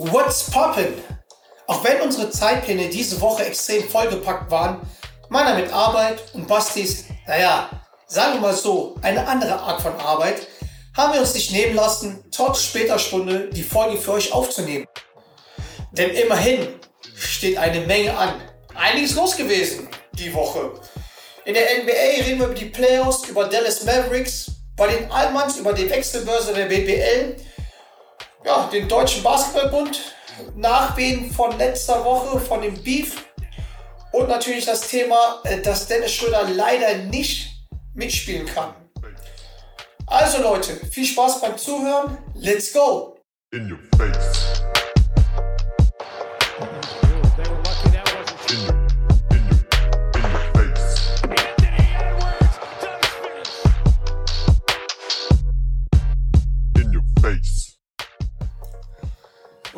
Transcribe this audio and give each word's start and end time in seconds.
What's 0.00 0.48
poppin'? 0.52 0.94
Auch 1.66 1.82
wenn 1.82 2.00
unsere 2.00 2.30
Zeitpläne 2.30 2.88
diese 2.88 3.20
Woche 3.20 3.44
extrem 3.44 3.82
vollgepackt 3.82 4.48
waren, 4.48 4.80
meiner 5.28 5.56
mit 5.56 5.72
Arbeit 5.72 6.22
und 6.34 6.46
Bastis, 6.46 7.06
naja, 7.26 7.68
sagen 8.06 8.34
wir 8.34 8.42
mal 8.42 8.54
so, 8.54 8.94
eine 9.02 9.26
andere 9.26 9.58
Art 9.58 9.82
von 9.82 9.96
Arbeit, 9.96 10.46
haben 10.96 11.14
wir 11.14 11.20
uns 11.20 11.34
nicht 11.34 11.50
nehmen 11.50 11.74
lassen, 11.74 12.22
trotz 12.30 12.62
später 12.62 12.96
Stunde 12.96 13.50
die 13.50 13.64
Folge 13.64 13.98
für 13.98 14.12
euch 14.12 14.32
aufzunehmen. 14.32 14.86
Denn 15.90 16.10
immerhin 16.10 16.68
steht 17.16 17.58
eine 17.58 17.80
Menge 17.80 18.16
an. 18.16 18.40
Einiges 18.76 19.16
los 19.16 19.36
gewesen 19.36 19.88
die 20.12 20.32
Woche. 20.32 20.74
In 21.44 21.54
der 21.54 21.82
NBA 21.82 22.24
reden 22.24 22.38
wir 22.38 22.46
über 22.46 22.54
die 22.54 22.66
Playoffs, 22.66 23.28
über 23.28 23.46
Dallas 23.46 23.82
Mavericks, 23.82 24.48
bei 24.76 24.86
den 24.86 25.10
Allmanns 25.10 25.56
über 25.56 25.72
die 25.72 25.90
Wechselbörse 25.90 26.54
der 26.54 26.66
BBL, 26.66 27.34
ja, 28.48 28.66
den 28.72 28.88
Deutschen 28.88 29.22
Basketballbund, 29.22 30.14
Nachwehen 30.56 31.30
von 31.30 31.56
letzter 31.58 32.02
Woche, 32.02 32.40
von 32.40 32.62
dem 32.62 32.82
Beef 32.82 33.26
und 34.12 34.28
natürlich 34.28 34.64
das 34.64 34.88
Thema, 34.88 35.40
äh, 35.44 35.60
dass 35.60 35.86
Dennis 35.86 36.12
Schröder 36.12 36.48
leider 36.48 36.94
nicht 36.96 37.50
mitspielen 37.92 38.46
kann. 38.46 38.74
Also 40.06 40.42
Leute, 40.42 40.76
viel 40.90 41.04
Spaß 41.04 41.42
beim 41.42 41.58
Zuhören. 41.58 42.16
Let's 42.36 42.72
go! 42.72 43.18
In 43.52 43.70
your 43.70 43.78
face. 43.98 44.47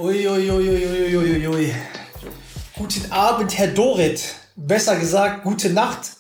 Uiuiuiuiuiui. 0.01 1.75
Guten 2.75 3.13
Abend, 3.13 3.59
Herr 3.59 3.67
Dorit. 3.67 4.35
Besser 4.57 4.97
gesagt, 4.97 5.45
gute 5.45 5.69
Nacht. 5.69 6.13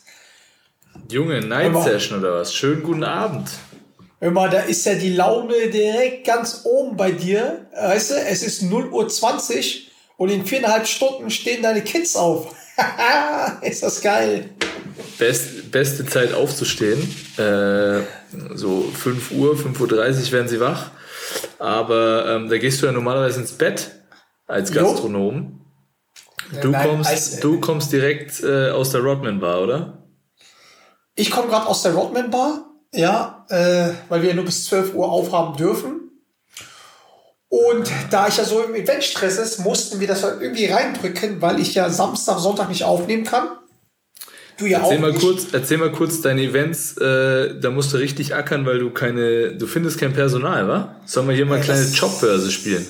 Junge, 1.10 1.40
Night 1.40 1.82
Session 1.82 2.18
oder 2.18 2.34
was? 2.34 2.52
Schönen 2.52 2.82
guten 2.82 3.04
Abend. 3.04 3.48
Immer, 4.20 4.50
da 4.50 4.60
ist 4.60 4.84
ja 4.84 4.96
die 4.96 5.14
Laune 5.14 5.70
direkt 5.70 6.26
ganz 6.26 6.60
oben 6.64 6.98
bei 6.98 7.10
dir. 7.10 7.68
Weißt 7.74 8.10
du, 8.10 8.14
es 8.16 8.42
ist 8.42 8.60
0 8.60 8.90
Uhr 8.90 9.08
20 9.08 9.90
und 10.18 10.28
in 10.28 10.44
viereinhalb 10.44 10.86
Stunden 10.86 11.30
stehen 11.30 11.62
deine 11.62 11.80
Kids 11.80 12.16
auf. 12.16 12.54
ist 13.62 13.82
das 13.82 14.02
geil. 14.02 14.50
Best, 15.16 15.70
beste 15.70 16.04
Zeit 16.04 16.34
aufzustehen. 16.34 17.00
Äh, 17.38 18.02
so 18.54 18.82
5 18.92 19.30
Uhr, 19.30 19.54
5.30 19.54 20.26
Uhr 20.26 20.32
werden 20.32 20.48
sie 20.48 20.60
wach. 20.60 20.90
Aber 21.58 22.26
ähm, 22.28 22.48
da 22.48 22.58
gehst 22.58 22.82
du 22.82 22.86
ja 22.86 22.92
normalerweise 22.92 23.40
ins 23.40 23.52
Bett 23.52 23.90
als 24.46 24.72
Gastronom. 24.72 25.60
Du, 26.62 26.68
Nein, 26.68 26.88
kommst, 26.88 27.10
als, 27.10 27.40
du 27.40 27.60
kommst 27.60 27.92
direkt 27.92 28.42
äh, 28.42 28.70
aus 28.70 28.90
der 28.90 29.02
Rodman 29.02 29.40
Bar, 29.40 29.62
oder? 29.62 30.08
Ich 31.14 31.30
komme 31.30 31.48
gerade 31.48 31.66
aus 31.66 31.82
der 31.82 31.94
Rodman 31.94 32.30
Bar, 32.30 32.66
ja, 32.92 33.46
äh, 33.50 33.90
weil 34.08 34.22
wir 34.22 34.34
nur 34.34 34.44
bis 34.44 34.66
12 34.66 34.94
Uhr 34.94 35.10
aufhaben 35.10 35.56
dürfen. 35.56 36.10
Und 37.48 37.90
da 38.10 38.28
ich 38.28 38.36
ja 38.36 38.44
so 38.44 38.62
im 38.62 38.74
Eventstress 38.74 39.38
ist, 39.38 39.58
mussten 39.58 40.00
wir 40.00 40.06
das 40.06 40.22
halt 40.22 40.40
irgendwie 40.40 40.66
reindrücken, 40.66 41.42
weil 41.42 41.60
ich 41.60 41.74
ja 41.74 41.90
Samstag, 41.90 42.38
Sonntag 42.38 42.68
nicht 42.68 42.84
aufnehmen 42.84 43.24
kann. 43.24 43.48
Du 44.60 44.66
ja 44.66 44.78
erzähl 44.78 44.98
auch 44.98 45.00
mal 45.00 45.12
nicht. 45.12 45.22
kurz, 45.22 45.46
erzähl 45.52 45.78
mal 45.78 45.90
kurz 45.90 46.20
deine 46.20 46.42
Events. 46.42 46.98
Äh, 46.98 47.58
da 47.58 47.70
musst 47.70 47.94
du 47.94 47.96
richtig 47.96 48.34
ackern, 48.34 48.66
weil 48.66 48.78
du 48.78 48.90
keine, 48.90 49.52
du 49.52 49.66
findest 49.66 49.98
kein 49.98 50.12
Personal, 50.12 50.68
wa? 50.68 50.96
Sollen 51.06 51.28
wir 51.28 51.34
hier 51.34 51.46
mal 51.46 51.56
eine 51.56 51.64
kleine 51.64 51.86
Jobbörse 51.86 52.50
spielen? 52.50 52.86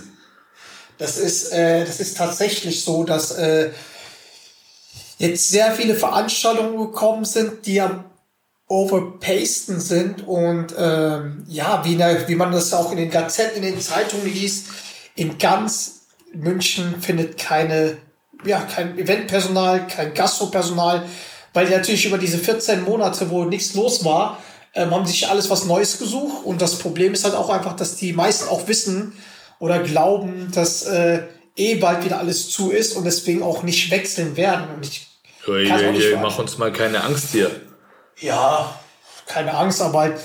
Das 0.98 1.16
ist, 1.16 1.52
äh, 1.52 1.84
das 1.84 2.00
ist 2.00 2.16
tatsächlich 2.16 2.82
so, 2.82 3.04
dass 3.04 3.30
äh, 3.38 3.70
jetzt 5.18 5.48
sehr 5.48 5.70
viele 5.72 5.94
Veranstaltungen 5.94 6.76
gekommen 6.76 7.24
sind, 7.24 7.64
die 7.66 7.80
am 7.80 8.04
overpasten 8.66 9.80
sind 9.80 10.26
und 10.26 10.74
ähm, 10.76 11.44
ja, 11.48 11.84
wie, 11.84 11.96
der, 11.96 12.28
wie 12.28 12.34
man 12.34 12.52
das 12.52 12.72
auch 12.72 12.90
in 12.90 12.98
den 12.98 13.10
Gazetten, 13.10 13.62
in 13.62 13.74
den 13.74 13.80
Zeitungen 13.80 14.26
liest, 14.26 14.66
in 15.14 15.38
ganz 15.38 16.06
München 16.32 17.00
findet 17.00 17.38
keine, 17.38 17.96
ja, 18.44 18.60
kein 18.60 18.98
Eventpersonal, 18.98 19.86
kein 19.86 20.14
Gastropersonal, 20.14 21.04
weil 21.52 21.66
die 21.66 21.72
natürlich 21.72 22.06
über 22.06 22.18
diese 22.18 22.38
14 22.38 22.82
Monate, 22.82 23.30
wo 23.30 23.44
nichts 23.44 23.74
los 23.74 24.04
war, 24.04 24.38
ähm, 24.74 24.90
haben 24.92 25.06
sich 25.06 25.28
alles 25.28 25.50
was 25.50 25.64
Neues 25.64 25.98
gesucht. 25.98 26.44
Und 26.44 26.62
das 26.62 26.78
Problem 26.78 27.12
ist 27.12 27.24
halt 27.24 27.34
auch 27.34 27.50
einfach, 27.50 27.74
dass 27.74 27.96
die 27.96 28.12
meisten 28.12 28.48
auch 28.48 28.68
wissen 28.68 29.12
oder 29.58 29.80
glauben, 29.80 30.50
dass 30.54 30.82
äh, 30.84 31.22
eh 31.56 31.74
bald 31.76 32.04
wieder 32.04 32.18
alles 32.18 32.50
zu 32.50 32.70
ist 32.70 32.96
und 32.96 33.04
deswegen 33.04 33.42
auch 33.42 33.62
nicht 33.62 33.90
wechseln 33.90 34.36
werden. 34.36 34.68
Und 34.74 34.86
ich 34.86 35.08
hey, 35.44 35.66
hey, 35.68 36.16
mach 36.20 36.38
uns 36.38 36.58
mal 36.58 36.72
keine 36.72 37.02
Angst 37.02 37.32
hier. 37.32 37.50
Ja, 38.20 38.78
keine 39.26 39.54
Angst, 39.54 39.80
aber 39.80 40.00
halt, 40.00 40.20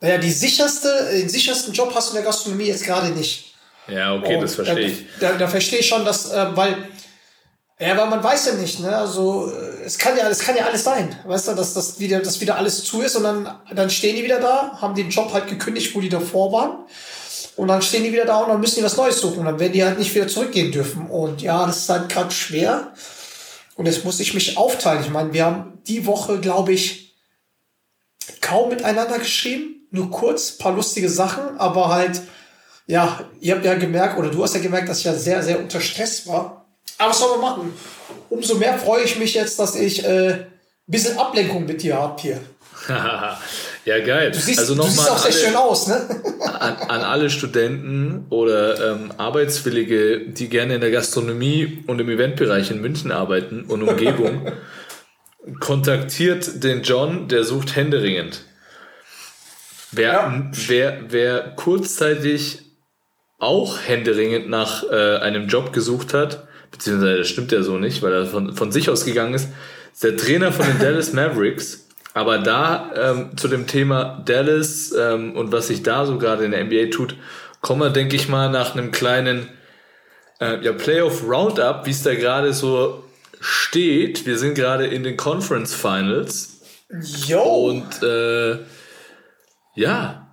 naja, 0.00 0.18
die 0.18 0.32
sicherste, 0.32 1.10
den 1.12 1.28
sichersten 1.28 1.72
Job 1.72 1.92
hast 1.94 2.08
du 2.08 2.16
in 2.16 2.22
der 2.22 2.30
Gastronomie 2.30 2.66
jetzt 2.66 2.84
gerade 2.84 3.08
nicht. 3.10 3.54
Ja, 3.88 4.14
okay, 4.14 4.36
und 4.36 4.42
das 4.42 4.56
verstehe 4.56 4.88
ich. 4.88 5.04
Da, 5.20 5.32
da, 5.32 5.38
da 5.38 5.48
verstehe 5.48 5.78
ich 5.78 5.86
schon, 5.86 6.04
dass, 6.04 6.30
äh, 6.30 6.46
weil 6.56 6.76
ja, 7.78 7.92
aber 7.92 8.06
man 8.06 8.24
weiß 8.24 8.46
ja 8.46 8.52
nicht, 8.54 8.80
ne? 8.80 8.96
Also 8.96 9.52
es 9.84 9.98
kann 9.98 10.16
ja, 10.16 10.28
es 10.28 10.38
kann 10.38 10.56
ja 10.56 10.64
alles 10.64 10.84
sein, 10.84 11.14
weißt 11.26 11.48
du, 11.48 11.54
dass 11.54 11.74
das 11.74 11.98
wieder, 12.00 12.20
dass 12.20 12.40
wieder 12.40 12.56
alles 12.56 12.84
zu 12.84 13.02
ist 13.02 13.16
und 13.16 13.24
dann, 13.24 13.48
dann 13.74 13.90
stehen 13.90 14.16
die 14.16 14.24
wieder 14.24 14.40
da, 14.40 14.78
haben 14.80 14.94
den 14.94 15.10
Job 15.10 15.32
halt 15.32 15.48
gekündigt, 15.48 15.94
wo 15.94 16.00
die 16.00 16.08
davor 16.08 16.52
waren. 16.52 16.86
Und 17.56 17.68
dann 17.68 17.80
stehen 17.80 18.04
die 18.04 18.12
wieder 18.12 18.26
da 18.26 18.38
und 18.40 18.50
dann 18.50 18.60
müssen 18.60 18.76
die 18.76 18.84
was 18.84 18.98
Neues 18.98 19.18
suchen. 19.20 19.38
Und 19.38 19.46
dann 19.46 19.58
werden 19.58 19.72
die 19.72 19.82
halt 19.82 19.98
nicht 19.98 20.14
wieder 20.14 20.28
zurückgehen 20.28 20.72
dürfen. 20.72 21.06
Und 21.06 21.40
ja, 21.40 21.66
das 21.66 21.78
ist 21.78 21.88
halt 21.88 22.10
gerade 22.10 22.30
schwer. 22.30 22.92
Und 23.76 23.86
jetzt 23.86 24.04
muss 24.04 24.20
ich 24.20 24.34
mich 24.34 24.58
aufteilen. 24.58 25.02
Ich 25.02 25.10
meine, 25.10 25.32
wir 25.32 25.46
haben 25.46 25.78
die 25.86 26.06
Woche, 26.06 26.38
glaube 26.38 26.72
ich, 26.72 27.16
kaum 28.42 28.68
miteinander 28.68 29.18
geschrieben. 29.18 29.88
Nur 29.90 30.10
kurz, 30.10 30.52
paar 30.52 30.72
lustige 30.72 31.08
Sachen, 31.08 31.58
aber 31.58 31.88
halt, 31.88 32.20
ja, 32.86 33.20
ihr 33.40 33.54
habt 33.54 33.64
ja 33.64 33.74
gemerkt, 33.74 34.18
oder 34.18 34.30
du 34.30 34.42
hast 34.42 34.54
ja 34.54 34.60
gemerkt, 34.60 34.88
dass 34.88 34.98
ich 34.98 35.04
ja 35.04 35.14
sehr, 35.14 35.42
sehr 35.42 35.58
unter 35.58 35.80
Stress 35.80 36.26
war. 36.26 36.65
Aber 36.98 37.10
was 37.10 37.18
soll 37.18 37.38
man 37.38 37.40
machen? 37.40 37.72
Umso 38.30 38.54
mehr 38.54 38.78
freue 38.78 39.04
ich 39.04 39.18
mich 39.18 39.34
jetzt, 39.34 39.58
dass 39.58 39.76
ich 39.76 40.04
äh, 40.04 40.32
ein 40.32 40.46
bisschen 40.86 41.18
Ablenkung 41.18 41.66
mit 41.66 41.82
dir 41.82 41.96
habe 41.96 42.20
hier. 42.20 42.40
ja, 42.88 43.98
geil. 44.04 44.30
Du 44.30 44.38
siehst, 44.38 44.58
also 44.58 44.74
noch 44.74 44.84
du 44.84 44.90
siehst 44.90 45.10
auch 45.10 45.18
sehr 45.18 45.32
alle, 45.32 45.46
schön 45.46 45.56
aus, 45.56 45.86
ne? 45.88 46.22
an, 46.60 46.76
an, 46.76 47.00
alle 47.02 47.30
Studenten 47.30 48.26
oder 48.30 48.92
ähm, 48.92 49.12
Arbeitswillige, 49.16 50.28
die 50.28 50.48
gerne 50.48 50.76
in 50.76 50.80
der 50.80 50.90
Gastronomie 50.90 51.82
und 51.86 52.00
im 52.00 52.08
Eventbereich 52.08 52.70
in 52.70 52.80
München 52.80 53.10
arbeiten 53.10 53.64
und 53.64 53.82
Umgebung, 53.82 54.52
kontaktiert 55.60 56.62
den 56.62 56.82
John, 56.82 57.28
der 57.28 57.44
sucht 57.44 57.76
händeringend. 57.76 58.44
Wer, 59.92 60.12
ja. 60.12 60.50
wer, 60.66 61.00
wer 61.08 61.40
kurzzeitig 61.56 62.62
auch 63.38 63.78
händeringend 63.80 64.48
nach 64.48 64.84
äh, 64.84 65.16
einem 65.18 65.48
Job 65.48 65.72
gesucht 65.72 66.14
hat, 66.14 66.46
beziehungsweise 66.76 67.18
das 67.18 67.28
stimmt 67.28 67.52
ja 67.52 67.62
so 67.62 67.78
nicht, 67.78 68.02
weil 68.02 68.12
er 68.12 68.26
von, 68.26 68.54
von 68.54 68.70
sich 68.70 68.90
aus 68.90 69.04
gegangen 69.04 69.34
ist, 69.34 69.48
ist 69.92 70.04
der 70.04 70.16
Trainer 70.16 70.52
von 70.52 70.66
den 70.66 70.78
Dallas 70.80 71.12
Mavericks. 71.12 71.88
Aber 72.14 72.38
da 72.38 72.92
ähm, 72.94 73.36
zu 73.36 73.48
dem 73.48 73.66
Thema 73.66 74.22
Dallas 74.24 74.94
ähm, 74.98 75.36
und 75.36 75.52
was 75.52 75.68
sich 75.68 75.82
da 75.82 76.06
so 76.06 76.18
gerade 76.18 76.44
in 76.44 76.52
der 76.52 76.64
NBA 76.64 76.90
tut, 76.90 77.16
kommen 77.60 77.82
wir, 77.82 77.90
denke 77.90 78.16
ich 78.16 78.28
mal, 78.28 78.50
nach 78.50 78.74
einem 78.74 78.90
kleinen 78.90 79.48
äh, 80.40 80.64
ja, 80.64 80.72
Playoff 80.72 81.22
Roundup, 81.24 81.84
wie 81.84 81.90
es 81.90 82.02
da 82.02 82.14
gerade 82.14 82.52
so 82.52 83.04
steht. 83.40 84.24
Wir 84.24 84.38
sind 84.38 84.54
gerade 84.54 84.86
in 84.86 85.02
den 85.02 85.16
Conference 85.16 85.74
Finals. 85.74 86.60
Jo. 87.26 87.42
Und 87.42 88.02
äh, 88.02 88.60
ja, 89.74 90.26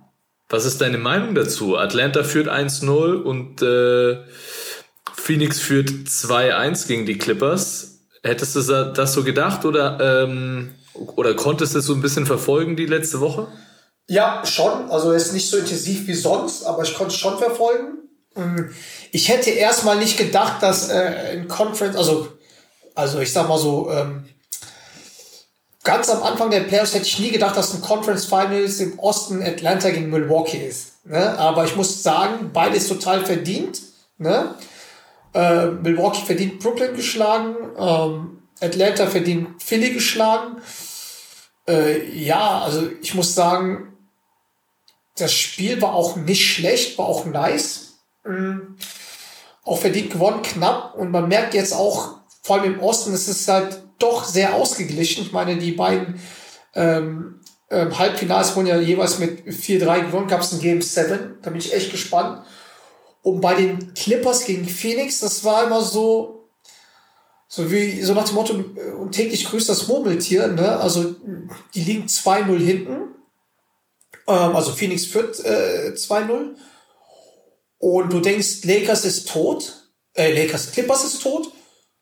was 0.48 0.64
ist 0.64 0.80
deine 0.80 0.98
Meinung 0.98 1.34
dazu? 1.34 1.76
Atlanta 1.76 2.22
führt 2.22 2.48
1-0 2.48 3.14
und 3.14 3.62
äh, 3.62 4.24
Phoenix 5.24 5.58
führt 5.58 5.88
2-1 5.88 6.86
gegen 6.86 7.06
die 7.06 7.16
Clippers. 7.16 8.00
Hättest 8.22 8.56
du 8.56 8.92
das 8.92 9.14
so 9.14 9.24
gedacht 9.24 9.64
oder, 9.64 10.26
ähm, 10.26 10.74
oder 11.16 11.32
konntest 11.32 11.74
du 11.74 11.78
es 11.78 11.86
so 11.86 11.94
ein 11.94 12.02
bisschen 12.02 12.26
verfolgen 12.26 12.76
die 12.76 12.84
letzte 12.84 13.20
Woche? 13.20 13.46
Ja, 14.06 14.44
schon. 14.44 14.90
Also 14.90 15.12
ist 15.12 15.32
nicht 15.32 15.48
so 15.48 15.56
intensiv 15.56 16.06
wie 16.06 16.14
sonst, 16.14 16.64
aber 16.64 16.82
ich 16.82 16.94
konnte 16.94 17.14
es 17.14 17.18
schon 17.18 17.38
verfolgen. 17.38 18.00
Ähm, 18.36 18.74
ich 19.12 19.30
hätte 19.30 19.48
erstmal 19.48 19.96
nicht 19.96 20.18
gedacht, 20.18 20.62
dass 20.62 20.90
äh, 20.90 21.32
in 21.32 21.48
Conference, 21.48 21.96
also, 21.96 22.28
also 22.94 23.18
ich 23.20 23.32
sag 23.32 23.48
mal 23.48 23.58
so, 23.58 23.90
ähm, 23.90 24.24
ganz 25.84 26.10
am 26.10 26.22
Anfang 26.22 26.50
der 26.50 26.60
Playoffs 26.60 26.92
hätte 26.92 27.06
ich 27.06 27.18
nie 27.18 27.30
gedacht, 27.30 27.56
dass 27.56 27.72
ein 27.72 27.80
Conference 27.80 28.26
Finals 28.26 28.78
im 28.78 28.98
Osten 28.98 29.42
Atlanta 29.42 29.88
gegen 29.88 30.10
Milwaukee 30.10 30.66
ist. 30.68 31.06
Ne? 31.06 31.38
Aber 31.38 31.64
ich 31.64 31.76
muss 31.76 32.02
sagen, 32.02 32.50
beides 32.52 32.88
total 32.88 33.24
verdient. 33.24 33.80
Ne? 34.18 34.54
Äh, 35.34 35.66
Milwaukee 35.66 36.24
verdient 36.24 36.60
Brooklyn 36.60 36.94
geschlagen. 36.94 37.56
Ähm, 37.76 38.42
Atlanta 38.60 39.06
verdient 39.06 39.62
Philly 39.62 39.90
geschlagen. 39.90 40.62
Äh, 41.68 42.08
ja, 42.16 42.60
also 42.60 42.88
ich 43.02 43.14
muss 43.14 43.34
sagen, 43.34 43.94
das 45.16 45.32
Spiel 45.32 45.80
war 45.82 45.94
auch 45.94 46.16
nicht 46.16 46.46
schlecht, 46.46 46.98
war 46.98 47.06
auch 47.06 47.26
nice. 47.26 47.80
Mhm. 48.26 48.76
auch 49.64 49.78
verdient 49.78 50.12
gewonnen, 50.12 50.40
knapp. 50.42 50.94
Und 50.94 51.10
man 51.10 51.28
merkt 51.28 51.52
jetzt 51.52 51.74
auch, 51.74 52.20
vor 52.42 52.56
allem 52.56 52.74
im 52.74 52.80
Osten, 52.80 53.12
es 53.12 53.28
ist 53.28 53.48
halt 53.48 53.82
doch 53.98 54.24
sehr 54.24 54.54
ausgeglichen. 54.54 55.22
Ich 55.22 55.32
meine, 55.32 55.56
die 55.56 55.72
beiden 55.72 56.20
ähm, 56.74 57.40
ähm, 57.70 57.98
Halbfinals 57.98 58.56
wurden 58.56 58.66
ja 58.66 58.78
jeweils 58.78 59.18
mit 59.18 59.46
4-3 59.46 60.06
gewonnen, 60.06 60.28
gab 60.28 60.40
es 60.40 60.52
ein 60.52 60.60
Game 60.60 60.80
7. 60.80 61.38
Da 61.42 61.50
bin 61.50 61.58
ich 61.58 61.74
echt 61.74 61.90
gespannt. 61.90 62.44
Und 63.24 63.40
bei 63.40 63.54
den 63.54 63.94
Clippers 63.94 64.44
gegen 64.44 64.68
Phoenix, 64.68 65.20
das 65.20 65.44
war 65.44 65.64
immer 65.64 65.80
so, 65.80 66.50
so 67.48 67.70
wie, 67.70 68.02
so 68.02 68.12
nach 68.12 68.26
dem 68.26 68.34
Motto, 68.34 68.52
äh, 68.52 68.92
und 68.92 69.12
täglich 69.12 69.46
grüßt 69.46 69.66
das 69.66 69.88
Murmeltier, 69.88 70.48
ne? 70.48 70.76
Also, 70.76 71.16
die 71.74 71.80
liegen 71.80 72.04
2-0 72.04 72.58
hinten. 72.58 73.14
Ähm, 74.28 74.54
also 74.54 74.72
Phoenix 74.72 75.06
führt 75.06 75.40
äh, 75.42 75.94
2-0. 75.96 76.56
Und 77.78 78.12
du 78.12 78.20
denkst, 78.20 78.64
Lakers 78.64 79.06
ist 79.06 79.30
tot. 79.30 79.72
Äh, 80.12 80.42
Lakers, 80.42 80.72
Clippers 80.72 81.04
ist 81.04 81.22
tot. 81.22 81.48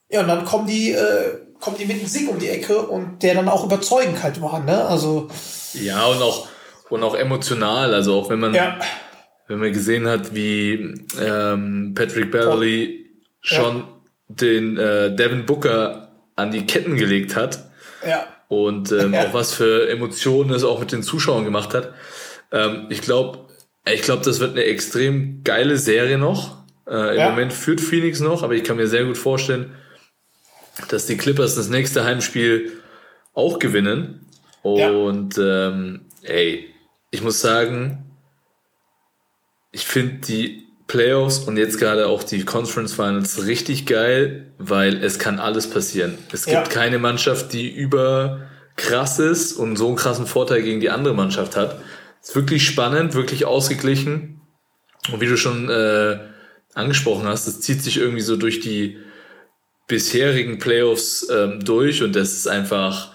Ja, 0.09 0.23
und 0.23 0.29
dann 0.29 0.45
kommen 0.45 0.67
die, 0.67 0.91
äh, 0.91 1.39
kommen 1.61 1.77
die 1.79 1.85
mit 1.85 2.01
einem 2.01 2.09
Sieg 2.09 2.29
um 2.29 2.41
die 2.41 2.49
Ecke 2.49 2.83
und 2.83 3.23
der 3.23 3.37
dann 3.37 3.49
auch 3.49 3.65
überzeugend 3.65 4.21
halt 4.25 4.43
war, 4.43 4.59
ne? 4.59 4.87
Also. 4.87 5.29
Ja, 5.75 6.05
und 6.07 6.21
auch, 6.21 6.49
und 6.91 7.05
auch 7.05 7.15
emotional. 7.15 7.95
Also 7.95 8.19
auch 8.19 8.29
wenn 8.29 8.41
man, 8.41 8.55
ja. 8.55 8.81
Wenn 9.53 9.61
man 9.61 9.73
gesehen 9.73 10.09
hat, 10.09 10.35
wie 10.35 10.95
ähm, 11.21 11.93
Patrick 11.95 12.31
Beverly 12.31 13.05
oh. 13.05 13.39
schon 13.43 13.77
ja. 13.77 13.85
den 14.29 14.79
äh, 14.79 15.15
Devin 15.15 15.45
Booker 15.45 16.09
an 16.37 16.51
die 16.51 16.65
Ketten 16.67 16.97
gelegt 16.97 17.37
hat. 17.37 17.71
Ja. 18.07 18.27
Und 18.49 18.93
ähm, 18.93 19.13
ja. 19.15 19.27
auch 19.27 19.35
was 19.35 19.53
für 19.53 19.91
Emotionen 19.91 20.51
es 20.55 20.65
auch 20.65 20.81
mit 20.81 20.91
den 20.91 21.03
Zuschauern 21.03 21.45
gemacht 21.45 21.75
hat. 21.75 21.93
Ähm, 22.51 22.87
ich 22.89 23.03
glaube, 23.03 23.41
ich 23.85 24.01
glaube, 24.01 24.25
das 24.25 24.41
wird 24.41 24.53
eine 24.53 24.65
extrem 24.65 25.45
geile 25.45 25.77
Serie 25.77 26.17
noch. 26.17 26.65
Äh, 26.87 27.15
Im 27.15 27.19
ja. 27.19 27.31
Moment 27.31 27.53
führt 27.53 27.83
Phoenix 27.83 28.21
noch, 28.21 28.43
aber 28.43 28.55
ich 28.55 28.65
kann 28.65 28.77
mir 28.77 28.87
sehr 28.87 29.05
gut 29.05 29.19
vorstellen, 29.19 29.75
dass 30.89 31.05
die 31.05 31.19
Clippers 31.19 31.57
das 31.57 31.69
nächste 31.69 32.05
Heimspiel 32.05 32.73
auch 33.35 33.59
gewinnen. 33.59 34.27
Und 34.63 35.37
ähm, 35.39 36.07
ey, 36.23 36.73
ich 37.11 37.23
muss 37.23 37.41
sagen, 37.41 38.12
ich 39.73 39.87
finde 39.87 40.27
die 40.27 40.69
Playoffs 40.87 41.39
und 41.39 41.57
jetzt 41.57 41.79
gerade 41.79 42.07
auch 42.07 42.23
die 42.23 42.45
Conference 42.45 42.93
Finals 42.93 43.47
richtig 43.47 43.87
geil, 43.87 44.53
weil 44.59 45.03
es 45.03 45.19
kann 45.19 45.41
alles 45.41 45.69
passieren. 45.69 46.19
Es 46.33 46.45
gibt 46.45 46.57
ja. 46.57 46.63
keine 46.65 46.99
Mannschaft, 46.99 47.53
die 47.55 47.75
über 47.75 48.43
krass 48.77 49.19
ist 49.19 49.55
und 49.55 49.77
so 49.77 49.89
einen 49.89 49.97
krassen 49.97 50.27
Vorteil 50.27 50.63
gegen 50.63 50.81
die 50.81 50.91
andere 50.91 51.15
Mannschaft 51.15 51.57
hat. 51.57 51.81
Es 52.21 52.31
ist 52.31 52.37
wirklich 52.37 52.67
spannend, 52.67 53.15
wirklich 53.15 53.47
ausgeglichen. 53.47 54.43
Und 55.11 55.21
wie 55.21 55.27
du 55.27 55.37
schon 55.37 55.69
äh, 55.71 56.19
angesprochen 56.75 57.27
hast, 57.27 57.47
es 57.49 57.61
zieht 57.61 57.83
sich 57.83 57.97
irgendwie 57.97 58.21
so 58.21 58.37
durch 58.37 58.61
die 58.61 58.99
bisherigen 59.89 60.59
Playoffs 60.59 61.27
ähm, 61.31 61.65
durch 61.65 62.03
und 62.03 62.15
das 62.15 62.33
ist 62.33 62.47
einfach, 62.47 63.13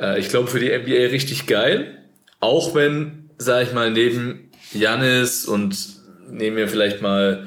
äh, 0.00 0.18
ich 0.18 0.28
glaube, 0.28 0.48
für 0.48 0.60
die 0.60 0.76
NBA 0.76 1.10
richtig 1.10 1.46
geil. 1.46 1.98
Auch 2.40 2.74
wenn, 2.74 3.30
sag 3.38 3.62
ich 3.66 3.72
mal, 3.72 3.90
neben 3.90 4.45
Janis 4.76 5.46
und 5.46 5.76
nehmen 6.28 6.56
wir 6.56 6.68
vielleicht 6.68 7.02
mal, 7.02 7.46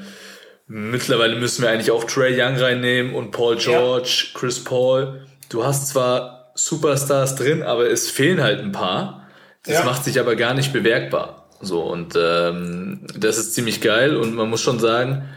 mittlerweile 0.67 1.35
müssen 1.35 1.61
wir 1.61 1.69
eigentlich 1.69 1.91
auch 1.91 2.03
Trey 2.03 2.39
Young 2.39 2.57
reinnehmen 2.57 3.13
und 3.13 3.31
Paul 3.31 3.57
George, 3.57 4.25
ja. 4.33 4.39
Chris 4.39 4.63
Paul. 4.63 5.25
Du 5.49 5.63
hast 5.63 5.89
zwar 5.89 6.51
Superstars 6.55 7.35
drin, 7.35 7.63
aber 7.63 7.89
es 7.89 8.09
fehlen 8.09 8.41
halt 8.41 8.59
ein 8.59 8.71
paar. 8.71 9.27
Das 9.65 9.75
ja. 9.75 9.83
macht 9.83 10.03
sich 10.03 10.19
aber 10.19 10.35
gar 10.35 10.53
nicht 10.53 10.73
bewerkbar. 10.73 11.49
So, 11.61 11.81
und 11.81 12.15
ähm, 12.17 13.05
das 13.17 13.37
ist 13.37 13.53
ziemlich 13.53 13.81
geil 13.81 14.15
und 14.15 14.33
man 14.35 14.49
muss 14.49 14.61
schon 14.61 14.79
sagen, 14.79 15.29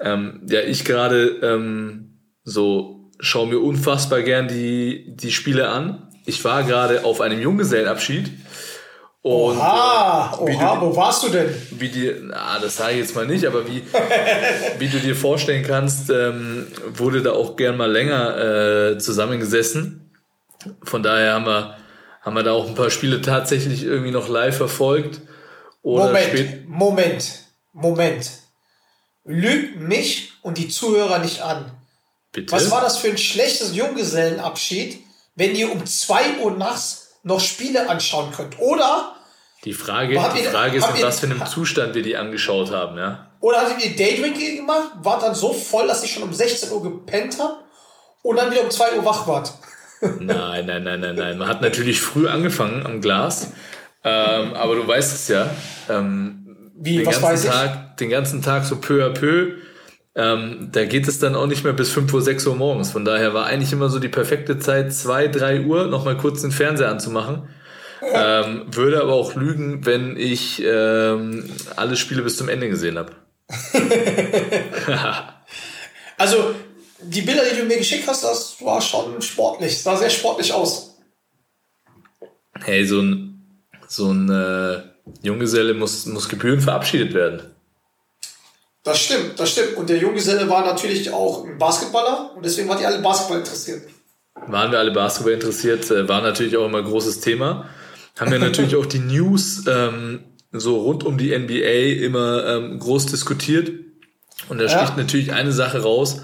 ähm, 0.00 0.40
ja, 0.48 0.60
ich 0.60 0.84
gerade 0.84 1.38
ähm, 1.42 2.18
so 2.42 3.10
schaue 3.20 3.48
mir 3.48 3.60
unfassbar 3.60 4.22
gern 4.22 4.48
die, 4.48 5.14
die 5.14 5.30
Spiele 5.30 5.68
an. 5.68 6.08
Ich 6.26 6.44
war 6.44 6.64
gerade 6.64 7.04
auf 7.04 7.20
einem 7.20 7.40
Junggesellenabschied. 7.40 8.30
Und, 9.22 9.58
oha, 9.58 10.32
äh, 10.32 10.42
oha, 10.42 10.76
du, 10.76 10.86
wo 10.86 10.96
warst 10.96 11.22
du 11.24 11.28
denn? 11.28 11.54
Wie 11.72 11.90
dir, 11.90 12.20
na, 12.22 12.58
das 12.58 12.76
sage 12.76 12.92
ich 12.94 13.00
jetzt 13.00 13.14
mal 13.14 13.26
nicht, 13.26 13.44
aber 13.44 13.66
wie, 13.68 13.82
wie 14.78 14.88
du 14.88 14.98
dir 14.98 15.14
vorstellen 15.14 15.62
kannst, 15.62 16.08
ähm, 16.08 16.66
wurde 16.94 17.22
da 17.22 17.32
auch 17.32 17.56
gern 17.56 17.76
mal 17.76 17.90
länger 17.90 18.92
äh, 18.92 18.98
zusammengesessen. 18.98 20.10
Von 20.84 21.02
daher 21.02 21.34
haben 21.34 21.46
wir, 21.46 21.76
haben 22.22 22.34
wir 22.34 22.42
da 22.42 22.52
auch 22.52 22.66
ein 22.66 22.74
paar 22.74 22.90
Spiele 22.90 23.20
tatsächlich 23.20 23.82
irgendwie 23.82 24.10
noch 24.10 24.28
live 24.28 24.56
verfolgt. 24.56 25.20
Oder 25.82 26.06
Moment, 26.06 26.68
Moment, 26.68 27.32
Moment. 27.72 28.30
Lügt 29.24 29.80
mich 29.80 30.32
und 30.40 30.56
die 30.56 30.68
Zuhörer 30.68 31.18
nicht 31.18 31.42
an. 31.42 31.70
Bitte? 32.32 32.52
Was 32.52 32.70
war 32.70 32.80
das 32.80 32.98
für 32.98 33.08
ein 33.08 33.18
schlechtes 33.18 33.74
Junggesellenabschied, 33.74 34.98
wenn 35.34 35.54
ihr 35.54 35.70
um 35.70 35.84
zwei 35.84 36.38
Uhr 36.42 36.52
nachts 36.52 36.99
noch 37.22 37.40
Spiele 37.40 37.88
anschauen 37.88 38.32
könnt? 38.32 38.58
Oder? 38.58 39.14
Die 39.64 39.74
Frage, 39.74 40.14
die 40.34 40.42
Frage 40.44 40.78
ist, 40.78 40.88
in 40.88 41.02
was 41.02 41.20
für 41.20 41.26
einem 41.26 41.44
Zustand 41.44 41.94
wir 41.94 42.02
die 42.02 42.16
angeschaut 42.16 42.70
haben, 42.70 42.96
ja? 42.96 43.26
Oder 43.40 43.60
hattet 43.62 43.84
ihr 43.84 43.96
Daydrinking 43.96 44.56
gemacht, 44.56 44.90
wart 45.02 45.22
dann 45.22 45.34
so 45.34 45.52
voll, 45.52 45.86
dass 45.86 46.02
ich 46.02 46.12
schon 46.12 46.22
um 46.22 46.32
16 46.32 46.70
Uhr 46.70 46.82
gepennt 46.82 47.38
habe 47.38 47.56
und 48.22 48.36
dann 48.36 48.50
wieder 48.50 48.62
um 48.62 48.70
2 48.70 48.96
Uhr 48.96 49.04
wach 49.04 49.26
wart? 49.26 49.52
nein, 50.00 50.64
nein, 50.66 50.82
nein, 50.82 51.00
nein, 51.00 51.14
nein. 51.14 51.38
Man 51.38 51.48
hat 51.48 51.60
natürlich 51.60 52.00
früh 52.00 52.26
angefangen 52.26 52.86
am 52.86 53.02
Glas, 53.02 53.48
ähm, 54.02 54.54
aber 54.54 54.76
du 54.76 54.88
weißt 54.88 55.14
es 55.14 55.28
ja. 55.28 55.50
Ähm, 55.90 56.72
Wie, 56.74 56.98
den 56.98 57.06
was 57.06 57.20
weiß 57.20 57.44
Tag, 57.44 57.90
ich? 57.90 57.96
Den 57.96 58.10
ganzen 58.10 58.40
Tag 58.40 58.64
so 58.64 58.76
peu 58.76 59.04
à 59.04 59.10
peu 59.10 59.56
ähm, 60.14 60.70
da 60.72 60.84
geht 60.84 61.06
es 61.06 61.20
dann 61.20 61.36
auch 61.36 61.46
nicht 61.46 61.62
mehr 61.62 61.72
bis 61.72 61.90
5 61.90 62.12
Uhr, 62.12 62.22
6 62.22 62.46
Uhr 62.46 62.56
morgens. 62.56 62.90
Von 62.90 63.04
daher 63.04 63.32
war 63.32 63.46
eigentlich 63.46 63.72
immer 63.72 63.88
so 63.88 64.00
die 64.00 64.08
perfekte 64.08 64.58
Zeit, 64.58 64.92
2, 64.92 65.28
3 65.28 65.60
Uhr 65.62 65.86
nochmal 65.86 66.16
kurz 66.16 66.42
den 66.42 66.50
Fernseher 66.50 66.88
anzumachen. 66.88 67.48
Ähm, 68.02 68.64
würde 68.68 69.00
aber 69.02 69.12
auch 69.12 69.34
lügen, 69.34 69.84
wenn 69.86 70.16
ich 70.16 70.62
ähm, 70.64 71.44
alle 71.76 71.96
Spiele 71.96 72.22
bis 72.22 72.36
zum 72.36 72.48
Ende 72.48 72.68
gesehen 72.68 72.98
habe. 72.98 73.12
also, 76.16 76.54
die 77.02 77.22
Bilder, 77.22 77.42
die 77.44 77.60
du 77.60 77.66
mir 77.66 77.78
geschickt 77.78 78.08
hast, 78.08 78.24
das 78.24 78.56
war 78.60 78.80
schon 78.80 79.20
sportlich. 79.22 79.82
sah 79.82 79.96
sehr 79.96 80.10
sportlich 80.10 80.52
aus. 80.52 80.98
Hey, 82.62 82.84
so 82.84 83.00
ein, 83.00 83.44
so 83.86 84.10
ein 84.10 84.28
äh, 84.30 84.82
Junggeselle 85.22 85.74
muss, 85.74 86.06
muss 86.06 86.28
Gebühren 86.28 86.60
verabschiedet 86.60 87.14
werden. 87.14 87.54
Das 88.82 88.98
stimmt, 88.98 89.38
das 89.38 89.50
stimmt. 89.50 89.76
Und 89.76 89.90
der 89.90 89.98
Junggeselle 89.98 90.48
war 90.48 90.64
natürlich 90.64 91.12
auch 91.12 91.44
ein 91.44 91.58
Basketballer 91.58 92.32
und 92.34 92.44
deswegen 92.44 92.68
waren 92.68 92.78
die 92.78 92.86
alle 92.86 93.00
Basketball 93.00 93.38
interessiert. 93.38 93.82
Waren 94.46 94.72
wir 94.72 94.78
alle 94.78 94.90
Basketball 94.90 95.34
interessiert, 95.34 95.90
äh, 95.90 96.08
war 96.08 96.22
natürlich 96.22 96.56
auch 96.56 96.66
immer 96.66 96.78
ein 96.78 96.84
großes 96.84 97.20
Thema. 97.20 97.68
Haben 98.18 98.32
wir 98.32 98.38
natürlich 98.38 98.76
auch 98.76 98.86
die 98.86 98.98
News 98.98 99.64
ähm, 99.66 100.20
so 100.52 100.80
rund 100.80 101.04
um 101.04 101.18
die 101.18 101.36
NBA 101.36 102.04
immer 102.04 102.46
ähm, 102.46 102.78
groß 102.78 103.06
diskutiert. 103.06 103.70
Und 104.48 104.58
da 104.58 104.64
ja. 104.64 104.78
sticht 104.78 104.96
natürlich 104.96 105.32
eine 105.32 105.52
Sache 105.52 105.82
raus. 105.82 106.22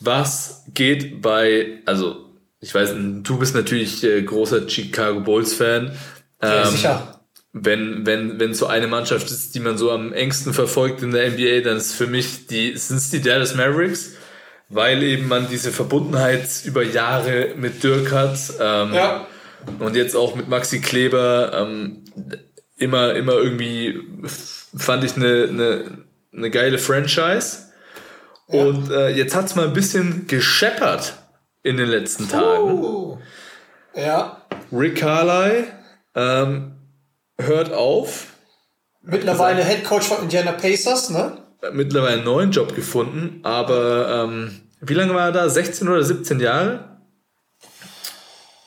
Was 0.00 0.64
geht 0.74 1.22
bei, 1.22 1.80
also 1.86 2.24
ich 2.60 2.74
weiß, 2.74 2.94
du 3.22 3.38
bist 3.38 3.54
natürlich 3.54 4.02
äh, 4.02 4.22
großer 4.22 4.68
Chicago 4.68 5.20
Bulls 5.20 5.54
Fan. 5.54 5.96
Ähm, 6.40 6.50
ja, 6.50 6.66
sicher 6.66 7.17
wenn, 7.52 8.06
wenn, 8.06 8.38
wenn 8.38 8.54
so 8.54 8.66
eine 8.66 8.86
Mannschaft 8.86 9.30
ist, 9.30 9.54
die 9.54 9.60
man 9.60 9.78
so 9.78 9.90
am 9.90 10.12
engsten 10.12 10.52
verfolgt 10.52 11.02
in 11.02 11.12
der 11.12 11.30
NBA, 11.30 11.60
dann 11.60 11.76
ist 11.76 11.94
für 11.94 12.06
mich 12.06 12.46
die, 12.46 12.76
sind 12.76 12.98
es 12.98 13.10
die 13.10 13.22
Dallas 13.22 13.54
Mavericks, 13.54 14.12
weil 14.68 15.02
eben 15.02 15.28
man 15.28 15.48
diese 15.48 15.72
Verbundenheit 15.72 16.48
über 16.64 16.82
Jahre 16.82 17.54
mit 17.56 17.82
Dirk 17.82 18.12
hat. 18.12 18.38
Ähm, 18.60 18.94
ja. 18.94 19.26
Und 19.78 19.96
jetzt 19.96 20.14
auch 20.14 20.34
mit 20.36 20.48
Maxi 20.48 20.80
Kleber 20.80 21.52
ähm, 21.54 22.04
immer, 22.76 23.14
immer 23.14 23.32
irgendwie 23.32 24.00
fand 24.76 25.04
ich 25.04 25.16
eine, 25.16 25.48
eine, 25.48 25.84
eine 26.34 26.50
geile 26.50 26.78
Franchise. 26.78 27.68
Ja. 28.48 28.62
Und 28.62 28.90
äh, 28.90 29.08
jetzt 29.10 29.34
hat's 29.34 29.54
mal 29.54 29.66
ein 29.66 29.72
bisschen 29.72 30.26
gescheppert 30.26 31.14
in 31.62 31.76
den 31.76 31.88
letzten 31.88 32.28
Tagen. 32.28 32.72
Uh, 32.72 33.18
ja. 33.94 34.42
Rick 34.70 34.96
Carly 34.96 35.64
ähm, 36.14 36.77
hört 37.40 37.72
auf. 37.72 38.26
Mittlerweile 39.02 39.64
Head 39.64 39.84
Coach 39.84 40.06
von 40.06 40.22
Indiana 40.22 40.52
Pacers, 40.52 41.10
ne? 41.10 41.38
Mittlerweile 41.72 42.16
einen 42.16 42.24
neuen 42.24 42.50
Job 42.50 42.74
gefunden, 42.74 43.40
aber 43.42 44.24
ähm, 44.24 44.60
wie 44.80 44.94
lange 44.94 45.14
war 45.14 45.26
er 45.26 45.32
da? 45.32 45.48
16 45.48 45.88
oder 45.88 46.04
17 46.04 46.40
Jahre? 46.40 46.98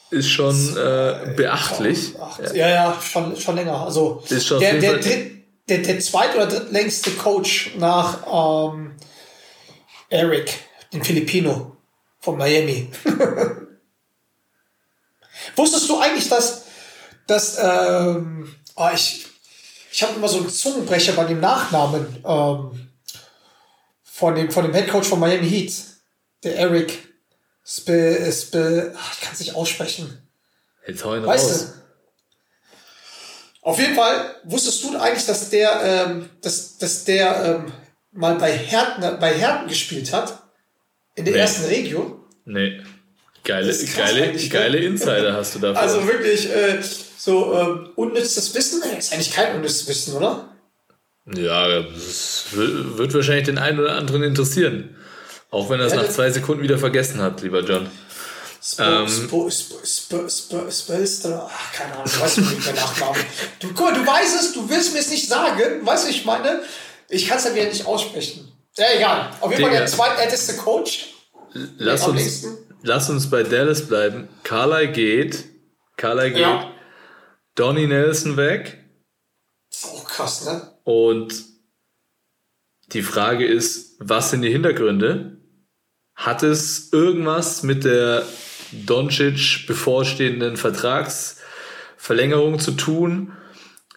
Ist 0.10 0.30
schon 0.30 0.56
äh, 0.76 1.34
beachtlich. 1.38 2.20
Acht, 2.20 2.54
ja, 2.54 2.68
ja, 2.68 3.00
schon, 3.02 3.38
schon 3.38 3.56
länger. 3.56 3.86
Also 3.86 4.22
ist 4.28 4.46
schon 4.46 4.60
der, 4.60 4.74
der, 4.74 4.98
dritt, 4.98 5.32
der, 5.70 5.78
der 5.78 6.00
zweit- 6.02 6.36
oder 6.36 6.48
drittlängste 6.48 7.12
Coach 7.12 7.72
nach 7.78 8.74
ähm, 8.74 8.92
Eric, 10.10 10.60
den 10.92 11.02
Filipino 11.02 11.78
von 12.20 12.38
Miami. 12.38 12.90
Wusstest 15.56 15.90
du 15.90 15.98
eigentlich, 15.98 16.28
dass, 16.28 16.66
dass 17.28 17.58
ähm, 17.62 18.54
Oh, 18.84 18.90
ich 18.94 19.28
ich 19.92 20.02
habe 20.04 20.16
immer 20.16 20.28
so 20.28 20.38
einen 20.38 20.50
Zungenbrecher 20.50 21.14
bei 21.14 21.26
dem 21.26 21.40
Nachnamen 21.42 22.18
ähm, 22.26 22.90
von 24.04 24.36
dem, 24.36 24.50
von 24.50 24.64
dem 24.64 24.74
Head 24.74 24.88
Coach 24.88 25.08
von 25.08 25.20
Miami 25.20 25.48
Heat, 25.50 25.74
der 26.44 26.56
Eric 26.56 27.08
Spe, 27.66 28.32
Spe, 28.32 28.96
ach, 28.98 29.14
ich 29.14 29.22
kann 29.22 29.34
es 29.34 29.40
nicht 29.42 29.54
aussprechen. 29.54 30.28
Jetzt 30.88 31.04
hau 31.04 31.16
ihn 31.16 31.26
Weißt 31.26 31.50
raus. 31.52 31.74
du? 31.74 31.82
Auf 33.64 33.78
jeden 33.80 33.96
Fall 33.96 34.36
wusstest 34.46 34.84
du 34.84 34.98
eigentlich, 34.98 35.26
dass 35.26 35.50
der, 35.50 35.82
ähm, 35.84 36.30
dass, 36.42 36.78
dass 36.78 37.04
der 37.04 37.44
ähm, 37.46 37.74
mal 38.14 38.36
bei 38.36 38.52
Herten, 38.58 39.20
bei 39.20 39.34
Herten 39.34 39.68
gespielt 39.68 40.12
hat? 40.12 40.42
In 41.16 41.26
der 41.26 41.34
Nee. 41.36 41.40
ersten 41.42 41.66
Region? 41.66 42.24
Nee. 42.46 42.82
Geile, 43.44 43.76
geile, 43.96 44.34
ne? 44.34 44.50
geile 44.50 44.78
Insider 44.78 45.34
hast 45.34 45.56
du 45.56 45.60
da. 45.60 45.74
Also 45.74 46.06
wirklich 46.08 46.50
äh, 46.50 46.80
so 47.18 47.54
ähm, 47.54 47.90
unnützes 47.96 48.54
Wissen? 48.54 48.82
Ist 48.98 49.14
eigentlich 49.14 49.32
kein 49.34 49.56
unnützes 49.56 49.88
Wissen, 49.88 50.16
oder? 50.16 50.50
Ja, 51.26 51.82
das 51.82 52.46
wird 52.52 53.14
wahrscheinlich 53.14 53.46
den 53.46 53.58
einen 53.58 53.80
oder 53.80 53.96
anderen 53.96 54.24
interessieren. 54.24 54.96
Auch 55.50 55.70
wenn 55.70 55.80
er 55.80 55.88
es 55.88 55.94
Ja, 55.94 56.04
nach 56.04 56.10
zwei 56.10 56.30
Sekunden 56.32 56.64
wieder 56.64 56.78
vergessen 56.78 57.22
hat, 57.22 57.42
lieber 57.42 57.62
John. 57.62 57.88
Spo, 58.64 58.84
Ähm. 58.84 59.08
Spo, 59.08 59.50
Spo, 59.50 60.70
Spelstra, 60.70 61.50
ach, 61.52 61.74
keine 61.74 61.94
Ahnung, 61.94 62.06
ich 62.06 62.20
weiß 62.20 62.38
nicht 62.38 62.66
mehr 62.66 62.76
Nachname. 62.76 63.18
Du, 63.60 63.68
guck 63.70 63.92
mal, 63.92 63.94
du 63.94 64.06
weißt 64.06 64.36
es, 64.40 64.54
du 64.54 64.70
willst 64.70 64.94
mir 64.94 65.00
es 65.00 65.10
nicht 65.10 65.28
sagen, 65.28 65.84
weißt 65.84 66.06
du, 66.06 66.10
ich 66.12 66.26
meine, 66.26 66.62
ich 67.10 67.28
kann 67.28 67.40
es 67.40 67.46
ja 67.46 67.56
wieder 67.56 67.66
nicht 67.66 67.86
aussprechen. 67.86 68.52
Ja, 68.78 68.86
egal. 68.96 69.32
Auf 69.42 69.52
jeden 69.52 69.64
Fall 69.64 69.72
der 69.72 69.88
zweitälteste 69.88 70.58
Coach. 70.58 71.08
Lass 71.78 72.08
uns, 72.08 72.22
nächsten. 72.22 72.58
Lass 72.84 73.10
uns 73.10 73.30
bei 73.30 73.44
Dallas 73.44 73.88
bleiben. 73.88 74.28
Carly 74.44 74.92
geht. 74.92 75.46
Carly 75.98 76.32
geht. 76.32 76.40
Ja. 76.40 76.72
Donnie 77.56 77.88
Nelson 77.88 78.38
weg. 78.38 78.78
Oh, 79.86 80.04
krass, 80.04 80.46
ne? 80.46 80.72
Und 80.84 81.46
die 82.88 83.04
Frage 83.04 83.46
ist, 83.46 83.96
was 84.00 84.32
sind 84.32 84.42
die 84.42 84.52
Hintergründe? 84.52 85.38
Hat 86.16 86.44
es 86.44 86.92
irgendwas 86.92 87.64
mit 87.64 87.86
der 87.86 88.26
Doncic 88.72 89.66
bevorstehenden 89.68 90.58
Vertragsverlängerung 90.58 92.60
zu 92.60 92.72
tun? 92.72 93.34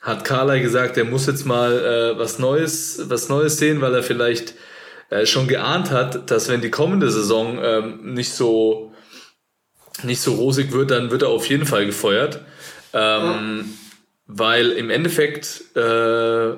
Hat 0.00 0.24
Carly 0.24 0.60
gesagt, 0.60 0.96
er 0.96 1.04
muss 1.04 1.26
jetzt 1.26 1.44
mal 1.44 1.78
äh, 1.78 2.18
was 2.18 2.38
Neues, 2.38 3.08
was 3.08 3.28
Neues 3.28 3.58
sehen, 3.58 3.80
weil 3.80 3.94
er 3.94 4.02
vielleicht 4.02 4.54
äh, 5.10 5.26
schon 5.26 5.48
geahnt 5.48 5.90
hat, 5.90 6.30
dass 6.30 6.48
wenn 6.48 6.60
die 6.60 6.70
kommende 6.70 7.10
Saison 7.10 7.58
ähm, 7.62 8.14
nicht 8.14 8.32
so 8.32 8.92
nicht 10.02 10.20
so 10.20 10.34
rosig 10.34 10.72
wird, 10.72 10.90
dann 10.90 11.10
wird 11.10 11.22
er 11.22 11.28
auf 11.28 11.48
jeden 11.48 11.66
Fall 11.66 11.86
gefeuert. 11.86 12.40
Ähm, 12.92 13.74
Weil 14.26 14.72
im 14.72 14.90
Endeffekt, 14.90 15.76
äh, 15.76 16.54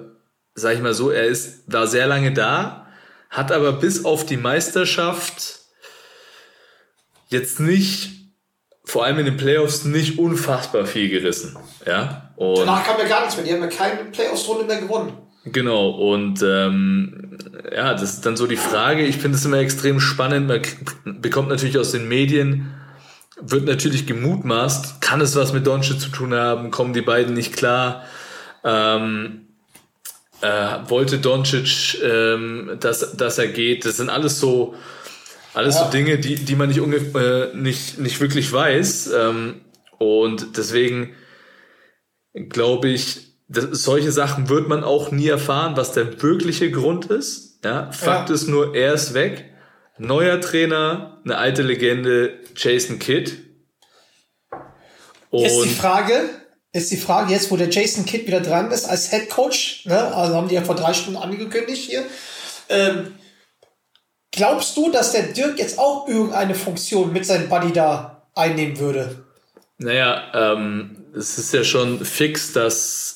sag 0.55 0.75
ich 0.75 0.81
mal 0.81 0.95
so, 0.95 1.11
er 1.11 1.25
ist, 1.25 1.65
war 1.67 1.87
sehr 1.87 2.07
lange 2.07 2.33
da, 2.33 2.87
hat 3.29 3.51
aber 3.53 3.73
bis 3.73 4.05
auf 4.05 4.25
die 4.25 4.37
Meisterschaft 4.37 5.61
jetzt 7.29 7.59
nicht, 7.61 8.13
vor 8.85 9.05
allem 9.05 9.19
in 9.19 9.27
den 9.27 9.37
Playoffs, 9.37 9.85
nicht 9.85 10.19
unfassbar 10.19 10.87
viel 10.87 11.09
gerissen. 11.09 11.59
Ja. 11.85 12.33
Und 12.37 12.61
Danach 12.61 12.87
kam 12.87 12.99
ja 12.99 13.09
gar 13.09 13.21
nichts 13.23 13.37
mehr, 13.37 13.45
die 13.45 13.53
haben 13.53 13.63
ja 13.63 13.67
keine 13.69 14.05
Playoffs-Runde 14.05 14.65
mehr 14.65 14.81
gewonnen. 14.81 15.26
Genau, 15.53 15.91
und 15.91 16.43
ähm, 16.43 17.39
ja, 17.73 17.93
das 17.93 18.15
ist 18.15 18.27
dann 18.27 18.37
so 18.37 18.47
die 18.49 18.57
Frage. 18.57 19.05
Ich 19.05 19.19
finde 19.19 19.39
es 19.39 19.45
immer 19.45 19.59
extrem 19.59 20.01
spannend. 20.01 20.49
Man 20.49 21.21
bekommt 21.21 21.49
natürlich 21.49 21.79
aus 21.79 21.93
den 21.93 22.09
Medien, 22.09 22.75
wird 23.41 23.65
natürlich 23.65 24.07
gemutmaßt, 24.07 25.01
kann 25.01 25.21
es 25.21 25.37
was 25.37 25.53
mit 25.53 25.67
Doncic 25.67 26.01
zu 26.01 26.09
tun 26.09 26.35
haben, 26.35 26.71
kommen 26.73 26.93
die 26.95 27.03
beiden 27.03 27.35
nicht 27.35 27.57
klar. 27.57 28.05
Ähm, 28.65 29.43
äh, 30.41 30.79
wollte 30.89 31.19
Doncic, 31.19 32.03
ähm, 32.03 32.77
dass, 32.81 33.17
dass 33.17 33.39
er 33.39 33.47
geht. 33.49 33.85
Das 33.85 33.99
sind 33.99 34.11
alles 34.11 34.41
so, 34.41 34.75
alles 35.55 35.77
Ja. 35.77 35.85
so 35.85 35.91
Dinge, 35.93 36.19
die, 36.19 36.35
die 36.35 36.57
man 36.57 36.71
nicht, 36.71 36.81
äh, 37.15 37.55
nicht, 37.55 37.99
nicht 37.99 38.21
wirklich 38.21 38.53
weiß. 38.53 39.13
Ähm, 39.17 39.61
und 39.99 40.57
deswegen 40.57 41.15
glaube 42.49 42.89
ich, 42.89 43.36
das, 43.49 43.67
solche 43.71 44.13
Sachen 44.13 44.49
wird 44.49 44.69
man 44.69 44.85
auch 44.85 45.11
nie 45.11 45.29
erfahren, 45.29 45.77
was 45.77 45.93
der 45.93 46.21
wirkliche 46.23 46.71
Grund 46.71 47.07
ist. 47.07 47.61
Ja, 47.65 47.91
Fakt 47.93 48.29
Ja. 48.29 48.35
ist 48.35 48.49
nur, 48.49 48.75
er 48.75 48.95
ist 48.95 49.15
weg. 49.15 49.53
Neuer 49.99 50.41
Trainer, 50.41 51.21
eine 51.25 51.39
alte 51.39 51.63
Legende, 51.63 52.39
Jason 52.55 52.99
Kidd. 52.99 53.33
Jetzt 55.33 55.57
die 55.57 55.61
Und 55.61 55.71
Frage, 55.71 56.21
ist 56.73 56.91
die 56.91 56.97
Frage, 56.97 57.33
jetzt 57.33 57.51
wo 57.51 57.57
der 57.57 57.71
Jason 57.71 58.05
Kidd 58.05 58.27
wieder 58.27 58.41
dran 58.41 58.71
ist 58.71 58.85
als 58.85 59.11
Head 59.11 59.31
Coach, 59.31 59.87
ne, 59.87 60.15
also 60.15 60.35
haben 60.35 60.49
die 60.49 60.55
ja 60.55 60.63
vor 60.63 60.75
drei 60.77 60.93
Stunden 60.93 61.19
angekündigt 61.19 61.89
hier. 61.91 62.05
Ähm, 62.69 63.15
glaubst 64.33 64.77
du, 64.77 64.91
dass 64.91 65.13
der 65.13 65.25
Dirk 65.25 65.59
jetzt 65.59 65.79
auch 65.79 66.07
irgendeine 66.09 66.55
Funktion 66.55 67.13
mit 67.13 67.25
seinem 67.27 67.49
Buddy 67.49 67.73
da 67.73 68.29
einnehmen 68.35 68.79
würde? 68.79 69.25
naja, 69.79 70.23
ähm, 70.35 71.05
es 71.15 71.37
ist 71.39 71.53
ja 71.53 71.63
schon 71.65 72.03
fix, 72.05 72.53
dass 72.53 73.16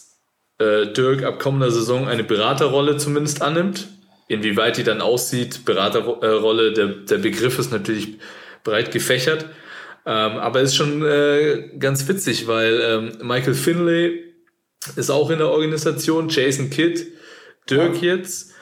äh, 0.61 0.93
Dirk 0.93 1.25
ab 1.25 1.40
kommender 1.40 1.71
Saison 1.71 2.07
eine 2.07 2.23
Beraterrolle 2.23 2.97
zumindest 2.99 3.43
annimmt. 3.43 3.88
Inwieweit 4.29 4.76
die 4.76 4.85
dann 4.85 5.00
aussieht, 5.00 5.64
Beraterrolle, 5.64 6.73
der, 6.73 6.87
der 6.87 7.19
Begriff 7.19 7.59
ist 7.59 7.73
natürlich 7.73 8.19
breit 8.62 8.93
gefächert. 8.93 9.47
Ähm, 10.07 10.37
aber 10.37 10.61
ist 10.61 10.76
schon 10.76 11.05
äh, 11.05 11.71
ganz 11.79 12.07
witzig, 12.07 12.47
weil 12.47 12.81
ähm, 12.81 13.26
Michael 13.26 13.55
Finlay 13.55 14.25
ist 14.97 15.11
auch 15.11 15.31
in 15.31 15.38
der 15.38 15.49
Organisation, 15.49 16.29
Jason 16.29 16.71
Kidd, 16.71 17.07
Dirk 17.69 18.00
jetzt. 18.02 18.52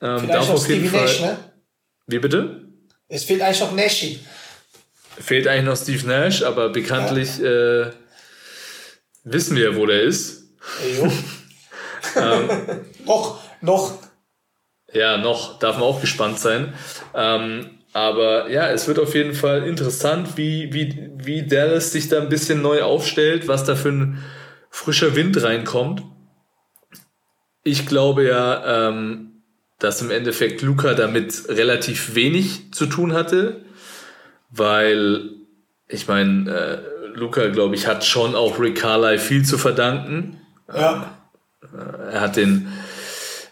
Ähm, 0.00 0.18
Vielleicht 0.20 0.34
darf 0.34 0.50
auf 0.50 0.68
jeden 0.68 0.88
Fall. 0.88 1.02
Nash, 1.02 1.20
ne? 1.20 1.38
Wie 2.06 2.18
bitte? 2.18 2.68
Es 3.08 3.24
fehlt 3.24 3.40
eigentlich 3.40 3.60
noch 3.60 3.72
Nashi. 3.72 4.20
Fehlt 5.18 5.46
eigentlich 5.48 5.64
noch 5.64 5.76
Steve 5.76 6.06
Nash, 6.06 6.42
aber 6.42 6.68
bekanntlich 6.68 7.40
äh, 7.40 7.90
wissen 9.24 9.56
wir, 9.56 9.76
wo 9.76 9.86
der 9.86 10.02
ist. 10.02 10.50
Jo. 10.98 11.10
Ähm. 12.16 12.48
noch, 13.06 13.40
noch. 13.60 13.94
Ja, 14.92 15.18
noch 15.18 15.58
darf 15.58 15.76
man 15.76 15.84
auch 15.84 16.00
gespannt 16.00 16.38
sein. 16.38 16.74
Ähm, 17.14 17.70
aber 17.92 18.50
ja, 18.50 18.68
es 18.68 18.88
wird 18.88 18.98
auf 18.98 19.14
jeden 19.14 19.34
Fall 19.34 19.66
interessant, 19.66 20.36
wie, 20.36 20.72
wie, 20.72 21.10
wie 21.16 21.46
Dallas 21.46 21.92
sich 21.92 22.08
da 22.08 22.20
ein 22.20 22.28
bisschen 22.28 22.62
neu 22.62 22.82
aufstellt, 22.82 23.48
was 23.48 23.64
da 23.64 23.74
für 23.74 23.88
ein 23.88 24.24
frischer 24.70 25.16
Wind 25.16 25.42
reinkommt. 25.42 26.02
Ich 27.64 27.86
glaube 27.86 28.24
ja, 28.24 28.88
ähm, 28.88 29.42
dass 29.78 30.02
im 30.02 30.10
Endeffekt 30.10 30.62
Luca 30.62 30.94
damit 30.94 31.48
relativ 31.48 32.14
wenig 32.14 32.72
zu 32.72 32.86
tun 32.86 33.12
hatte, 33.12 33.64
weil 34.50 35.30
ich 35.88 36.08
meine, 36.08 36.50
äh, 36.50 37.08
Luca, 37.14 37.48
glaube 37.48 37.74
ich, 37.74 37.86
hat 37.86 38.04
schon 38.04 38.34
auch 38.34 38.58
Rick 38.58 38.78
Carlisle 38.78 39.18
viel 39.18 39.44
zu 39.44 39.56
verdanken. 39.58 40.40
Ja. 40.68 41.16
Er 41.62 42.20
hat 42.20 42.36
den 42.36 42.68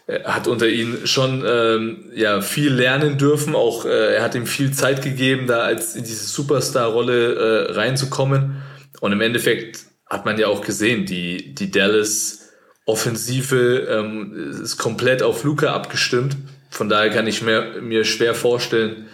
er 0.07 0.35
hat 0.35 0.47
unter 0.47 0.67
ihnen 0.67 1.07
schon 1.07 1.43
ähm, 1.47 2.11
ja 2.13 2.41
viel 2.41 2.71
lernen 2.71 3.17
dürfen. 3.17 3.55
Auch 3.55 3.85
äh, 3.85 4.15
er 4.15 4.23
hat 4.23 4.35
ihm 4.35 4.45
viel 4.45 4.71
Zeit 4.71 5.01
gegeben, 5.01 5.47
da 5.47 5.61
als 5.61 5.95
in 5.95 6.03
diese 6.03 6.25
Superstar-Rolle 6.27 7.35
äh, 7.35 7.71
reinzukommen. 7.71 8.61
Und 8.99 9.11
im 9.11 9.21
Endeffekt 9.21 9.79
hat 10.05 10.25
man 10.25 10.37
ja 10.37 10.47
auch 10.47 10.61
gesehen, 10.61 11.05
die 11.05 11.55
die 11.55 11.71
Dallas 11.71 12.51
Offensive 12.85 13.87
ähm, 13.89 14.61
ist 14.61 14.77
komplett 14.77 15.23
auf 15.23 15.43
Luca 15.43 15.73
abgestimmt. 15.73 16.37
Von 16.69 16.87
daher 16.87 17.09
kann 17.09 17.25
ich 17.25 17.41
mir, 17.41 17.81
mir 17.81 18.05
schwer 18.05 18.35
vorstellen, 18.35 19.07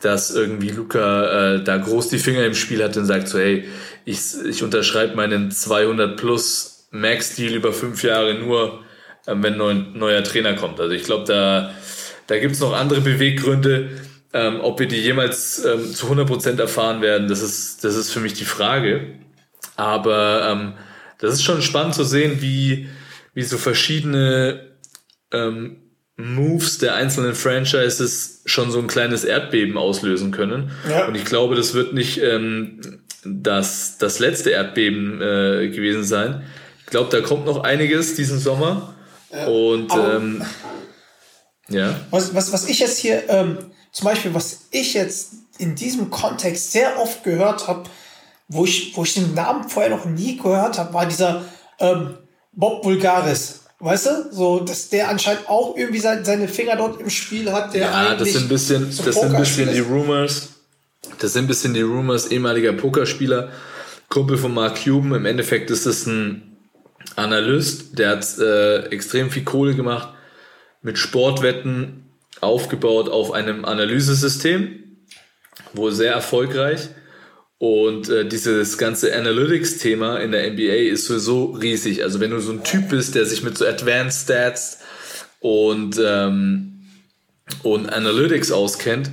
dass 0.00 0.30
irgendwie 0.30 0.70
Luca 0.70 1.54
äh, 1.54 1.64
da 1.64 1.76
groß 1.76 2.08
die 2.08 2.18
Finger 2.18 2.44
im 2.44 2.54
Spiel 2.54 2.84
hat 2.84 2.96
und 2.96 3.06
sagt 3.06 3.26
so, 3.26 3.38
hey, 3.38 3.64
ich, 4.04 4.20
ich 4.48 4.62
unterschreibe 4.62 5.16
meinen 5.16 5.50
200 5.50 6.16
plus 6.16 6.79
Max-Deal 6.90 7.54
über 7.54 7.72
fünf 7.72 8.02
Jahre 8.02 8.34
nur, 8.34 8.84
ähm, 9.26 9.42
wenn 9.42 9.60
ein 9.60 9.92
neuer, 9.94 10.22
Trainer 10.24 10.54
kommt. 10.54 10.80
Also 10.80 10.94
ich 10.94 11.04
glaube, 11.04 11.24
da, 11.24 11.74
da 12.26 12.38
gibt's 12.38 12.60
noch 12.60 12.72
andere 12.72 13.00
Beweggründe. 13.00 13.90
Ähm, 14.32 14.60
ob 14.60 14.78
wir 14.78 14.86
die 14.86 15.00
jemals 15.00 15.64
ähm, 15.64 15.92
zu 15.92 16.06
100% 16.06 16.60
erfahren 16.60 17.02
werden, 17.02 17.26
das 17.26 17.42
ist, 17.42 17.82
das 17.82 17.96
ist 17.96 18.12
für 18.12 18.20
mich 18.20 18.34
die 18.34 18.44
Frage. 18.44 19.14
Aber 19.74 20.48
ähm, 20.48 20.74
das 21.18 21.34
ist 21.34 21.42
schon 21.42 21.62
spannend 21.62 21.94
zu 21.94 22.04
sehen, 22.04 22.40
wie, 22.40 22.88
wie 23.34 23.42
so 23.42 23.58
verschiedene 23.58 24.70
ähm, 25.32 25.78
Moves 26.16 26.78
der 26.78 26.94
einzelnen 26.94 27.34
Franchises 27.34 28.42
schon 28.46 28.70
so 28.70 28.78
ein 28.78 28.86
kleines 28.86 29.24
Erdbeben 29.24 29.76
auslösen 29.76 30.30
können. 30.30 30.70
Ja. 30.88 31.06
Und 31.06 31.16
ich 31.16 31.24
glaube, 31.24 31.54
das 31.54 31.74
wird 31.74 31.92
nicht 31.92 32.18
ähm, 32.22 32.80
das, 33.24 33.98
das 33.98 34.18
letzte 34.18 34.50
Erdbeben 34.50 35.20
äh, 35.20 35.68
gewesen 35.68 36.04
sein. 36.04 36.44
Ich 36.90 36.92
glaube, 36.92 37.08
da 37.16 37.24
kommt 37.24 37.46
noch 37.46 37.62
einiges 37.62 38.16
diesen 38.16 38.40
Sommer. 38.40 38.94
Und 39.46 39.92
aber- 39.92 40.16
ähm, 40.16 40.42
ja, 41.68 41.94
Was, 42.10 42.34
was, 42.34 42.52
was 42.52 42.68
ich 42.68 42.80
jetzt 42.80 42.98
hier, 42.98 43.30
ähm, 43.30 43.58
zum 43.92 44.06
Beispiel, 44.06 44.34
was 44.34 44.62
ich 44.72 44.94
jetzt 44.94 45.28
in 45.58 45.76
diesem 45.76 46.10
Kontext 46.10 46.72
sehr 46.72 46.98
oft 47.00 47.22
gehört 47.22 47.68
habe, 47.68 47.84
wo 48.48 48.64
ich, 48.64 48.96
wo 48.96 49.04
ich 49.04 49.14
den 49.14 49.34
Namen 49.34 49.68
vorher 49.68 49.96
noch 49.96 50.04
nie 50.04 50.36
gehört 50.36 50.78
habe, 50.78 50.92
war 50.92 51.06
dieser 51.06 51.44
ähm, 51.78 52.16
Bob 52.50 52.82
Bulgaris. 52.82 53.60
Weißt 53.78 54.06
du? 54.06 54.32
So, 54.32 54.58
dass 54.58 54.88
der 54.88 55.10
anscheinend 55.10 55.48
auch 55.48 55.76
irgendwie 55.76 56.00
seine 56.00 56.48
Finger 56.48 56.74
dort 56.74 57.00
im 57.00 57.08
Spiel 57.08 57.52
hat, 57.52 57.72
der 57.72 57.82
Ja, 57.82 58.14
das 58.16 58.32
sind 58.32 58.42
ein 58.46 58.48
bisschen, 58.48 58.88
das 58.88 59.14
sind 59.14 59.32
ein 59.32 59.36
bisschen 59.40 59.72
die 59.72 59.78
Rumors. 59.78 60.48
Das 61.20 61.34
sind 61.34 61.44
ein 61.44 61.46
bisschen 61.46 61.72
die 61.72 61.82
Rumors 61.82 62.26
ehemaliger 62.32 62.72
Pokerspieler. 62.72 63.50
Kumpel 64.08 64.36
von 64.38 64.52
Mark 64.52 64.82
Cuban. 64.82 65.14
Im 65.14 65.26
Endeffekt 65.26 65.70
ist 65.70 65.86
das 65.86 66.04
ein 66.06 66.49
Analyst, 67.16 67.98
der 67.98 68.10
hat 68.10 68.38
äh, 68.38 68.86
extrem 68.86 69.30
viel 69.30 69.44
Kohle 69.44 69.74
gemacht 69.74 70.14
mit 70.82 70.98
Sportwetten 70.98 72.04
aufgebaut 72.40 73.08
auf 73.08 73.32
einem 73.32 73.64
Analysesystem, 73.64 74.84
wohl 75.74 75.92
sehr 75.92 76.12
erfolgreich. 76.12 76.88
Und 77.58 78.08
äh, 78.08 78.26
dieses 78.26 78.78
ganze 78.78 79.14
Analytics-Thema 79.14 80.18
in 80.20 80.32
der 80.32 80.50
NBA 80.50 80.92
ist 80.92 81.06
sowieso 81.06 81.50
riesig. 81.50 82.02
Also 82.02 82.18
wenn 82.18 82.30
du 82.30 82.40
so 82.40 82.52
ein 82.52 82.64
Typ 82.64 82.88
bist, 82.88 83.14
der 83.14 83.26
sich 83.26 83.42
mit 83.42 83.58
so 83.58 83.66
Advanced 83.66 84.22
Stats 84.22 84.78
und, 85.40 86.00
ähm, 86.02 86.86
und 87.62 87.92
Analytics 87.92 88.50
auskennt, 88.50 89.10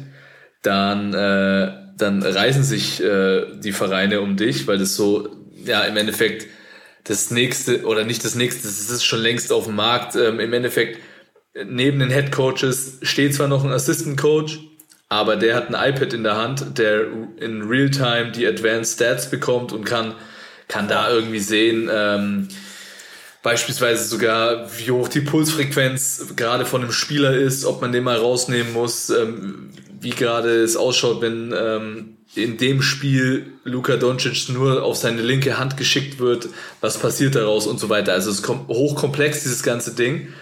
dann, 0.61 1.13
äh, 1.13 1.73
dann 1.97 2.23
reißen 2.23 2.63
sich 2.63 3.03
äh, 3.03 3.47
die 3.59 3.73
Vereine 3.73 4.21
um 4.21 4.37
dich, 4.37 4.65
weil 4.65 4.77
das 4.77 4.95
so, 4.95 5.27
ja, 5.65 5.81
im 5.81 5.97
Endeffekt 5.97 6.47
das 7.07 7.31
nächste, 7.31 7.85
oder 7.85 8.03
nicht 8.03 8.23
das 8.25 8.35
nächste, 8.35 8.63
das 8.63 8.89
ist 8.89 9.05
schon 9.05 9.19
längst 9.19 9.51
auf 9.51 9.65
dem 9.65 9.75
Markt. 9.75 10.15
Ähm, 10.15 10.39
Im 10.39 10.53
Endeffekt, 10.53 10.99
neben 11.65 11.99
den 11.99 12.09
Head 12.09 12.31
Coaches 12.31 12.99
steht 13.01 13.33
zwar 13.33 13.47
noch 13.47 13.63
ein 13.63 13.71
Assistant 13.71 14.17
Coach, 14.19 14.59
aber 15.09 15.37
der 15.37 15.55
hat 15.55 15.73
ein 15.73 15.93
iPad 15.93 16.13
in 16.13 16.23
der 16.23 16.35
Hand, 16.35 16.77
der 16.77 17.07
in 17.37 17.63
Realtime 17.63 18.31
die 18.31 18.45
Advanced 18.45 18.95
Stats 18.95 19.29
bekommt 19.29 19.71
und 19.71 19.85
kann, 19.85 20.15
kann 20.67 20.87
da 20.87 21.09
irgendwie 21.09 21.39
sehen, 21.39 21.89
ähm, 21.91 22.49
beispielsweise 23.41 24.03
sogar, 24.03 24.67
wie 24.77 24.91
hoch 24.91 25.07
die 25.07 25.21
Pulsfrequenz 25.21 26.33
gerade 26.35 26.65
von 26.65 26.81
einem 26.81 26.91
Spieler 26.91 27.33
ist, 27.33 27.63
ob 27.63 27.81
man 27.81 27.93
den 27.93 28.03
mal 28.03 28.17
rausnehmen 28.17 28.73
muss, 28.73 29.09
ähm, 29.09 29.69
wie 30.01 30.09
gerade 30.09 30.61
es 30.61 30.75
ausschaut, 30.75 31.21
wenn 31.21 31.53
ähm, 31.57 32.16
in 32.35 32.57
dem 32.57 32.81
Spiel 32.81 33.53
Luka 33.63 33.95
Doncic 33.95 34.49
nur 34.49 34.83
auf 34.83 34.97
seine 34.97 35.21
linke 35.21 35.57
Hand 35.57 35.77
geschickt 35.77 36.19
wird, 36.19 36.49
was 36.81 36.97
passiert 36.97 37.35
daraus 37.35 37.67
und 37.67 37.79
so 37.79 37.89
weiter. 37.89 38.13
Also 38.13 38.29
es 38.29 38.39
ist 38.39 38.47
hochkomplex, 38.47 39.43
dieses 39.43 39.63
ganze 39.63 39.91
Ding. 39.93 40.33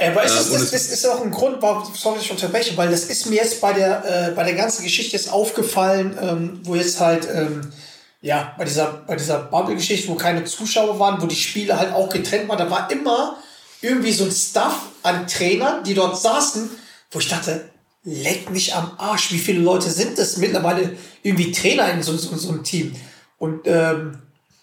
Aber 0.00 0.24
es 0.24 0.34
ist, 0.34 0.48
ähm, 0.48 0.60
das, 0.60 0.70
das 0.70 0.88
ist 0.88 1.06
auch 1.06 1.22
ein 1.22 1.30
Grund, 1.30 1.58
warum 1.60 1.94
sorry, 1.94 2.18
ich 2.20 2.30
unterbreche, 2.30 2.76
weil 2.76 2.90
das 2.90 3.04
ist 3.04 3.26
mir 3.26 3.36
jetzt 3.36 3.60
bei 3.60 3.72
der, 3.72 4.30
äh, 4.30 4.30
bei 4.32 4.42
der 4.44 4.54
ganzen 4.54 4.82
Geschichte 4.82 5.16
jetzt 5.16 5.32
aufgefallen, 5.32 6.18
ähm, 6.20 6.60
wo 6.64 6.74
jetzt 6.74 6.98
halt, 7.00 7.28
ähm, 7.32 7.72
ja, 8.20 8.54
bei 8.58 8.64
dieser, 8.64 9.04
bei 9.06 9.16
dieser 9.16 9.38
Bubble-Geschichte, 9.38 10.08
wo 10.08 10.14
keine 10.14 10.44
Zuschauer 10.44 10.98
waren, 10.98 11.22
wo 11.22 11.26
die 11.26 11.36
Spiele 11.36 11.78
halt 11.78 11.92
auch 11.92 12.08
getrennt 12.08 12.48
waren, 12.48 12.58
da 12.58 12.70
war 12.70 12.90
immer 12.90 13.36
irgendwie 13.82 14.12
so 14.12 14.24
ein 14.24 14.32
Stuff 14.32 14.74
an 15.02 15.26
Trainern, 15.26 15.84
die 15.84 15.94
dort 15.94 16.20
saßen, 16.20 16.70
wo 17.10 17.18
ich 17.18 17.28
dachte, 17.28 17.68
leck 18.04 18.50
mich 18.50 18.74
am 18.74 18.92
Arsch, 18.98 19.32
wie 19.32 19.38
viele 19.38 19.60
Leute 19.60 19.90
sind 19.90 20.18
das 20.18 20.36
mittlerweile 20.36 20.96
irgendwie 21.22 21.52
Trainer 21.52 21.90
in 21.92 22.02
so, 22.02 22.16
so, 22.16 22.36
so 22.36 22.50
einem 22.50 22.62
Team? 22.62 22.94
Und 23.38 23.62
ähm, 23.66 24.18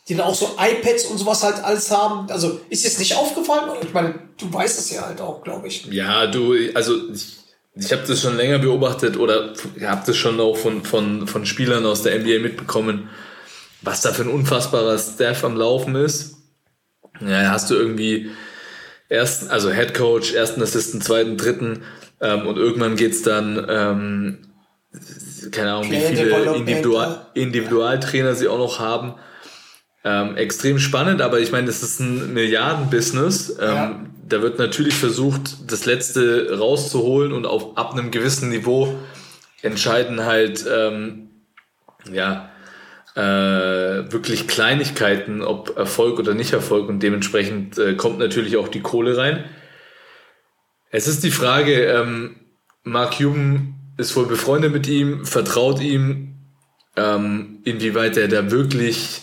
die 0.08 0.16
dann 0.16 0.28
auch 0.28 0.36
so 0.36 0.56
iPads 0.60 1.06
und 1.06 1.18
sowas 1.18 1.44
halt 1.44 1.64
alles 1.64 1.92
haben. 1.92 2.30
Also 2.32 2.60
ist 2.70 2.84
jetzt 2.84 3.00
nicht 3.00 3.16
aufgefallen? 3.16 3.72
Ich 3.84 3.94
meine, 3.94 4.16
du 4.38 4.52
weißt 4.52 4.80
es 4.80 4.92
ja 4.92 5.06
halt 5.06 5.22
auch, 5.22 5.44
glaube 5.44 5.68
ich. 5.68 5.86
Ja, 5.86 6.28
du, 6.28 6.54
also 6.74 7.10
ich, 7.14 7.38
ich 7.76 7.92
habe 7.92 8.04
das 8.08 8.22
schon 8.22 8.36
länger 8.36 8.60
beobachtet 8.60 9.18
oder 9.18 9.54
habe 9.82 10.04
das 10.06 10.18
schon 10.18 10.40
auch 10.40 10.58
von, 10.58 10.84
von, 10.84 11.28
von 11.28 11.46
Spielern 11.46 11.86
aus 11.86 12.04
der 12.04 12.20
NBA 12.20 12.40
mitbekommen, 12.40 13.10
was 13.82 14.02
da 14.02 14.12
für 14.12 14.24
ein 14.24 14.30
unfassbarer 14.30 14.98
Staff 14.98 15.44
am 15.44 15.56
Laufen 15.56 15.96
ist. 15.96 16.38
Ja, 17.22 17.52
hast 17.52 17.70
du 17.70 17.76
irgendwie 17.76 18.32
ersten, 19.08 19.50
also 19.50 19.72
Head 19.72 19.94
Coach, 19.94 20.34
ersten 20.34 20.62
Assistant, 20.62 21.04
zweiten, 21.04 21.38
dritten 21.38 21.84
ähm, 22.22 22.48
und 22.48 22.58
irgendwann 22.58 22.96
geht's 22.96 23.24
dann 23.24 23.66
ähm, 23.70 24.38
keine 25.52 25.74
Ahnung, 25.74 25.92
wie 25.92 26.00
viele 26.00 26.56
Individual, 26.56 27.26
Individualtrainer 27.34 28.36
sie 28.36 28.48
auch 28.48 28.58
noch 28.58 28.80
haben. 28.80 29.16
Ähm, 30.04 30.36
extrem 30.36 30.80
spannend, 30.80 31.22
aber 31.22 31.40
ich 31.40 31.52
meine, 31.52 31.68
das 31.68 31.84
ist 31.84 32.00
ein 32.00 32.34
Milliardenbusiness. 32.34 33.58
Ähm, 33.60 33.68
ja. 33.68 34.00
Da 34.28 34.42
wird 34.42 34.58
natürlich 34.58 34.96
versucht, 34.96 35.72
das 35.72 35.86
Letzte 35.86 36.58
rauszuholen 36.58 37.32
und 37.34 37.46
auf, 37.46 37.78
ab 37.78 37.94
einem 37.94 38.12
gewissen 38.12 38.50
Niveau 38.50 38.96
entscheiden 39.62 40.26
halt, 40.26 40.66
ähm, 40.70 41.30
ja, 42.12 42.50
äh, 43.16 44.12
wirklich 44.12 44.48
Kleinigkeiten, 44.48 45.42
ob 45.42 45.78
Erfolg 45.78 46.18
oder 46.18 46.34
nicht 46.34 46.54
Erfolg 46.54 46.88
und 46.90 47.04
dementsprechend 47.04 47.78
äh, 47.78 47.94
kommt 47.96 48.20
natürlich 48.20 48.58
auch 48.58 48.70
die 48.70 48.82
Kohle 48.82 49.18
rein. 49.18 49.44
Es 50.92 51.08
ist 51.08 51.24
die 51.24 51.32
Frage, 51.32 51.86
ähm, 51.86 52.36
Mark 52.84 53.18
Cuban 53.18 53.76
ist 53.98 54.16
wohl 54.16 54.26
befreundet 54.26 54.74
mit 54.74 54.88
ihm, 54.88 55.26
vertraut 55.26 55.80
ihm, 55.80 56.36
ähm, 56.98 57.60
inwieweit 57.64 58.18
er 58.18 58.28
da 58.28 58.52
wirklich 58.52 59.22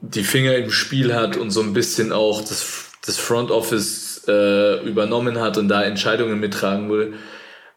die 0.00 0.24
Finger 0.24 0.56
im 0.56 0.70
Spiel 0.70 1.14
hat 1.14 1.36
und 1.36 1.50
so 1.50 1.60
ein 1.60 1.74
bisschen 1.74 2.12
auch 2.12 2.40
das, 2.40 2.86
das 3.04 3.18
Front 3.18 3.50
Office 3.50 4.22
äh, 4.26 4.82
übernommen 4.86 5.38
hat 5.38 5.58
und 5.58 5.68
da 5.68 5.82
Entscheidungen 5.82 6.40
mittragen 6.40 6.90
will, 6.90 7.14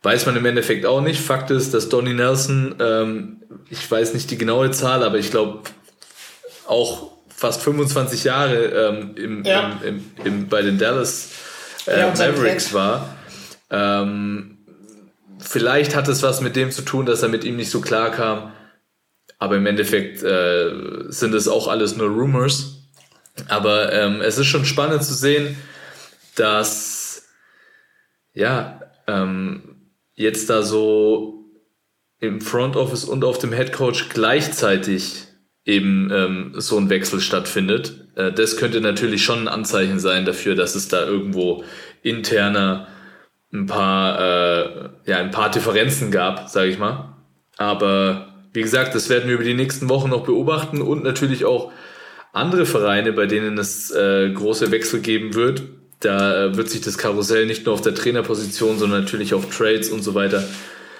weiß 0.01 0.25
man 0.27 0.37
im 0.37 0.45
Endeffekt 0.45 0.85
auch 0.85 1.01
nicht. 1.01 1.19
Fakt 1.19 1.51
ist, 1.51 1.73
dass 1.73 1.89
Donny 1.89 2.13
Nelson, 2.13 2.75
ähm, 2.79 3.43
ich 3.69 3.89
weiß 3.89 4.13
nicht 4.13 4.31
die 4.31 4.37
genaue 4.37 4.71
Zahl, 4.71 5.03
aber 5.03 5.17
ich 5.17 5.29
glaube 5.29 5.61
auch 6.67 7.11
fast 7.27 7.61
25 7.61 8.23
Jahre 8.23 8.65
ähm, 8.65 9.15
im, 9.17 9.43
ja. 9.43 9.79
im, 9.83 10.05
im, 10.23 10.25
im, 10.25 10.47
bei 10.47 10.61
den 10.61 10.77
Dallas 10.77 11.31
äh, 11.85 11.99
ja, 11.99 12.07
Mavericks 12.07 12.73
war. 12.73 13.15
Ähm, 13.69 14.57
vielleicht 15.39 15.95
hat 15.95 16.07
es 16.07 16.23
was 16.23 16.41
mit 16.41 16.55
dem 16.55 16.71
zu 16.71 16.81
tun, 16.81 17.05
dass 17.05 17.23
er 17.23 17.29
mit 17.29 17.43
ihm 17.43 17.55
nicht 17.55 17.69
so 17.69 17.81
klar 17.81 18.11
kam. 18.11 18.51
Aber 19.37 19.57
im 19.57 19.65
Endeffekt 19.65 20.23
äh, 20.23 20.71
sind 21.09 21.33
es 21.33 21.47
auch 21.47 21.67
alles 21.67 21.97
nur 21.97 22.07
Rumors. 22.07 22.83
Aber 23.49 23.91
ähm, 23.91 24.21
es 24.21 24.37
ist 24.37 24.47
schon 24.47 24.65
spannend 24.65 25.03
zu 25.03 25.13
sehen, 25.13 25.57
dass 26.35 27.27
ja 28.33 28.81
ähm, 29.07 29.91
jetzt 30.15 30.49
da 30.49 30.63
so 30.63 31.45
im 32.19 32.41
Front 32.41 32.75
Office 32.75 33.03
und 33.03 33.23
auf 33.23 33.37
dem 33.37 33.51
Head 33.51 33.73
Coach 33.73 34.09
gleichzeitig 34.09 35.27
eben 35.65 36.09
ähm, 36.13 36.53
so 36.55 36.77
ein 36.77 36.89
Wechsel 36.89 37.19
stattfindet. 37.19 38.07
Äh, 38.15 38.31
das 38.31 38.57
könnte 38.57 38.81
natürlich 38.81 39.23
schon 39.23 39.39
ein 39.39 39.47
Anzeichen 39.47 39.99
sein 39.99 40.25
dafür, 40.25 40.55
dass 40.55 40.75
es 40.75 40.87
da 40.87 41.05
irgendwo 41.05 41.63
interner 42.03 42.87
ein 43.61 43.65
paar 43.65 44.19
äh, 44.19 44.89
ja 45.05 45.17
ein 45.17 45.31
paar 45.31 45.49
Differenzen 45.49 46.11
gab, 46.11 46.49
sage 46.49 46.69
ich 46.69 46.77
mal. 46.77 47.15
Aber 47.57 48.33
wie 48.53 48.61
gesagt, 48.61 48.95
das 48.95 49.09
werden 49.09 49.27
wir 49.27 49.35
über 49.35 49.43
die 49.43 49.53
nächsten 49.53 49.89
Wochen 49.89 50.09
noch 50.09 50.23
beobachten 50.23 50.81
und 50.81 51.03
natürlich 51.03 51.45
auch 51.45 51.71
andere 52.33 52.65
Vereine, 52.65 53.13
bei 53.13 53.25
denen 53.25 53.57
es 53.57 53.91
äh, 53.91 54.29
große 54.29 54.71
Wechsel 54.71 54.99
geben 54.99 55.33
wird. 55.33 55.63
Da 55.99 56.45
äh, 56.45 56.57
wird 56.57 56.69
sich 56.69 56.81
das 56.81 56.97
Karussell 56.97 57.45
nicht 57.45 57.65
nur 57.65 57.73
auf 57.73 57.81
der 57.81 57.95
Trainerposition, 57.95 58.77
sondern 58.77 59.01
natürlich 59.01 59.33
auch 59.33 59.45
Trades 59.45 59.89
und 59.89 60.03
so 60.03 60.13
weiter, 60.15 60.43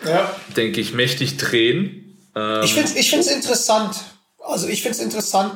ja. 0.06 0.34
denke 0.56 0.80
ich, 0.80 0.94
mächtig 0.94 1.38
drehen. 1.38 2.18
Ähm, 2.36 2.64
ich 2.64 2.74
finde 2.74 2.90
es 2.90 3.32
interessant. 3.32 3.98
Also 4.40 4.68
ich 4.68 4.82
finde 4.82 4.98
es 4.98 5.04
interessant, 5.04 5.54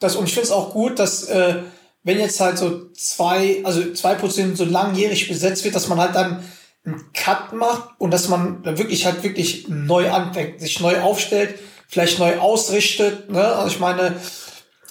dass, 0.00 0.16
und 0.16 0.26
ich 0.26 0.34
finde 0.34 0.46
es 0.46 0.52
auch 0.52 0.72
gut, 0.72 0.98
dass 0.98 1.24
äh, 1.24 1.56
wenn 2.02 2.18
jetzt 2.18 2.40
halt 2.40 2.58
so 2.58 2.90
zwei, 2.92 3.60
also 3.64 3.92
zwei 3.92 4.14
Positionen 4.14 4.56
so 4.56 4.64
langjährig 4.64 5.28
besetzt 5.28 5.64
wird, 5.64 5.74
dass 5.74 5.88
man 5.88 5.98
halt 5.98 6.14
dann 6.14 6.42
einen 6.84 7.12
Cut 7.12 7.52
macht 7.52 7.90
und 7.98 8.12
dass 8.12 8.28
man 8.28 8.62
da 8.62 8.78
wirklich 8.78 9.04
halt 9.04 9.22
wirklich 9.22 9.68
neu 9.68 10.10
anfängt, 10.10 10.60
sich 10.60 10.80
neu 10.80 11.00
aufstellt, 11.00 11.58
vielleicht 11.88 12.18
neu 12.18 12.38
ausrichtet. 12.38 13.30
Ne? 13.30 13.44
Also 13.44 13.68
ich 13.68 13.80
meine, 13.80 14.16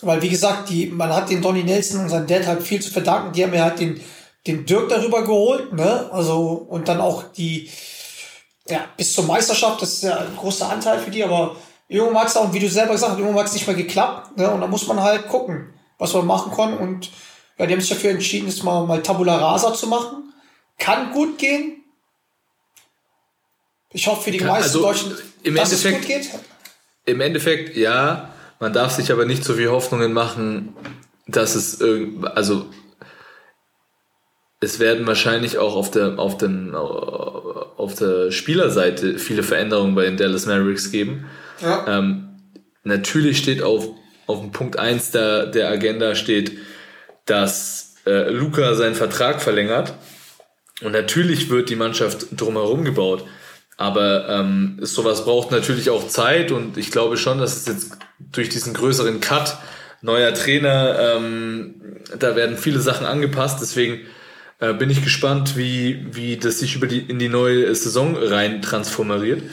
weil 0.02 0.22
wie 0.22 0.30
gesagt, 0.30 0.70
die, 0.70 0.88
man 0.88 1.14
hat 1.14 1.30
den 1.30 1.42
Donny 1.42 1.64
Nelson 1.64 2.02
und 2.02 2.10
seinen 2.10 2.28
Dad 2.28 2.46
halt 2.46 2.64
viel 2.64 2.82
zu 2.82 2.92
verdanken. 2.92 3.34
Die 3.34 3.44
haben 3.44 3.54
ja 3.54 3.64
halt 3.64 3.80
den, 3.80 4.00
den 4.46 4.66
Dirk 4.66 4.90
darüber 4.90 5.24
geholt, 5.24 5.74
ne? 5.74 6.10
Also, 6.12 6.66
und 6.70 6.88
dann 6.88 7.02
auch 7.02 7.24
die, 7.32 7.70
ja, 8.68 8.86
bis 8.96 9.14
zur 9.14 9.26
Meisterschaft, 9.26 9.82
das 9.82 9.94
ist 9.94 10.04
ja 10.04 10.18
ein 10.18 10.36
großer 10.38 10.70
Anteil 10.70 11.00
für 11.00 11.10
die, 11.10 11.24
aber 11.24 11.56
hat 11.90 12.28
es 12.28 12.38
auch, 12.38 12.54
wie 12.54 12.60
du 12.60 12.70
selber 12.70 12.94
gesagt 12.94 13.20
hast, 13.20 13.34
hat 13.36 13.46
es 13.46 13.54
nicht 13.54 13.68
mehr 13.68 13.76
geklappt, 13.76 14.38
ne? 14.38 14.50
Und 14.52 14.62
da 14.62 14.68
muss 14.68 14.88
man 14.88 15.02
halt 15.02 15.28
gucken, 15.28 15.74
was 15.98 16.14
man 16.14 16.26
machen 16.26 16.52
kann. 16.56 16.78
Und 16.78 17.10
ja, 17.58 17.66
die 17.66 17.74
haben 17.74 17.82
sich 17.82 17.90
dafür 17.90 18.12
entschieden, 18.12 18.48
jetzt 18.48 18.64
mal, 18.64 18.86
mal 18.86 19.02
Tabula 19.02 19.38
Rasa 19.38 19.74
zu 19.74 19.88
machen. 19.88 20.34
Kann 20.78 21.12
gut 21.12 21.38
gehen, 21.38 21.78
ich 23.92 24.08
hoffe 24.08 24.24
für 24.24 24.32
die 24.32 24.40
meisten 24.40 24.64
also, 24.64 24.82
Deutschen, 24.82 25.16
im 25.44 25.56
dass 25.56 25.72
Endeffekt, 25.72 26.10
es 26.10 26.32
gut 26.32 26.32
geht. 26.32 26.40
Im 27.06 27.22
Endeffekt, 27.22 27.78
ja. 27.78 28.30
Man 28.60 28.74
darf 28.74 28.92
sich 28.92 29.12
aber 29.12 29.26
nicht 29.26 29.44
so 29.44 29.54
viel 29.54 29.70
Hoffnungen 29.70 30.14
machen, 30.14 30.76
dass 31.28 31.56
es 31.56 31.80
irgendwie, 31.80 32.28
also 32.28 32.66
es 34.60 34.80
werden 34.80 35.06
wahrscheinlich 35.06 35.60
auch 35.60 35.76
auf 35.76 35.92
der, 35.92 36.18
auf, 36.18 36.38
den, 36.38 36.74
auf 36.74 37.94
der 37.96 38.32
Spielerseite 38.32 39.20
viele 39.20 39.44
Veränderungen 39.44 39.94
bei 39.94 40.06
den 40.06 40.18
Dallas 40.18 40.48
Mavericks 40.48 40.92
geben. 40.92 41.28
Ja. 41.62 41.86
Ähm, 41.88 42.40
natürlich 42.84 43.38
steht 43.38 43.62
auf, 43.62 43.90
auf 44.28 44.40
dem 44.42 44.52
Punkt 44.52 44.78
1 44.78 45.12
der, 45.12 45.48
der 45.48 45.70
Agenda 45.70 46.16
steht, 46.16 46.58
dass 47.26 47.96
äh, 48.06 48.30
Luca 48.30 48.76
seinen 48.76 48.96
Vertrag 48.96 49.42
verlängert. 49.42 49.94
Und 50.82 50.92
natürlich 50.92 51.50
wird 51.50 51.70
die 51.70 51.76
Mannschaft 51.76 52.28
drumherum 52.32 52.86
gebaut. 52.86 53.26
Aber 53.78 54.28
ähm, 54.30 54.80
sowas 54.82 55.24
braucht 55.26 55.52
natürlich 55.52 55.90
auch 55.90 56.08
Zeit 56.08 56.52
und 56.52 56.78
ich 56.78 56.92
glaube 56.92 57.18
schon, 57.18 57.38
dass 57.38 57.56
es 57.56 57.68
jetzt 57.68 57.98
durch 58.32 58.50
diesen 58.50 58.74
größeren 58.74 59.22
Cut, 59.22 59.58
neuer 60.02 60.34
Trainer, 60.34 61.16
ähm, 61.16 61.76
da 62.18 62.36
werden 62.36 62.58
viele 62.58 62.80
Sachen 62.80 63.06
angepasst. 63.06 63.60
Deswegen 63.62 64.00
äh, 64.60 64.74
bin 64.74 64.90
ich 64.90 65.04
gespannt, 65.04 65.58
wie, 65.58 66.08
wie 66.12 66.38
das 66.38 66.60
sich 66.60 66.76
über 66.76 66.88
die, 66.88 67.00
in 67.00 67.20
die 67.20 67.30
neue 67.30 67.74
Saison 67.76 68.16
rein 68.16 68.64
transformiert. 68.64 69.44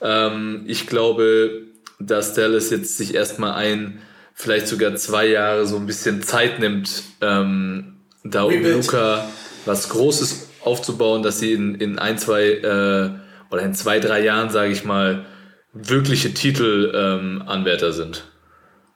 Ähm, 0.00 0.64
ich 0.66 0.86
glaube, 0.86 1.65
dass 1.98 2.34
Dallas 2.34 2.70
jetzt 2.70 2.96
sich 2.96 3.14
erstmal 3.14 3.54
ein, 3.54 4.02
vielleicht 4.34 4.68
sogar 4.68 4.94
zwei 4.96 5.26
Jahre 5.26 5.66
so 5.66 5.76
ein 5.76 5.86
bisschen 5.86 6.22
Zeit 6.22 6.58
nimmt, 6.58 7.02
ähm, 7.20 8.00
da 8.24 8.42
um 8.42 8.62
Luca 8.62 9.28
was 9.64 9.88
Großes 9.88 10.48
aufzubauen, 10.62 11.22
dass 11.22 11.38
sie 11.38 11.52
in, 11.52 11.74
in 11.76 11.98
ein, 11.98 12.18
zwei 12.18 12.42
äh, 12.42 13.10
oder 13.50 13.62
in 13.62 13.74
zwei, 13.74 14.00
drei 14.00 14.22
Jahren, 14.22 14.50
sage 14.50 14.72
ich 14.72 14.84
mal, 14.84 15.26
wirkliche 15.72 16.34
Titelanwärter 16.34 17.88
ähm, 17.88 17.92
sind. 17.92 18.24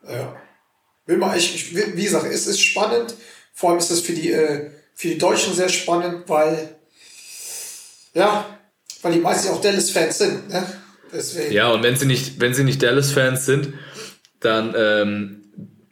Ja. 0.09 0.37
Ich, 1.37 1.55
ich, 1.55 1.97
wie 1.97 2.05
gesagt, 2.05 2.27
es 2.27 2.47
ist 2.47 2.61
spannend. 2.61 3.15
Vor 3.53 3.71
allem 3.71 3.79
ist 3.79 3.91
es 3.91 4.01
für 4.01 4.13
die, 4.13 4.31
äh, 4.31 4.71
für 4.95 5.09
die 5.09 5.19
Deutschen 5.19 5.55
sehr 5.55 5.69
spannend, 5.69 6.29
weil, 6.29 6.77
ja, 8.15 8.59
weil 9.03 9.13
die 9.13 9.21
meisten 9.21 9.49
auch 9.49 9.61
Dallas-Fans 9.61 10.19
sind. 10.19 10.49
Ne? 10.49 10.67
Deswegen. 11.13 11.53
Ja, 11.53 11.71
und 11.71 11.83
wenn 11.83 11.97
sie 11.97 12.07
nicht, 12.07 12.41
wenn 12.41 12.55
sie 12.55 12.65
nicht 12.65 12.83
Dallas-Fans 12.83 13.47
sind, 13.47 13.75
dann, 14.41 14.75
ähm, 14.77 15.43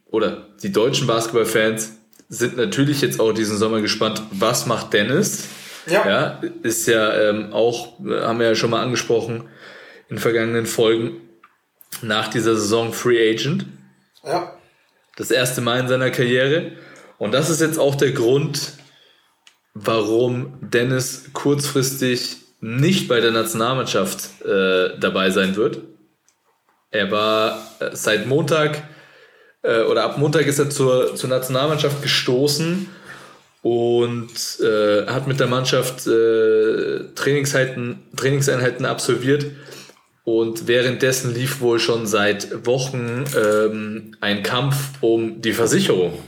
oder 0.06 0.48
die 0.62 0.72
deutschen 0.72 1.06
Basketball-Fans 1.06 1.92
sind 2.28 2.56
natürlich 2.56 3.00
jetzt 3.00 3.20
auch 3.20 3.32
diesen 3.32 3.56
Sommer 3.56 3.80
gespannt, 3.80 4.22
was 4.30 4.66
macht 4.66 4.92
Dennis? 4.92 5.44
Ja. 5.86 6.08
ja 6.08 6.40
ist 6.62 6.86
ja 6.86 7.30
ähm, 7.30 7.52
auch, 7.52 7.98
haben 8.00 8.38
wir 8.38 8.48
ja 8.48 8.54
schon 8.54 8.70
mal 8.70 8.82
angesprochen 8.82 9.48
in 10.08 10.18
vergangenen 10.18 10.66
Folgen, 10.66 11.20
nach 12.02 12.28
dieser 12.28 12.54
Saison 12.54 12.92
Free 12.92 13.30
Agent. 13.30 13.66
Ja. 14.24 14.52
Das 15.16 15.30
erste 15.30 15.60
Mal 15.60 15.80
in 15.80 15.88
seiner 15.88 16.10
Karriere. 16.10 16.72
Und 17.18 17.32
das 17.32 17.50
ist 17.50 17.60
jetzt 17.60 17.78
auch 17.78 17.94
der 17.94 18.12
Grund, 18.12 18.72
warum 19.74 20.58
Dennis 20.60 21.30
kurzfristig 21.32 22.36
nicht 22.60 23.08
bei 23.08 23.20
der 23.20 23.30
Nationalmannschaft 23.30 24.44
äh, 24.44 24.98
dabei 24.98 25.30
sein 25.30 25.56
wird. 25.56 25.80
Er 26.90 27.10
war 27.10 27.60
äh, 27.80 27.90
seit 27.92 28.26
Montag 28.26 28.82
äh, 29.62 29.82
oder 29.82 30.04
ab 30.04 30.18
Montag 30.18 30.46
ist 30.46 30.58
er 30.58 30.70
zur, 30.70 31.14
zur 31.14 31.28
Nationalmannschaft 31.28 32.02
gestoßen 32.02 32.88
und 33.62 34.60
äh, 34.60 35.06
hat 35.06 35.26
mit 35.26 35.40
der 35.40 35.48
Mannschaft 35.48 36.06
äh, 36.06 37.04
Trainingseinheiten, 37.14 38.00
Trainingseinheiten 38.16 38.86
absolviert. 38.86 39.46
Und 40.24 40.68
währenddessen 40.68 41.32
lief 41.34 41.60
wohl 41.60 41.78
schon 41.80 42.06
seit 42.06 42.66
Wochen 42.66 43.24
ähm, 43.34 44.14
ein 44.20 44.42
Kampf 44.42 44.76
um 45.00 45.40
die 45.40 45.54
Versicherung. 45.54 46.18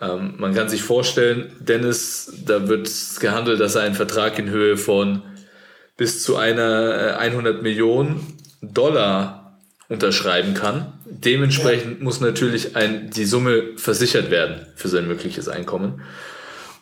Ähm, 0.00 0.34
man 0.38 0.52
kann 0.52 0.68
sich 0.68 0.82
vorstellen, 0.82 1.52
Dennis, 1.60 2.32
da 2.44 2.68
wird 2.68 2.90
gehandelt, 3.20 3.60
dass 3.60 3.76
er 3.76 3.82
einen 3.82 3.94
Vertrag 3.94 4.38
in 4.38 4.50
Höhe 4.50 4.76
von 4.76 5.22
bis 6.00 6.22
zu 6.22 6.36
einer 6.36 7.18
100 7.18 7.58
äh, 7.58 7.62
Millionen 7.62 8.38
Dollar 8.62 9.58
unterschreiben 9.90 10.54
kann. 10.54 10.94
Dementsprechend 11.04 12.00
muss 12.00 12.22
natürlich 12.22 12.74
ein, 12.74 13.10
die 13.10 13.26
Summe 13.26 13.76
versichert 13.76 14.30
werden 14.30 14.64
für 14.76 14.88
sein 14.88 15.06
mögliches 15.06 15.50
Einkommen. 15.50 16.00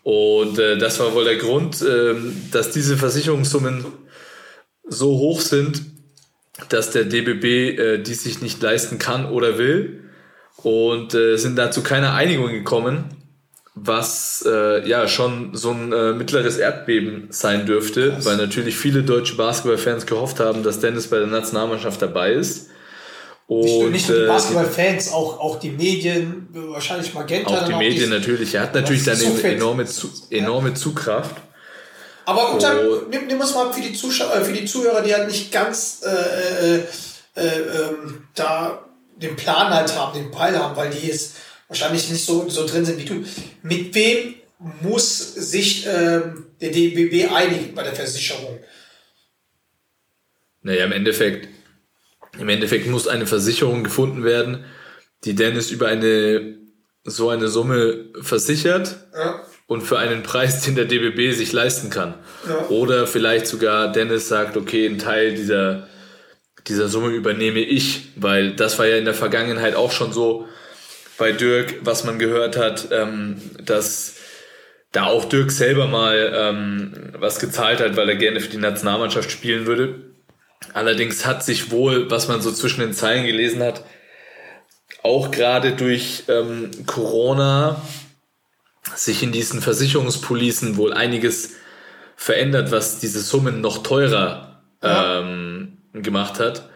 Und 0.05 0.61
äh, 0.61 0.79
das 0.79 1.01
war 1.01 1.15
wohl 1.15 1.25
der 1.25 1.35
Grund, 1.35 1.83
äh, 1.83 2.15
dass 2.53 2.71
diese 2.71 2.97
Versicherungssummen 2.97 3.87
so 4.87 5.19
hoch 5.19 5.41
sind, 5.41 5.83
dass 6.69 6.93
der 6.93 7.03
DBB 7.03 7.45
äh, 7.45 7.99
dies 7.99 8.23
sich 8.23 8.41
nicht 8.41 8.63
leisten 8.63 9.01
kann 9.01 9.27
oder 9.27 9.59
will. 9.59 10.05
Und 10.59 11.13
äh, 11.15 11.37
sind 11.39 11.57
dazu 11.57 11.83
keine 11.83 12.13
Einigung 12.13 12.53
gekommen, 12.53 13.07
was 13.85 14.45
äh, 14.47 14.89
ja 14.89 15.09
schon 15.09 15.55
so 15.55 15.71
ein 15.71 15.93
äh, 15.93 16.13
mittleres 16.13 16.57
Erdbeben 16.57 17.29
sein 17.31 17.67
dürfte, 17.67 18.13
Krass. 18.13 18.25
weil 18.25 18.37
natürlich 18.37 18.77
viele 18.77 19.03
deutsche 19.03 19.37
Basketballfans 19.37 20.07
gehofft 20.07 20.41
haben, 20.41 20.63
dass 20.63 20.81
Dennis 20.81 21.09
bei 21.09 21.19
der 21.19 21.27
Nationalmannschaft 21.27 22.01
dabei 22.03 22.33
ist. 22.33 22.69
Und, 23.47 23.93
nicht 23.93 24.09
nur 24.09 24.19
die 24.19 24.25
äh, 24.25 24.29
Basketballfans, 24.29 25.13
auch, 25.13 25.41
auch 25.41 25.59
die 25.59 25.71
Medien, 25.71 26.49
wahrscheinlich 26.53 27.15
Magenta. 27.15 27.51
Auch 27.51 27.67
die 27.67 27.75
Medien 27.75 28.11
natürlich. 28.11 28.55
Er 28.55 28.63
hat 28.63 28.75
natürlich 28.75 29.05
dann 29.05 29.17
so 29.17 29.39
enorme, 29.39 29.87
enorme 30.31 30.75
Zugkraft. 30.75 31.37
Aber 32.27 32.53
und 32.53 32.63
dann, 32.63 32.77
nimm, 33.11 33.27
nimm 33.27 33.41
uns 33.41 33.55
mal 33.55 33.73
für 33.73 33.81
die 33.81 33.95
Zuschauer, 33.95 34.35
äh, 34.35 34.45
für 34.45 34.53
die 34.53 34.67
Zuhörer, 34.67 35.01
die 35.01 35.15
halt 35.15 35.29
nicht 35.29 35.51
ganz 35.51 36.03
äh, 36.05 36.77
äh, 36.77 36.83
äh, 37.37 37.43
ähm, 37.43 38.25
da 38.35 38.85
den 39.17 39.35
Plan 39.35 39.73
halt 39.73 39.97
haben, 39.97 40.13
den 40.19 40.31
Peil 40.31 40.59
haben, 40.59 40.77
weil 40.77 40.91
die 40.91 41.07
jetzt 41.07 41.37
wahrscheinlich 41.69 42.11
nicht 42.11 42.25
so, 42.25 42.49
so 42.49 42.67
drin 42.67 42.85
sind 42.85 42.99
wie 42.99 43.05
du. 43.05 43.25
Mit 43.63 43.95
wem 43.95 44.35
muss 44.83 45.35
sich 45.35 45.87
ähm, 45.87 46.47
der 46.61 46.71
DBB 46.71 47.31
einigen 47.33 47.75
bei 47.75 47.85
der 47.85 47.95
Versicherung? 47.95 48.59
Naja, 50.63 50.85
im 50.85 50.93
Endeffekt 50.93 51.49
im 52.39 52.49
Endeffekt 52.49 52.87
muss 52.87 53.09
eine 53.09 53.27
Versicherung 53.27 53.85
gefunden 53.85 54.25
werden, 54.25 54.65
die 55.25 55.35
Dennis 55.35 55.71
über 55.71 55.89
eine 55.89 56.57
so 57.05 57.31
eine 57.31 57.49
Summe 57.49 58.07
versichert 58.21 58.97
ja. 59.15 59.43
und 59.67 59.81
für 59.81 59.99
einen 59.99 60.23
Preis, 60.23 60.63
den 60.63 60.75
der 60.75 60.85
DBB 60.85 61.35
sich 61.35 61.53
leisten 61.53 61.89
kann. 61.89 62.15
Ja. 62.47 62.67
Oder 62.69 63.07
vielleicht 63.07 63.47
sogar 63.47 63.91
Dennis 63.93 64.29
sagt, 64.29 64.57
okay, 64.59 64.87
ein 64.87 64.99
Teil 64.99 65.35
dieser, 65.35 65.89
dieser 66.67 66.89
Summe 66.89 67.09
übernehme 67.09 67.61
ich, 67.61 68.11
weil 68.17 68.55
das 68.55 68.79
war 68.79 68.87
ja 68.87 68.99
in 68.99 69.07
der 69.07 69.15
Vergangenheit 69.15 69.75
auch 69.75 69.91
schon 69.91 70.13
so 70.13 70.47
bei 71.19 71.33
Dirk, 71.33 71.81
was 71.83 72.05
man 72.05 72.19
gehört 72.19 72.57
hat, 72.57 72.89
ähm, 72.93 73.41
dass 73.63 74.15
da 74.93 75.05
auch 75.05 75.27
Dirk 75.27 75.51
selber 75.51 75.87
mal 75.87 76.33
ähm, 76.35 77.13
was 77.19 77.41
gezahlt 77.41 77.81
hat, 77.81 77.97
weil 77.97 78.09
er 78.09 78.17
gerne 78.17 78.41
für 78.41 78.49
die 78.49 78.57
Nationalmannschaft 78.57 79.31
spielen 79.31 79.67
würde. 79.67 80.13
Allerdings 80.73 81.27
hat 81.27 81.45
sich 81.45 81.71
wohl, 81.71 82.11
was 82.11 82.29
man 82.29 82.41
so 82.41 82.51
zwischen 82.53 82.81
den 82.81 82.95
Zeilen 82.95 83.27
gelesen 83.27 83.63
hat, 83.63 83.85
auch 85.03 85.31
gerade 85.31 85.73
durch 85.73 86.25
ähm, 86.29 86.71
Corona 86.87 87.83
sich 88.95 89.23
in 89.23 89.33
diesen 89.33 89.61
Versicherungspolicen 89.61 90.77
wohl 90.77 90.93
einiges 90.93 91.55
verändert, 92.17 92.71
was 92.73 92.99
diese 92.99 93.21
Summen 93.21 93.61
noch 93.61 93.83
teurer 93.83 94.63
ähm, 94.83 95.79
gemacht 95.93 96.41
hat. 96.41 96.69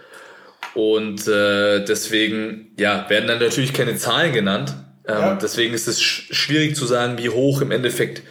Und 0.74 1.28
äh, 1.28 1.84
deswegen 1.84 2.72
ja, 2.78 3.08
werden 3.08 3.28
dann 3.28 3.38
natürlich 3.38 3.72
keine 3.72 3.96
Zahlen 3.96 4.32
genannt. 4.32 4.74
Ähm, 5.06 5.14
ja. 5.14 5.34
Deswegen 5.34 5.74
ist 5.74 5.88
es 5.88 6.00
sch 6.00 6.32
schwierig 6.32 6.76
zu 6.76 6.86
sagen, 6.86 7.18
wie 7.18 7.28
hoch 7.28 7.60
im 7.60 7.70
Endeffekt 7.70 8.22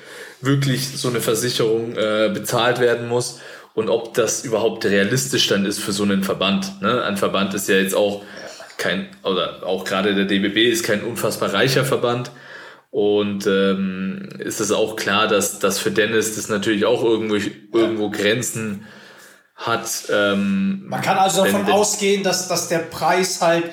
wirklich 0.41 0.87
so 0.87 1.09
eine 1.09 1.21
Versicherung 1.21 1.95
äh, 1.95 2.31
bezahlt 2.33 2.79
werden 2.79 3.07
muss 3.07 3.39
und 3.73 3.89
ob 3.89 4.13
das 4.15 4.43
überhaupt 4.43 4.85
realistisch 4.85 5.47
dann 5.47 5.65
ist 5.65 5.79
für 5.79 5.91
so 5.91 6.03
einen 6.03 6.23
Verband. 6.23 6.81
Ne? 6.81 7.03
Ein 7.03 7.17
Verband 7.17 7.53
ist 7.53 7.69
ja 7.69 7.75
jetzt 7.75 7.95
auch 7.95 8.23
kein, 8.77 9.07
oder 9.23 9.61
auch 9.63 9.85
gerade 9.85 10.15
der 10.15 10.25
DBB 10.25 10.71
ist 10.71 10.83
kein 10.83 11.03
unfassbar 11.03 11.53
reicher 11.53 11.85
Verband. 11.85 12.31
Und 12.89 13.47
ähm, 13.47 14.27
ist 14.39 14.59
es 14.59 14.71
auch 14.71 14.97
klar, 14.97 15.27
dass, 15.29 15.59
dass 15.59 15.79
für 15.79 15.91
Dennis 15.91 16.35
das 16.35 16.49
natürlich 16.49 16.83
auch 16.83 17.03
irgendwo, 17.03 17.35
irgendwo 17.77 18.09
Grenzen 18.09 18.85
hat. 19.61 19.89
Ähm, 20.11 20.83
Man 20.87 21.01
kann 21.01 21.17
also 21.17 21.45
davon 21.45 21.69
ausgehen, 21.69 22.23
dass, 22.23 22.47
dass 22.47 22.67
der 22.67 22.79
Preis 22.79 23.41
halt 23.41 23.65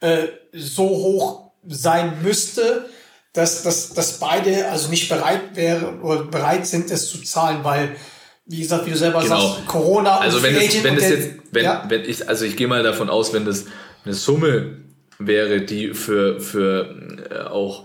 äh, 0.00 0.28
so 0.52 0.84
hoch 0.84 1.50
sein 1.66 2.22
müsste, 2.22 2.86
dass, 3.32 3.62
dass, 3.62 3.92
dass 3.92 4.18
beide 4.18 4.68
also 4.68 4.88
nicht 4.88 5.08
bereit 5.08 5.54
wären 5.54 6.00
oder 6.00 6.24
bereit 6.24 6.66
sind, 6.66 6.90
es 6.90 7.10
zu 7.10 7.22
zahlen, 7.22 7.60
weil 7.62 7.96
wie 8.46 8.60
gesagt, 8.60 8.86
wie 8.86 8.90
du 8.90 8.96
selber 8.96 9.22
genau. 9.22 9.40
sagst, 9.40 9.66
Corona 9.66 10.18
also 10.18 10.42
wenn 10.42 10.54
es, 10.54 10.84
wenn 10.84 10.96
es 10.96 11.08
jetzt, 11.08 11.30
wenn, 11.50 11.64
ja? 11.64 11.84
wenn 11.88 12.04
ich, 12.04 12.28
also 12.28 12.44
ich 12.44 12.56
gehe 12.56 12.68
mal 12.68 12.82
davon 12.82 13.10
aus, 13.10 13.32
wenn 13.32 13.44
das 13.44 13.66
eine 14.04 14.14
Summe 14.14 14.76
wäre, 15.18 15.62
die 15.62 15.94
für, 15.94 16.40
für 16.40 16.94
äh, 17.30 17.48
auch 17.48 17.84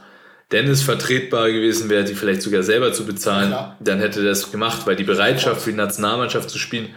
Dennis 0.51 0.83
vertretbar 0.83 1.49
gewesen 1.51 1.89
wäre, 1.89 2.03
die 2.03 2.13
vielleicht 2.13 2.43
sogar 2.43 2.61
selber 2.61 2.93
zu 2.93 3.05
bezahlen, 3.05 3.51
ja, 3.51 3.75
dann 3.79 3.99
hätte 3.99 4.19
er 4.19 4.25
das 4.25 4.51
gemacht, 4.51 4.85
weil 4.85 4.95
die 4.95 5.03
Bereitschaft 5.03 5.61
für 5.61 5.71
die 5.71 5.77
Nationalmannschaft 5.77 6.49
zu 6.49 6.59
spielen 6.59 6.89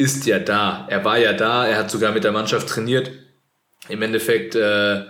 ist 0.00 0.26
ja 0.26 0.38
da. 0.38 0.86
Er 0.88 1.04
war 1.04 1.18
ja 1.18 1.34
da, 1.34 1.66
er 1.66 1.76
hat 1.76 1.90
sogar 1.90 2.12
mit 2.12 2.24
der 2.24 2.32
Mannschaft 2.32 2.68
trainiert. 2.68 3.10
Im 3.88 4.00
Endeffekt 4.00 4.54
äh, 4.54 5.02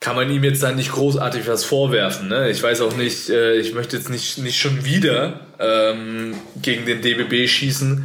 kann 0.00 0.16
man 0.16 0.28
ihm 0.30 0.42
jetzt 0.42 0.62
da 0.62 0.72
nicht 0.72 0.90
großartig 0.90 1.46
was 1.46 1.64
vorwerfen. 1.64 2.28
Ne? 2.28 2.50
Ich 2.50 2.62
weiß 2.62 2.80
auch 2.80 2.96
nicht, 2.96 3.30
äh, 3.30 3.54
ich 3.56 3.72
möchte 3.72 3.96
jetzt 3.96 4.10
nicht, 4.10 4.38
nicht 4.38 4.58
schon 4.58 4.84
wieder 4.84 5.40
ähm, 5.60 6.34
gegen 6.60 6.84
den 6.84 7.00
DBB 7.00 7.48
schießen. 7.48 8.04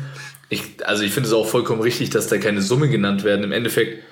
Ich, 0.50 0.62
also 0.86 1.04
ich 1.04 1.12
finde 1.12 1.30
es 1.30 1.34
auch 1.34 1.48
vollkommen 1.48 1.82
richtig, 1.82 2.12
dass 2.12 2.28
da 2.28 2.38
keine 2.38 2.62
Summe 2.62 2.88
genannt 2.88 3.24
werden. 3.24 3.44
Im 3.44 3.52
Endeffekt 3.52 4.04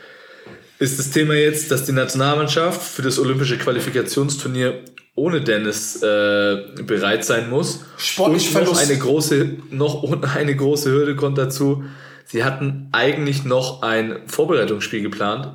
ist 0.80 0.98
das 0.98 1.12
Thema 1.12 1.36
jetzt, 1.36 1.70
dass 1.70 1.86
die 1.86 1.92
Nationalmannschaft 1.92 2.82
für 2.82 3.04
das 3.04 3.20
olympische 3.20 3.60
Qualifikationsturnier 3.60 4.82
ohne 5.16 5.42
Dennis 5.42 6.02
äh, 6.02 6.64
bereit 6.84 7.24
sein 7.24 7.50
muss. 7.50 7.86
Sportlich 7.98 8.56
Und 8.56 8.66
noch 8.66 8.78
eine 8.78 8.98
große, 8.98 9.58
noch 9.70 10.04
eine 10.36 10.56
große 10.56 10.92
Hürde 10.92 11.16
kommt 11.16 11.38
dazu. 11.38 11.84
Sie 12.26 12.44
hatten 12.44 12.90
eigentlich 12.92 13.44
noch 13.44 13.82
ein 13.82 14.22
Vorbereitungsspiel 14.26 15.02
geplant 15.02 15.52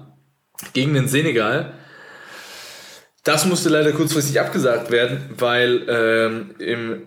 gegen 0.72 0.94
den 0.94 1.08
Senegal. 1.08 1.72
Das 3.24 3.46
musste 3.46 3.68
leider 3.68 3.92
kurzfristig 3.92 4.40
abgesagt 4.40 4.90
werden, 4.90 5.30
weil 5.36 5.84
ähm, 5.88 6.54
im 6.58 7.02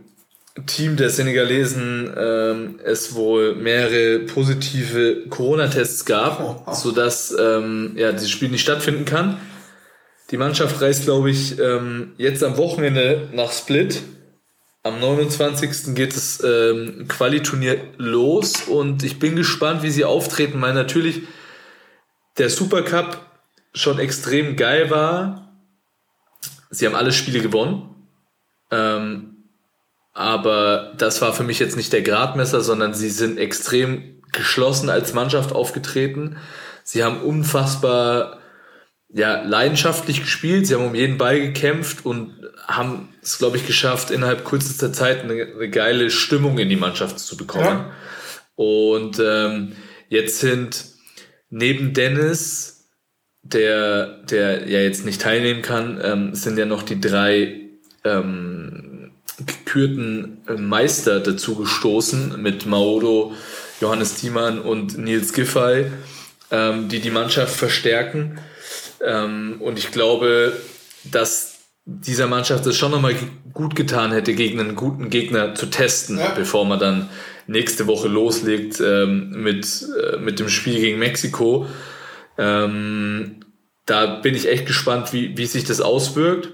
Team 0.67 0.97
der 0.97 1.09
Senegalesen 1.09 2.13
ähm, 2.17 2.79
es 2.83 3.15
wohl 3.15 3.55
mehrere 3.55 4.19
positive 4.19 5.27
Corona-Tests 5.29 6.05
gab, 6.05 6.65
oh. 6.67 6.73
sodass 6.73 7.33
ähm, 7.39 7.93
ja, 7.95 8.11
dieses 8.11 8.29
Spiel 8.29 8.49
nicht 8.49 8.61
stattfinden 8.61 9.05
kann. 9.05 9.37
Die 10.31 10.37
Mannschaft 10.37 10.81
reist, 10.81 11.03
glaube 11.03 11.29
ich, 11.29 11.59
ähm, 11.59 12.13
jetzt 12.17 12.41
am 12.43 12.55
Wochenende 12.55 13.29
nach 13.33 13.51
Split. 13.51 14.01
Am 14.81 14.99
29. 14.99 15.93
geht 15.93 16.15
das 16.15 16.41
ähm, 16.43 17.05
Quali-Turnier 17.07 17.77
los 17.97 18.63
und 18.67 19.03
ich 19.03 19.19
bin 19.19 19.35
gespannt, 19.35 19.83
wie 19.83 19.91
sie 19.91 20.05
auftreten, 20.05 20.61
weil 20.61 20.73
natürlich 20.73 21.23
der 22.37 22.49
Supercup 22.49 23.19
schon 23.73 23.99
extrem 23.99 24.55
geil 24.55 24.89
war. 24.89 25.51
Sie 26.69 26.85
haben 26.85 26.95
alle 26.95 27.11
Spiele 27.11 27.41
gewonnen. 27.41 27.89
Ähm, 28.71 29.35
aber 30.13 30.93
das 30.97 31.21
war 31.21 31.33
für 31.33 31.43
mich 31.43 31.59
jetzt 31.59 31.75
nicht 31.75 31.91
der 31.93 32.01
Gradmesser, 32.01 32.61
sondern 32.61 32.93
sie 32.93 33.09
sind 33.09 33.37
extrem 33.37 34.21
geschlossen 34.31 34.89
als 34.89 35.13
Mannschaft 35.13 35.51
aufgetreten. 35.51 36.37
Sie 36.83 37.03
haben 37.03 37.21
unfassbar 37.21 38.40
ja, 39.13 39.41
leidenschaftlich 39.43 40.21
gespielt, 40.21 40.67
sie 40.67 40.75
haben 40.75 40.85
um 40.85 40.95
jeden 40.95 41.17
Ball 41.17 41.39
gekämpft 41.39 42.05
und 42.05 42.33
haben 42.67 43.09
es, 43.21 43.37
glaube 43.37 43.57
ich, 43.57 43.67
geschafft, 43.67 44.11
innerhalb 44.11 44.45
kürzester 44.45 44.93
Zeit 44.93 45.23
eine, 45.23 45.33
eine, 45.33 45.69
geile 45.69 46.09
Stimmung 46.09 46.57
in 46.57 46.69
die 46.69 46.77
Mannschaft 46.77 47.19
zu 47.19 47.35
bekommen. 47.35 47.65
Ja. 47.65 47.91
Und 48.55 49.21
ähm, 49.23 49.73
jetzt 50.07 50.39
sind 50.39 50.85
neben 51.49 51.93
Dennis, 51.93 52.89
der, 53.43 54.23
der 54.23 54.69
ja 54.69 54.79
jetzt 54.79 55.05
nicht 55.05 55.21
teilnehmen 55.21 55.61
kann, 55.61 55.99
ähm, 56.03 56.35
sind 56.35 56.57
ja 56.57 56.65
noch 56.65 56.83
die 56.83 57.01
drei 57.01 57.69
ähm, 58.03 59.11
gekürten 59.45 60.43
äh, 60.47 60.53
Meister 60.53 61.19
dazu 61.19 61.55
gestoßen 61.55 62.41
mit 62.41 62.65
Maodo, 62.65 63.33
Johannes 63.81 64.15
Thiemann 64.15 64.59
und 64.59 64.97
Nils 64.97 65.33
Giffey, 65.33 65.87
ähm, 66.51 66.87
die 66.87 66.99
die 66.99 67.09
Mannschaft 67.09 67.55
verstärken. 67.55 68.39
Ähm, 69.05 69.57
und 69.59 69.77
ich 69.77 69.91
glaube, 69.91 70.53
dass 71.03 71.59
dieser 71.85 72.27
Mannschaft 72.27 72.65
es 72.65 72.77
schon 72.77 72.91
nochmal 72.91 73.15
gut 73.53 73.75
getan 73.75 74.11
hätte, 74.11 74.33
gegen 74.33 74.59
einen 74.59 74.75
guten 74.75 75.09
Gegner 75.09 75.55
zu 75.55 75.65
testen, 75.67 76.19
ja. 76.19 76.29
bevor 76.33 76.65
man 76.65 76.79
dann 76.79 77.09
nächste 77.47 77.87
Woche 77.87 78.07
loslegt 78.07 78.79
ähm, 78.79 79.31
mit, 79.31 79.85
äh, 80.01 80.17
mit 80.17 80.39
dem 80.39 80.49
Spiel 80.49 80.79
gegen 80.79 80.99
Mexiko. 80.99 81.67
Ähm, 82.37 83.37
da 83.85 84.05
bin 84.05 84.35
ich 84.35 84.47
echt 84.47 84.67
gespannt, 84.67 85.11
wie, 85.11 85.37
wie 85.37 85.45
sich 85.45 85.63
das 85.63 85.81
auswirkt. 85.81 86.49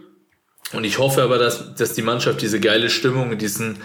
Und 0.73 0.83
ich 0.83 0.97
hoffe 0.97 1.21
aber, 1.21 1.37
dass, 1.37 1.75
dass 1.75 1.93
die 1.93 2.01
Mannschaft 2.01 2.41
diese 2.41 2.59
geile 2.59 2.89
Stimmung, 2.89 3.37
diesen, 3.37 3.77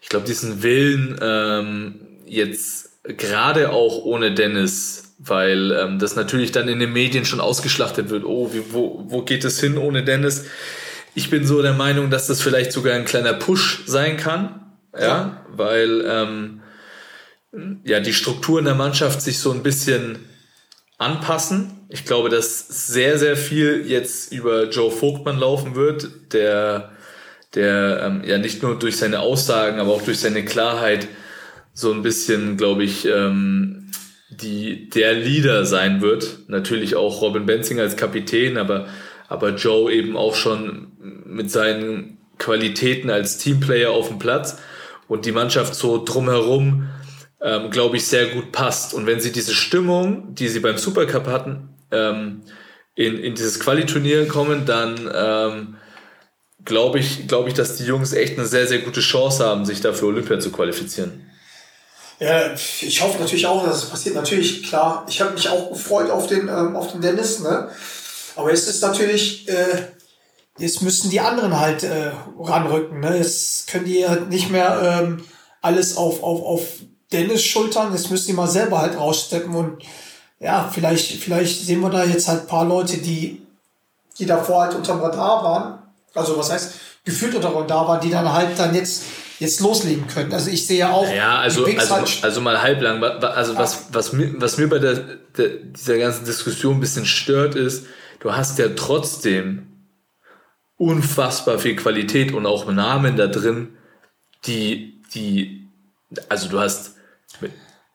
ich 0.00 0.08
glaube, 0.08 0.26
diesen 0.26 0.62
Willen 0.62 1.18
ähm, 1.20 2.00
jetzt 2.26 2.90
gerade 3.04 3.70
auch 3.70 4.04
ohne 4.04 4.34
Dennis, 4.34 5.09
weil 5.22 5.72
ähm, 5.72 5.98
das 5.98 6.16
natürlich 6.16 6.50
dann 6.50 6.68
in 6.68 6.78
den 6.78 6.92
Medien 6.92 7.26
schon 7.26 7.40
ausgeschlachtet 7.40 8.08
wird. 8.08 8.24
Oh, 8.24 8.52
wie, 8.54 8.72
wo, 8.72 9.04
wo 9.06 9.22
geht 9.22 9.44
es 9.44 9.60
hin 9.60 9.76
ohne 9.76 10.02
Dennis? 10.02 10.46
Ich 11.14 11.28
bin 11.28 11.46
so 11.46 11.60
der 11.60 11.74
Meinung, 11.74 12.08
dass 12.10 12.26
das 12.26 12.40
vielleicht 12.40 12.72
sogar 12.72 12.94
ein 12.94 13.04
kleiner 13.04 13.34
Push 13.34 13.82
sein 13.86 14.16
kann, 14.16 14.72
ja, 14.94 15.06
ja. 15.06 15.46
weil 15.50 16.04
ähm, 16.06 16.62
ja 17.84 18.00
die 18.00 18.14
Strukturen 18.14 18.64
der 18.64 18.74
Mannschaft 18.74 19.20
sich 19.20 19.38
so 19.40 19.52
ein 19.52 19.62
bisschen 19.62 20.20
anpassen. 20.96 21.72
Ich 21.90 22.06
glaube, 22.06 22.30
dass 22.30 22.86
sehr, 22.86 23.18
sehr 23.18 23.36
viel 23.36 23.84
jetzt 23.86 24.32
über 24.32 24.70
Joe 24.70 24.90
Vogtmann 24.90 25.38
laufen 25.38 25.74
wird, 25.74 26.32
der, 26.32 26.92
der 27.54 28.02
ähm, 28.04 28.22
ja 28.24 28.38
nicht 28.38 28.62
nur 28.62 28.78
durch 28.78 28.96
seine 28.96 29.20
Aussagen, 29.20 29.80
aber 29.80 29.92
auch 29.92 30.02
durch 30.02 30.20
seine 30.20 30.46
Klarheit 30.46 31.08
so 31.74 31.92
ein 31.92 32.02
bisschen, 32.02 32.56
glaube 32.56 32.84
ich, 32.84 33.06
ähm, 33.06 33.79
die, 34.42 34.88
der 34.88 35.14
Leader 35.14 35.64
sein 35.64 36.00
wird. 36.00 36.48
Natürlich 36.48 36.96
auch 36.96 37.22
Robin 37.22 37.46
Benzing 37.46 37.80
als 37.80 37.96
Kapitän, 37.96 38.56
aber, 38.56 38.86
aber 39.28 39.50
Joe 39.50 39.92
eben 39.92 40.16
auch 40.16 40.34
schon 40.34 40.92
mit 41.26 41.50
seinen 41.50 42.18
Qualitäten 42.38 43.10
als 43.10 43.38
Teamplayer 43.38 43.90
auf 43.90 44.08
dem 44.08 44.18
Platz 44.18 44.58
und 45.08 45.26
die 45.26 45.32
Mannschaft 45.32 45.74
so 45.74 46.02
drumherum 46.04 46.88
ähm, 47.42 47.70
glaube 47.70 47.96
ich, 47.96 48.06
sehr 48.06 48.26
gut 48.26 48.52
passt. 48.52 48.94
Und 48.94 49.06
wenn 49.06 49.20
sie 49.20 49.32
diese 49.32 49.54
Stimmung, 49.54 50.34
die 50.34 50.48
sie 50.48 50.60
beim 50.60 50.76
Supercup 50.76 51.26
hatten, 51.26 51.70
ähm, 51.90 52.42
in, 52.94 53.18
in 53.18 53.34
dieses 53.34 53.60
Qualiturnier 53.60 54.28
kommen, 54.28 54.66
dann 54.66 55.10
ähm, 55.12 55.76
glaube 56.64 56.98
ich, 56.98 57.28
glaube 57.28 57.48
ich, 57.48 57.54
dass 57.54 57.76
die 57.76 57.84
Jungs 57.84 58.12
echt 58.12 58.36
eine 58.36 58.46
sehr, 58.46 58.66
sehr 58.66 58.80
gute 58.80 59.00
Chance 59.00 59.44
haben, 59.44 59.64
sich 59.64 59.80
dafür 59.80 60.08
Olympia 60.08 60.38
zu 60.38 60.52
qualifizieren. 60.52 61.29
Ja, 62.20 62.52
ich 62.52 63.00
hoffe 63.00 63.18
natürlich 63.18 63.46
auch, 63.46 63.64
dass 63.64 63.84
es 63.84 63.90
passiert. 63.90 64.14
Natürlich, 64.14 64.62
klar, 64.62 65.06
ich 65.08 65.20
habe 65.22 65.32
mich 65.32 65.48
auch 65.48 65.70
gefreut 65.70 66.10
auf 66.10 66.26
den, 66.26 66.48
ähm, 66.48 66.76
auf 66.76 66.92
den 66.92 67.00
Dennis, 67.00 67.40
ne? 67.40 67.70
Aber 68.36 68.52
es 68.52 68.68
ist 68.68 68.82
natürlich, 68.82 69.48
äh, 69.48 69.86
jetzt 70.58 70.82
müssen 70.82 71.08
die 71.08 71.20
anderen 71.20 71.58
halt 71.58 71.82
äh, 71.82 72.12
ranrücken, 72.38 73.00
ne? 73.00 73.16
Jetzt 73.16 73.68
können 73.68 73.86
die 73.86 74.06
halt 74.06 74.28
nicht 74.28 74.50
mehr 74.50 75.00
ähm, 75.02 75.24
alles 75.62 75.96
auf, 75.96 76.22
auf, 76.22 76.42
auf 76.42 76.62
Dennis 77.10 77.42
Schultern, 77.42 77.92
jetzt 77.92 78.10
müssen 78.10 78.28
die 78.28 78.32
mal 78.34 78.46
selber 78.48 78.80
halt 78.80 78.98
raussteppen 78.98 79.54
und 79.54 79.82
ja, 80.38 80.70
vielleicht, 80.72 81.22
vielleicht 81.22 81.64
sehen 81.64 81.80
wir 81.80 81.90
da 81.90 82.04
jetzt 82.04 82.28
halt 82.28 82.46
paar 82.46 82.64
Leute, 82.64 82.98
die, 82.98 83.42
die 84.18 84.26
davor 84.26 84.62
halt 84.62 84.74
unterm 84.74 85.00
Radar 85.00 85.42
waren. 85.42 85.78
Also 86.14 86.36
was 86.36 86.50
heißt, 86.50 86.72
gefühlt 87.04 87.34
unterm 87.34 87.56
Radar 87.56 87.88
waren, 87.88 88.00
die 88.00 88.10
dann 88.10 88.32
halt 88.32 88.58
dann 88.58 88.74
jetzt, 88.74 89.04
jetzt 89.40 89.60
loslegen 89.60 90.06
können. 90.06 90.32
Also 90.32 90.50
ich 90.50 90.66
sehe 90.66 90.78
ja 90.78 90.92
auch. 90.92 91.10
Ja, 91.12 91.38
also, 91.38 91.64
also, 91.64 91.96
halt 91.96 92.18
also 92.22 92.40
mal 92.40 92.62
halblang. 92.62 93.02
Also 93.02 93.56
was, 93.56 93.86
was 93.92 94.12
mir, 94.12 94.32
was 94.36 94.58
mir 94.58 94.68
bei 94.68 94.78
der, 94.78 94.94
der, 95.36 95.48
dieser 95.48 95.98
ganzen 95.98 96.24
Diskussion 96.26 96.76
ein 96.76 96.80
bisschen 96.80 97.06
stört 97.06 97.54
ist, 97.54 97.86
du 98.20 98.32
hast 98.32 98.58
ja 98.58 98.68
trotzdem 98.76 99.66
unfassbar 100.76 101.58
viel 101.58 101.74
Qualität 101.74 102.32
und 102.32 102.46
auch 102.46 102.70
Namen 102.70 103.16
da 103.16 103.26
drin, 103.26 103.76
die, 104.46 105.02
die, 105.14 105.68
also 106.28 106.48
du 106.48 106.60
hast 106.60 106.92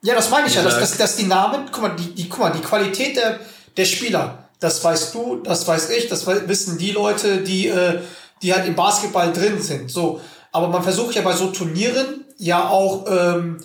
ja, 0.01 0.13
das 0.13 0.29
meine 0.29 0.47
ich 0.47 0.53
ja, 0.53 0.61
dass, 0.61 0.79
dass, 0.79 0.97
dass 0.97 1.15
die 1.15 1.25
Namen, 1.25 1.67
guck 1.71 1.81
mal, 1.81 1.95
die, 1.95 2.13
die, 2.13 2.29
guck 2.29 2.39
mal, 2.39 2.51
die 2.51 2.61
Qualität 2.61 3.17
der, 3.17 3.39
der 3.75 3.85
Spieler, 3.85 4.49
das 4.59 4.83
weißt 4.83 5.15
du, 5.15 5.37
das 5.37 5.67
weiß 5.67 5.89
ich, 5.89 6.07
das 6.09 6.27
wissen 6.27 6.77
die 6.77 6.91
Leute, 6.91 7.37
die, 7.37 7.67
äh, 7.67 8.01
die 8.43 8.53
halt 8.53 8.67
im 8.67 8.75
Basketball 8.75 9.33
drin 9.33 9.59
sind. 9.59 9.89
So, 9.89 10.21
aber 10.55 10.67
man 10.69 10.83
versucht 10.83 11.15
ja 11.15 11.21
bei 11.21 11.33
so 11.33 11.47
Turnieren 11.47 12.25
ja 12.37 12.69
auch 12.69 13.05
ähm, 13.07 13.57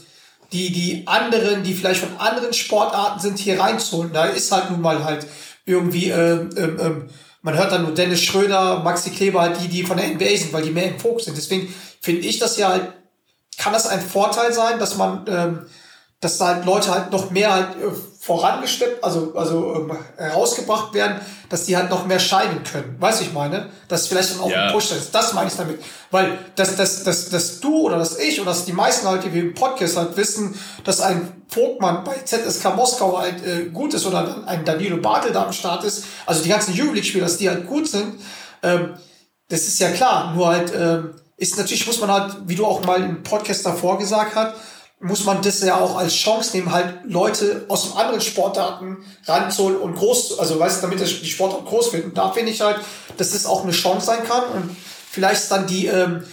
die, 0.52 0.72
die 0.72 1.06
anderen, 1.06 1.62
die 1.62 1.74
vielleicht 1.74 2.00
von 2.00 2.16
anderen 2.18 2.52
Sportarten 2.52 3.20
sind, 3.20 3.38
hier 3.38 3.60
reinzuholen. 3.60 4.12
Da 4.12 4.26
ist 4.26 4.50
halt 4.52 4.70
nun 4.70 4.80
mal 4.80 5.04
halt 5.04 5.26
irgendwie, 5.64 6.10
ähm, 6.10 6.50
ähm, 6.56 6.78
ähm, 6.80 7.08
man 7.42 7.56
hört 7.56 7.72
dann 7.72 7.84
nur 7.84 7.94
Dennis 7.94 8.20
Schröder, 8.22 8.80
Maxi 8.80 9.10
Kleber, 9.10 9.50
die, 9.50 9.68
die 9.68 9.84
von 9.84 9.96
der 9.96 10.08
NBA 10.08 10.36
sind, 10.36 10.52
weil 10.52 10.62
die 10.62 10.70
mehr 10.70 10.88
im 10.88 10.98
Fokus 10.98 11.24
sind. 11.24 11.36
Deswegen 11.36 11.72
finde 12.00 12.26
ich 12.26 12.38
das 12.38 12.56
ja 12.56 12.68
halt 12.68 12.92
kann 13.60 13.72
das 13.74 13.86
ein 13.86 14.00
Vorteil 14.00 14.52
sein, 14.52 14.78
dass 14.78 14.96
man, 14.96 15.24
ähm, 15.28 15.66
dass 16.20 16.38
da 16.38 16.46
halt 16.48 16.64
Leute 16.64 16.90
halt 16.90 17.12
noch 17.12 17.30
mehr 17.30 17.52
halt 17.52 17.76
äh, 17.76 17.92
vorangesteppt, 18.22 19.02
also, 19.02 19.32
also 19.34 19.74
ähm, 19.76 19.96
herausgebracht 20.18 20.92
werden, 20.92 21.22
dass 21.48 21.64
die 21.64 21.74
halt 21.74 21.88
noch 21.88 22.04
mehr 22.04 22.18
scheinen 22.18 22.62
können. 22.64 22.96
Weißt 23.00 23.20
du, 23.20 23.24
ich 23.24 23.32
meine? 23.32 23.70
Dass 23.88 24.08
vielleicht 24.08 24.32
dann 24.32 24.40
auch 24.40 24.50
ja. 24.50 24.66
ein 24.66 24.72
Push 24.72 24.92
ist. 24.92 25.14
Das 25.14 25.32
meine 25.32 25.48
ich 25.48 25.56
damit. 25.56 25.82
Weil, 26.10 26.38
dass, 26.54 26.76
dass, 26.76 27.02
dass, 27.02 27.30
dass 27.30 27.60
du 27.60 27.80
oder 27.80 27.96
dass 27.96 28.18
ich 28.18 28.38
oder 28.38 28.50
dass 28.50 28.66
die 28.66 28.74
meisten 28.74 29.06
Leute, 29.06 29.28
die 29.28 29.34
wir 29.34 29.42
im 29.42 29.54
Podcast 29.54 29.96
halt 29.96 30.18
wissen, 30.18 30.54
dass 30.84 31.00
ein 31.00 31.44
Vogtmann 31.48 32.04
bei 32.04 32.14
ZSK 32.22 32.76
Moskau 32.76 33.18
halt 33.18 33.42
äh, 33.42 33.70
gut 33.70 33.94
ist 33.94 34.04
oder 34.04 34.46
ein 34.46 34.66
Danilo 34.66 34.98
Bartel 34.98 35.32
da 35.32 35.46
am 35.46 35.52
Start 35.54 35.84
ist, 35.84 36.04
also 36.26 36.42
die 36.42 36.50
ganzen 36.50 36.74
Jugendlich-Spieler, 36.74 37.24
dass 37.24 37.38
die 37.38 37.48
halt 37.48 37.66
gut 37.66 37.88
sind, 37.88 38.20
ähm, 38.62 38.96
das 39.48 39.62
ist 39.62 39.80
ja 39.80 39.90
klar. 39.92 40.34
Nur 40.34 40.48
halt, 40.48 40.72
ähm, 40.76 41.14
ist 41.38 41.56
natürlich, 41.56 41.86
muss 41.86 41.98
man 42.00 42.12
halt, 42.12 42.36
wie 42.44 42.54
du 42.54 42.66
auch 42.66 42.84
mal 42.84 43.02
im 43.02 43.22
Podcast 43.22 43.64
davor 43.64 43.96
gesagt 43.96 44.36
hast, 44.36 44.56
muss 45.00 45.24
man 45.24 45.40
das 45.42 45.62
ja 45.62 45.80
auch 45.80 45.96
als 45.96 46.14
Chance 46.14 46.56
nehmen, 46.56 46.72
halt 46.72 47.00
Leute 47.04 47.64
aus 47.68 47.96
anderen 47.96 48.20
Sportarten 48.20 48.98
ranzuholen 49.26 49.78
und 49.78 49.96
groß, 49.96 50.38
also 50.38 50.60
weißt 50.60 50.82
damit 50.82 51.00
die 51.00 51.30
Sportart 51.30 51.66
groß 51.66 51.92
wird. 51.92 52.04
Und 52.04 52.18
da 52.18 52.30
finde 52.32 52.52
ich 52.52 52.60
halt, 52.60 52.76
dass 53.16 53.32
das 53.32 53.46
auch 53.46 53.62
eine 53.62 53.72
Chance 53.72 54.06
sein 54.06 54.24
kann 54.24 54.44
und 54.50 54.76
vielleicht 55.10 55.50
dann 55.50 55.66
die, 55.66 55.86
ähm, 55.86 56.24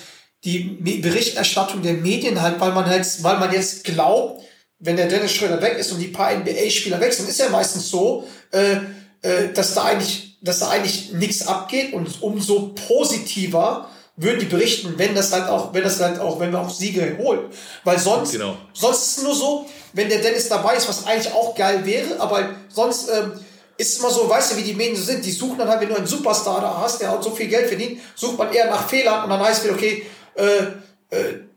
die 0.43 0.99
Berichterstattung 1.01 1.81
der 1.81 1.93
Medien 1.93 2.41
halt, 2.41 2.59
weil 2.59 2.73
man 2.73 2.85
halt, 2.85 3.05
weil 3.23 3.39
man 3.39 3.53
jetzt 3.53 3.85
glaubt, 3.85 4.43
wenn 4.79 4.97
der 4.97 5.07
Dennis 5.07 5.31
Schröder 5.31 5.61
weg 5.61 5.77
ist 5.77 5.91
und 5.91 5.99
die 5.99 6.09
paar 6.09 6.31
NBA-Spieler 6.33 6.99
wechseln, 6.99 7.27
ist 7.27 7.39
ja 7.39 7.49
meistens 7.49 7.89
so, 7.89 8.27
äh, 8.51 8.75
äh, 9.21 9.53
dass 9.53 9.73
da 9.73 9.83
eigentlich 9.83 10.27
dass 10.41 10.59
da 10.59 10.69
eigentlich 10.69 11.13
nichts 11.13 11.47
abgeht 11.47 11.93
und 11.93 12.21
umso 12.21 12.73
positiver 12.87 13.89
würden 14.17 14.39
die 14.39 14.45
berichten, 14.45 14.95
wenn 14.97 15.15
das 15.15 15.31
halt 15.31 15.47
auch, 15.47 15.73
wenn 15.73 15.83
das 15.83 15.99
halt 15.99 16.19
auch, 16.19 16.39
wenn 16.39 16.51
wir 16.51 16.59
auch 16.59 16.69
Siege 16.69 17.17
holen. 17.19 17.41
Weil 17.83 17.99
sonst, 17.99 18.31
genau. 18.31 18.57
sonst 18.73 19.03
ist 19.03 19.17
es 19.17 19.23
nur 19.23 19.35
so, 19.35 19.65
wenn 19.93 20.09
der 20.09 20.19
Dennis 20.19 20.49
dabei 20.49 20.75
ist, 20.75 20.89
was 20.89 21.05
eigentlich 21.05 21.31
auch 21.33 21.55
geil 21.55 21.85
wäre, 21.85 22.19
aber 22.19 22.55
sonst 22.67 23.09
ähm, 23.09 23.33
ist 23.77 23.93
es 23.93 23.99
immer 23.99 24.09
so, 24.09 24.27
weißt 24.27 24.51
du, 24.51 24.57
wie 24.57 24.63
die 24.63 24.73
Medien 24.73 24.95
so 24.95 25.03
sind, 25.03 25.23
die 25.23 25.31
suchen 25.31 25.59
dann 25.59 25.69
halt, 25.69 25.81
wenn 25.81 25.89
du 25.89 25.95
einen 25.95 26.07
Superstar 26.07 26.61
da 26.61 26.81
hast, 26.81 26.99
der 26.99 27.21
so 27.21 27.29
viel 27.29 27.47
Geld 27.47 27.67
verdient, 27.67 27.99
sucht 28.15 28.39
man 28.39 28.51
eher 28.51 28.69
nach 28.69 28.89
Fehlern 28.89 29.23
und 29.23 29.29
dann 29.29 29.39
heißt 29.39 29.65
es, 29.65 29.71
okay, 29.71 30.03
äh, 30.35 31.15
äh, 31.15 31.47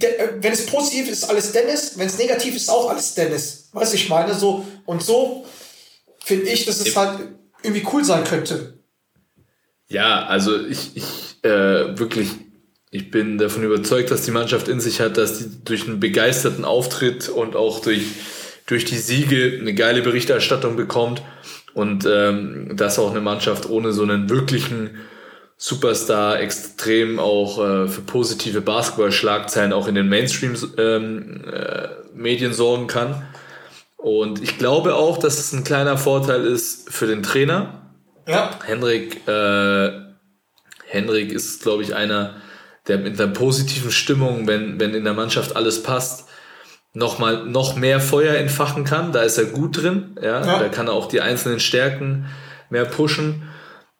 äh, 0.00 0.28
wenn 0.40 0.52
es 0.52 0.66
positiv 0.66 1.08
ist, 1.08 1.30
alles 1.30 1.52
Dennis, 1.52 1.92
wenn 1.96 2.08
es 2.08 2.18
negativ 2.18 2.56
ist, 2.56 2.68
auch 2.68 2.90
alles 2.90 3.14
Dennis. 3.14 3.68
Weißt 3.72 3.92
du, 3.92 3.96
ich 3.96 4.08
meine, 4.08 4.34
so 4.34 4.64
und 4.84 5.02
so 5.02 5.44
finde 6.24 6.46
ich, 6.46 6.64
dass 6.64 6.80
es 6.80 6.96
halt 6.96 7.20
irgendwie 7.62 7.86
cool 7.92 8.04
sein 8.04 8.24
könnte. 8.24 8.78
Ja, 9.94 10.26
also 10.26 10.58
ich, 10.58 10.96
ich 10.96 11.36
äh, 11.44 11.96
wirklich, 11.96 12.30
ich 12.90 13.12
bin 13.12 13.38
davon 13.38 13.62
überzeugt, 13.62 14.10
dass 14.10 14.22
die 14.22 14.32
Mannschaft 14.32 14.66
in 14.66 14.80
sich 14.80 15.00
hat, 15.00 15.16
dass 15.16 15.38
die 15.38 15.64
durch 15.64 15.86
einen 15.86 16.00
begeisterten 16.00 16.64
Auftritt 16.64 17.28
und 17.28 17.54
auch 17.54 17.80
durch, 17.80 18.02
durch 18.66 18.84
die 18.84 18.96
Siege 18.96 19.56
eine 19.60 19.72
geile 19.72 20.02
Berichterstattung 20.02 20.74
bekommt 20.74 21.22
und 21.74 22.08
ähm, 22.10 22.76
dass 22.76 22.98
auch 22.98 23.12
eine 23.12 23.20
Mannschaft 23.20 23.70
ohne 23.70 23.92
so 23.92 24.02
einen 24.02 24.28
wirklichen 24.28 24.90
Superstar 25.56 26.40
extrem 26.40 27.20
auch 27.20 27.64
äh, 27.64 27.86
für 27.86 28.00
positive 28.00 28.62
Basketball-Schlagzeilen 28.62 29.72
auch 29.72 29.86
in 29.86 29.94
den 29.94 30.08
Mainstream-Medien 30.08 31.44
ähm, 32.16 32.50
äh, 32.50 32.52
sorgen 32.52 32.88
kann. 32.88 33.22
Und 33.96 34.42
ich 34.42 34.58
glaube 34.58 34.96
auch, 34.96 35.18
dass 35.18 35.38
es 35.38 35.52
ein 35.52 35.62
kleiner 35.62 35.96
Vorteil 35.96 36.44
ist 36.44 36.92
für 36.92 37.06
den 37.06 37.22
Trainer. 37.22 37.83
Ja. 38.26 38.58
Hendrik, 38.64 39.26
äh, 39.28 39.90
Hendrik 40.86 41.32
ist, 41.32 41.62
glaube 41.62 41.82
ich, 41.82 41.94
einer, 41.94 42.36
der 42.88 42.98
mit 42.98 43.20
einer 43.20 43.32
positiven 43.32 43.90
Stimmung, 43.90 44.46
wenn, 44.46 44.80
wenn 44.80 44.94
in 44.94 45.04
der 45.04 45.14
Mannschaft 45.14 45.56
alles 45.56 45.82
passt, 45.82 46.28
noch 46.94 47.18
mal 47.18 47.44
noch 47.44 47.76
mehr 47.76 48.00
Feuer 48.00 48.36
entfachen 48.36 48.84
kann. 48.84 49.12
Da 49.12 49.22
ist 49.22 49.36
er 49.36 49.46
gut 49.46 49.82
drin. 49.82 50.16
Ja, 50.22 50.44
ja. 50.44 50.58
da 50.58 50.68
kann 50.68 50.86
er 50.86 50.92
auch 50.92 51.08
die 51.08 51.20
einzelnen 51.20 51.60
Stärken 51.60 52.26
mehr 52.70 52.84
pushen. 52.84 53.48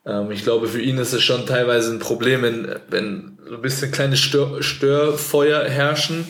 Ähm, 0.06 0.30
ich 0.30 0.42
glaube, 0.42 0.68
für 0.68 0.80
ihn 0.80 0.98
ist 0.98 1.12
es 1.12 1.22
schon 1.22 1.46
teilweise 1.46 1.92
ein 1.92 1.98
Problem, 1.98 2.42
wenn, 2.42 2.74
wenn 2.88 3.38
so 3.46 3.56
ein 3.56 3.62
bisschen 3.62 3.90
kleine 3.90 4.16
Stör, 4.16 4.62
Störfeuer 4.62 5.64
herrschen, 5.64 6.26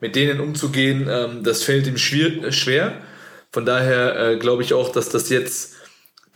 mit 0.00 0.16
denen 0.16 0.40
umzugehen, 0.40 1.08
ähm, 1.10 1.42
das 1.42 1.62
fällt 1.62 1.86
ihm 1.86 1.98
schwer. 1.98 2.50
schwer. 2.52 2.92
Von 3.52 3.64
daher 3.64 4.16
äh, 4.16 4.36
glaube 4.36 4.62
ich 4.62 4.74
auch, 4.74 4.90
dass 4.90 5.08
das 5.08 5.28
jetzt, 5.28 5.75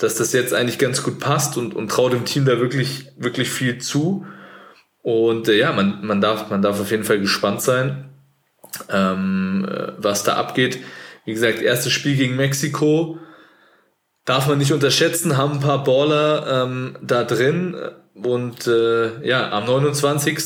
dass 0.00 0.14
das 0.14 0.32
jetzt 0.32 0.54
eigentlich 0.54 0.78
ganz 0.78 1.02
gut 1.02 1.20
passt 1.20 1.58
und, 1.58 1.74
und 1.74 1.90
traut 1.90 2.14
dem 2.14 2.24
Team 2.24 2.46
da 2.46 2.58
wirklich, 2.58 3.06
wirklich 3.18 3.50
viel 3.50 3.78
zu. 3.78 4.26
Und 5.02 5.48
äh, 5.48 5.58
ja, 5.58 5.72
man, 5.72 6.04
man, 6.04 6.20
darf, 6.20 6.50
man 6.50 6.62
darf 6.62 6.80
auf 6.80 6.90
jeden 6.90 7.04
Fall 7.04 7.20
gespannt 7.20 7.60
sein, 7.60 8.08
ähm, 8.88 9.68
äh, 9.70 9.92
was 9.98 10.22
da 10.22 10.36
abgeht. 10.36 10.78
Wie 11.26 11.32
gesagt, 11.32 11.60
erstes 11.60 11.92
Spiel 11.92 12.16
gegen 12.16 12.36
Mexiko 12.36 13.18
darf 14.24 14.46
man 14.46 14.58
nicht 14.58 14.72
unterschätzen, 14.72 15.36
haben 15.36 15.54
ein 15.54 15.60
paar 15.60 15.84
Baller 15.84 16.64
ähm, 16.64 16.96
da 17.02 17.24
drin 17.24 17.76
und 18.14 18.66
äh, 18.66 19.26
ja, 19.26 19.50
am 19.50 19.66
29. 19.66 20.38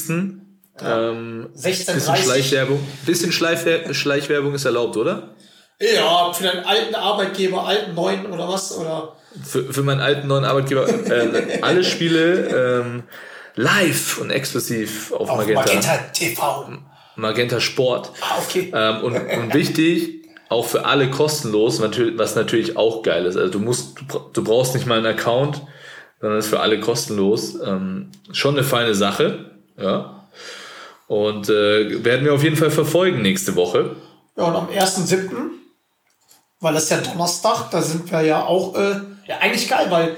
Ja. 0.81 1.11
Ähm, 1.11 1.51
16, 1.55 1.95
bisschen 1.95 2.17
Schleichwerbung. 2.17 2.81
Bisschen 3.07 3.31
Schleichwer 3.31 3.95
Schleichwerbung 3.95 4.55
ist 4.55 4.65
erlaubt, 4.65 4.97
oder? 4.97 5.34
Ja, 5.81 6.33
für 6.33 6.45
deinen 6.45 6.65
alten 6.65 6.95
Arbeitgeber, 6.95 7.67
alten 7.67 7.95
neuen 7.95 8.27
oder 8.27 8.49
was? 8.49 8.77
Oder? 8.77 9.17
Für, 9.43 9.73
für 9.73 9.83
meinen 9.83 10.01
alten 10.01 10.29
neuen 10.29 10.45
Arbeitgeber. 10.45 10.89
Äh, 10.89 11.59
alle 11.63 11.83
Spiele 11.85 12.83
ähm, 12.83 13.03
live 13.57 14.19
und 14.19 14.31
exklusiv 14.31 15.13
auf, 15.13 15.29
auf 15.29 15.37
Magenta. 15.37 15.61
Magenta 15.63 15.97
TV. 16.13 16.69
Magenta 17.17 17.61
Sport. 17.61 18.13
Ah, 18.21 18.39
okay. 18.43 18.73
Ähm, 18.75 19.03
und, 19.03 19.17
und 19.17 19.55
wichtig, 19.55 20.25
auch 20.49 20.67
für 20.67 20.85
alle 20.85 21.11
kostenlos, 21.11 21.81
was 21.81 22.37
natürlich 22.37 22.77
auch 22.77 23.03
geil 23.03 23.27
ist. 23.27 23.37
Also 23.37 23.53
du 23.53 23.59
musst, 23.59 23.97
du 24.33 24.45
brauchst 24.45 24.75
nicht 24.75 24.87
mal 24.87 24.99
einen 24.99 25.07
Account, 25.07 25.63
sondern 26.21 26.39
ist 26.39 26.49
für 26.49 26.61
alle 26.61 26.81
kostenlos. 26.81 27.57
Ähm, 27.65 28.11
schon 28.33 28.55
eine 28.55 28.65
feine 28.65 28.95
Sache, 28.95 29.51
ja. 29.77 30.27
Und 31.07 31.51
äh, 31.51 32.03
werden 32.05 32.25
wir 32.25 32.33
auf 32.33 32.43
jeden 32.43 32.57
Fall 32.57 32.71
verfolgen 32.71 33.21
nächste 33.21 33.57
Woche. 33.57 33.97
Ja, 34.37 34.45
und 34.45 34.57
am 34.57 34.69
1.7., 34.69 35.31
weil 36.65 36.73
das 36.73 36.85
ist 36.85 36.91
ja 36.91 36.97
Donnerstag, 36.97 37.71
da 37.71 37.83
sind 37.83 38.11
wir 38.11 38.23
ja 38.23 38.45
auch, 38.45 38.75
äh, 38.75 39.01
ja, 39.29 39.39
eigentlich 39.41 39.69
geil, 39.69 39.87
weil 39.91 40.17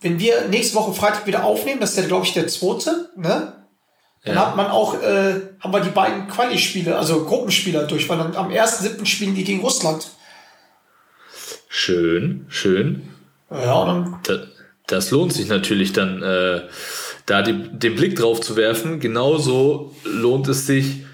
wenn 0.00 0.20
wir 0.20 0.48
nächste 0.48 0.76
Woche 0.76 0.92
Freitag 0.92 1.26
wieder 1.26 1.42
aufnehmen, 1.42 1.80
das 1.80 1.92
ist 1.92 1.96
ja, 1.96 2.06
glaube 2.06 2.26
ich, 2.26 2.34
der 2.34 2.46
zweite, 2.48 3.10
ne? 3.16 3.54
Dann 4.22 4.34
ja. 4.34 4.46
hat 4.46 4.56
man 4.56 4.66
auch, 4.66 5.00
äh, 5.00 5.40
haben 5.58 5.72
wir 5.72 5.80
die 5.80 5.90
beiden 5.90 6.28
Quali-Spiele, 6.28 6.98
also 6.98 7.24
Gruppenspieler 7.24 7.86
durch, 7.86 8.06
weil 8.10 8.18
dann 8.18 8.36
am 8.36 8.50
1.7. 8.50 9.06
spielen 9.06 9.34
die 9.34 9.44
gegen 9.44 9.60
Russland. 9.60 10.10
Schön, 11.68 12.44
schön. 12.48 13.08
Ja, 13.50 13.86
dann. 13.86 14.18
Das, 14.24 14.40
das 14.86 15.10
lohnt 15.10 15.32
sich 15.32 15.48
natürlich 15.48 15.94
dann, 15.94 16.22
äh, 16.22 16.68
da 17.24 17.40
die, 17.40 17.70
den 17.78 17.94
Blick 17.94 18.16
drauf 18.16 18.42
zu 18.42 18.56
werfen. 18.56 19.00
Genauso 19.00 19.94
lohnt 20.04 20.46
es 20.48 20.66
sich, 20.66 21.04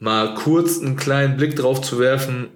mal 0.00 0.34
kurz 0.34 0.80
einen 0.80 0.96
kleinen 0.96 1.36
Blick 1.36 1.54
drauf 1.54 1.80
zu 1.80 2.00
werfen, 2.00 2.48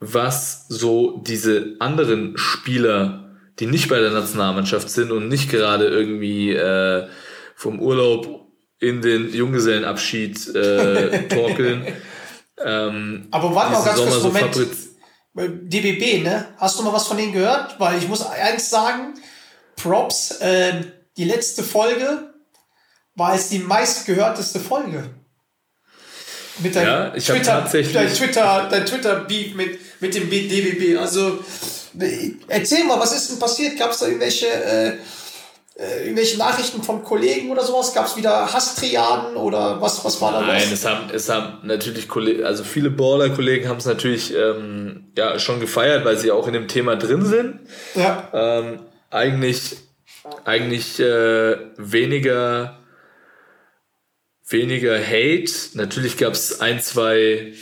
was 0.00 0.66
so 0.68 1.18
diese 1.18 1.76
anderen 1.80 2.36
Spieler, 2.36 3.36
die 3.58 3.66
nicht 3.66 3.88
bei 3.88 4.00
der 4.00 4.10
Nationalmannschaft 4.10 4.88
sind 4.90 5.10
und 5.10 5.28
nicht 5.28 5.50
gerade 5.50 5.88
irgendwie 5.88 6.52
äh, 6.52 7.08
vom 7.56 7.80
Urlaub 7.80 8.46
in 8.78 9.02
den 9.02 9.32
Junggesellenabschied 9.32 10.54
äh, 10.54 11.28
torkeln. 11.34 11.86
ähm, 12.64 13.26
Aber 13.30 13.54
warte 13.54 13.72
mal 13.72 13.84
ganz 13.84 14.00
kurz, 14.00 14.22
Moment. 14.22 14.54
So 14.54 14.64
DBB, 15.34 16.24
ne? 16.24 16.46
Hast 16.56 16.78
du 16.78 16.82
mal 16.82 16.92
was 16.92 17.06
von 17.06 17.16
denen 17.16 17.32
gehört? 17.32 17.78
Weil 17.78 17.98
ich 17.98 18.08
muss 18.08 18.26
eins 18.26 18.70
sagen, 18.70 19.14
Props, 19.76 20.40
äh, 20.40 20.82
die 21.16 21.24
letzte 21.24 21.62
Folge 21.62 22.34
war 23.14 23.34
es 23.34 23.48
die 23.48 23.58
meistgehörteste 23.58 24.60
Folge. 24.60 25.10
Mit 26.60 26.74
deinem 26.74 26.86
ja, 26.86 27.14
ich 27.14 27.24
Twitter, 27.24 27.44
tatsächlich 27.44 27.92
dein 27.92 28.12
Twitter, 28.12 28.68
dein 28.70 28.86
Twitter 28.86 29.16
Beef 29.20 29.54
mit, 29.54 29.78
mit 30.00 30.14
dem 30.14 30.28
DBB. 30.28 30.98
Also 30.98 31.38
erzähl 32.48 32.84
mal, 32.84 32.98
was 32.98 33.12
ist 33.12 33.30
denn 33.30 33.38
passiert? 33.38 33.78
Gab 33.78 33.92
es 33.92 33.98
da 33.98 34.06
irgendwelche 34.06 34.46
äh, 34.46 34.92
äh, 35.78 36.02
irgendwelche 36.04 36.36
Nachrichten 36.38 36.82
von 36.82 37.04
Kollegen 37.04 37.50
oder 37.50 37.62
sowas? 37.62 37.94
Gab 37.94 38.06
es 38.06 38.16
wieder 38.16 38.52
Hasstriaden 38.52 39.36
oder 39.36 39.80
was, 39.80 40.04
was 40.04 40.20
war 40.20 40.32
da 40.32 40.40
los? 40.40 40.48
Nein, 40.48 40.68
es 40.72 40.84
haben, 40.84 41.10
es 41.12 41.28
haben 41.28 41.58
natürlich 41.62 42.08
Kollegen, 42.08 42.44
also 42.44 42.64
viele 42.64 42.90
Baller-Kollegen 42.90 43.68
haben 43.68 43.78
es 43.78 43.86
natürlich 43.86 44.34
ähm, 44.34 45.12
ja, 45.16 45.38
schon 45.38 45.60
gefeiert, 45.60 46.04
weil 46.04 46.18
sie 46.18 46.32
auch 46.32 46.48
in 46.48 46.54
dem 46.54 46.66
Thema 46.66 46.96
drin 46.96 47.24
sind. 47.24 47.60
Ja. 47.94 48.28
Ähm, 48.32 48.80
eigentlich 49.10 49.76
eigentlich 50.44 51.00
äh, 51.00 51.56
weniger 51.76 52.78
weniger 54.48 54.98
Hate. 54.98 55.52
Natürlich 55.74 56.16
gab 56.16 56.32
es 56.32 56.60
ein, 56.60 56.80
zwei 56.80 57.52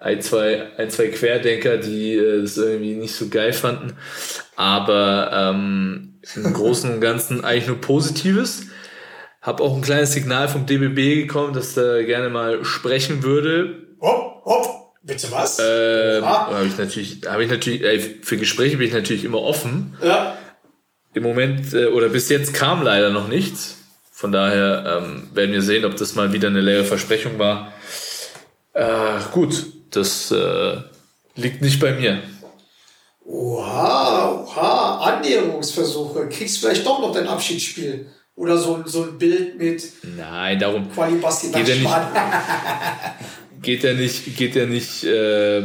ein, 0.00 0.22
zwei, 0.22 0.76
ein, 0.76 0.90
zwei 0.90 1.08
Querdenker, 1.08 1.76
die 1.76 2.14
äh, 2.14 2.42
das 2.42 2.56
irgendwie 2.56 2.94
nicht 2.94 3.14
so 3.14 3.28
geil 3.28 3.52
fanden. 3.52 3.96
Aber 4.56 5.30
ähm, 5.32 6.20
im 6.34 6.52
Großen 6.54 6.92
und 6.92 7.00
Ganzen 7.00 7.44
eigentlich 7.44 7.66
nur 7.66 7.80
Positives. 7.80 8.66
Hab 9.40 9.60
auch 9.60 9.74
ein 9.74 9.82
kleines 9.82 10.12
Signal 10.12 10.48
vom 10.48 10.66
DBB 10.66 11.26
gekommen, 11.26 11.54
dass 11.54 11.76
er 11.76 12.04
gerne 12.04 12.28
mal 12.28 12.64
sprechen 12.64 13.22
würde. 13.22 13.86
Hopp, 14.00 14.44
hopp, 14.44 14.94
bitte 15.02 15.30
was? 15.30 15.58
Ähm, 15.58 16.24
habe 16.24 16.66
ich 16.66 16.76
natürlich, 16.76 17.20
habe 17.26 17.44
ich 17.44 17.50
natürlich, 17.50 17.82
ey, 17.82 17.98
für 17.98 18.36
Gespräche 18.36 18.76
bin 18.76 18.88
ich 18.88 18.92
natürlich 18.92 19.24
immer 19.24 19.40
offen. 19.40 19.96
Ja. 20.02 20.36
Im 21.14 21.22
Moment 21.22 21.72
äh, 21.72 21.86
oder 21.86 22.08
bis 22.08 22.28
jetzt 22.28 22.52
kam 22.52 22.82
leider 22.82 23.10
noch 23.10 23.28
nichts. 23.28 23.77
Von 24.18 24.32
daher 24.32 25.00
ähm, 25.00 25.28
werden 25.32 25.52
wir 25.52 25.62
sehen, 25.62 25.84
ob 25.84 25.94
das 25.94 26.16
mal 26.16 26.32
wieder 26.32 26.48
eine 26.48 26.60
leere 26.60 26.82
Versprechung 26.82 27.38
war. 27.38 27.72
Äh, 28.72 29.20
gut, 29.30 29.66
das 29.92 30.32
äh, 30.32 30.78
liegt 31.36 31.62
nicht 31.62 31.78
bei 31.78 31.92
mir. 31.92 32.20
Oha, 33.24 34.44
oha, 34.44 34.98
Annäherungsversuche. 35.04 36.28
Kriegst 36.30 36.56
du 36.56 36.66
vielleicht 36.66 36.84
doch 36.84 37.00
noch 37.00 37.12
dein 37.12 37.28
Abschiedsspiel? 37.28 38.06
Oder 38.34 38.58
so, 38.58 38.82
so 38.86 39.04
ein 39.04 39.18
Bild 39.18 39.56
mit 39.56 39.84
Nein, 40.16 40.58
darum 40.58 40.88
geht 41.52 41.68
ja 41.68 41.76
nicht, 41.76 41.86
geht 43.62 43.84
ja 43.84 43.94
nicht, 43.94 44.36
geht 44.36 44.56
ja 44.56 44.66
nicht 44.66 45.04
äh, 45.04 45.62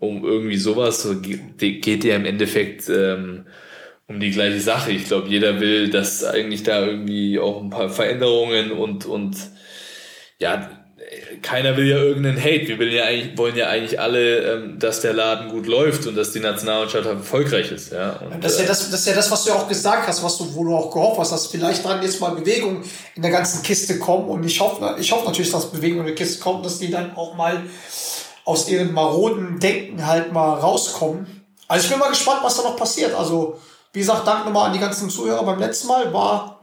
um 0.00 0.24
irgendwie 0.24 0.58
sowas, 0.58 1.06
geht, 1.22 1.80
geht 1.80 2.02
ja 2.02 2.16
im 2.16 2.24
Endeffekt 2.24 2.88
ähm, 2.88 3.46
um 4.08 4.20
die 4.20 4.30
gleiche 4.30 4.60
Sache. 4.60 4.92
Ich 4.92 5.06
glaube, 5.06 5.28
jeder 5.28 5.60
will, 5.60 5.90
dass 5.90 6.24
eigentlich 6.24 6.62
da 6.62 6.84
irgendwie 6.84 7.38
auch 7.38 7.62
ein 7.62 7.70
paar 7.70 7.88
Veränderungen 7.88 8.72
und, 8.72 9.06
und 9.06 9.36
ja, 10.38 10.70
keiner 11.42 11.76
will 11.76 11.86
ja 11.86 11.96
irgendeinen 11.96 12.38
Hate. 12.38 12.68
Wir 12.68 12.78
wollen 12.78 12.92
ja 12.92 13.04
eigentlich, 13.04 13.38
wollen 13.38 13.56
ja 13.56 13.68
eigentlich 13.68 14.00
alle, 14.00 14.38
ähm, 14.38 14.78
dass 14.78 15.00
der 15.00 15.12
Laden 15.12 15.50
gut 15.50 15.66
läuft 15.66 16.06
und 16.06 16.16
dass 16.16 16.32
die 16.32 16.40
Nationalmannschaft 16.40 17.06
erfolgreich 17.06 17.70
ist. 17.72 17.92
Ja? 17.92 18.20
Und, 18.20 18.42
das, 18.42 18.52
ist 18.52 18.60
ja 18.60 18.66
das, 18.66 18.90
das 18.90 19.00
ist 19.00 19.06
ja 19.06 19.14
das, 19.14 19.30
was 19.30 19.44
du 19.44 19.50
ja 19.50 19.56
auch 19.56 19.68
gesagt 19.68 20.06
hast, 20.06 20.22
was 20.22 20.38
du, 20.38 20.54
wo 20.54 20.64
du 20.64 20.74
auch 20.74 20.90
gehofft 20.90 21.18
hast, 21.18 21.32
dass 21.32 21.46
vielleicht 21.48 21.84
dann 21.84 22.02
jetzt 22.02 22.20
mal 22.20 22.34
Bewegung 22.34 22.82
in 23.14 23.22
der 23.22 23.30
ganzen 23.30 23.62
Kiste 23.62 23.98
kommen. 23.98 24.28
Und 24.28 24.44
ich 24.44 24.60
hoffe, 24.60 24.96
ich 24.98 25.10
hoffe 25.12 25.26
natürlich, 25.26 25.50
dass 25.50 25.70
Bewegung 25.70 26.00
in 26.00 26.06
der 26.06 26.14
Kiste 26.14 26.40
kommt, 26.40 26.64
dass 26.64 26.78
die 26.78 26.90
dann 26.90 27.16
auch 27.16 27.34
mal 27.34 27.62
aus 28.44 28.68
ihren 28.68 28.92
maroden 28.92 29.58
Denken 29.58 30.06
halt 30.06 30.32
mal 30.32 30.54
rauskommen. 30.58 31.26
Also 31.68 31.84
ich 31.84 31.90
bin 31.90 31.98
mal 31.98 32.10
gespannt, 32.10 32.40
was 32.42 32.56
da 32.56 32.62
noch 32.62 32.76
passiert. 32.76 33.14
Also, 33.14 33.58
wie 33.92 33.98
gesagt, 34.00 34.26
danke 34.26 34.46
nochmal 34.46 34.68
an 34.68 34.72
die 34.72 34.78
ganzen 34.78 35.10
Zuhörer 35.10 35.44
beim 35.44 35.58
letzten 35.58 35.88
Mal. 35.88 36.12
War, 36.12 36.60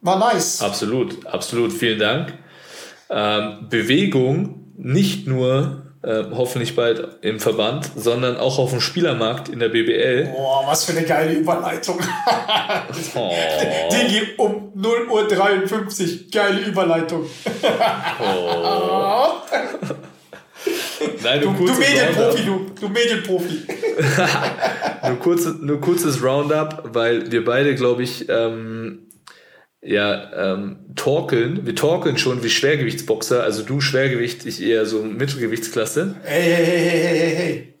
war 0.00 0.18
nice. 0.18 0.62
Absolut, 0.62 1.26
absolut. 1.26 1.72
Vielen 1.72 1.98
Dank. 1.98 2.38
Ähm, 3.10 3.66
Bewegung 3.68 4.72
nicht 4.76 5.26
nur 5.26 5.82
äh, 6.02 6.24
hoffentlich 6.34 6.74
bald 6.74 7.18
im 7.22 7.38
Verband, 7.38 7.90
sondern 7.94 8.36
auch 8.36 8.58
auf 8.58 8.70
dem 8.70 8.80
Spielermarkt 8.80 9.48
in 9.48 9.58
der 9.58 9.68
BBL. 9.68 10.32
Boah, 10.34 10.64
was 10.66 10.84
für 10.84 10.96
eine 10.96 11.06
geile 11.06 11.34
Überleitung. 11.34 12.00
oh. 13.14 13.30
Digi 13.92 14.22
um 14.38 14.72
0.53 14.74 16.24
Uhr. 16.24 16.30
Geile 16.32 16.60
Überleitung. 16.60 17.26
oh. 18.20 19.32
Nein, 21.22 21.40
du, 21.40 21.52
du 21.52 21.72
Medienprofi, 21.74 22.42
du, 22.44 22.66
du 22.80 22.88
Medienprofi. 22.88 23.62
nur, 25.08 25.18
kurz, 25.18 25.46
nur 25.60 25.80
kurzes 25.80 26.22
Roundup, 26.22 26.90
weil 26.92 27.30
wir 27.30 27.44
beide, 27.44 27.74
glaube 27.74 28.02
ich, 28.02 28.28
ähm, 28.28 29.06
ja, 29.82 30.52
ähm, 30.54 30.76
torkeln. 30.94 31.66
Wir 31.66 31.74
torkeln 31.74 32.16
schon 32.16 32.42
wie 32.44 32.50
Schwergewichtsboxer. 32.50 33.42
Also 33.42 33.62
du 33.62 33.80
Schwergewicht, 33.80 34.46
ich 34.46 34.62
eher 34.62 34.86
so 34.86 35.02
Mittelgewichtsklasse. 35.02 36.16
Hey, 36.22 36.42
hey, 36.42 36.66
hey, 36.66 36.88
hey, 36.88 37.18
hey, 37.18 37.36
hey. 37.36 37.72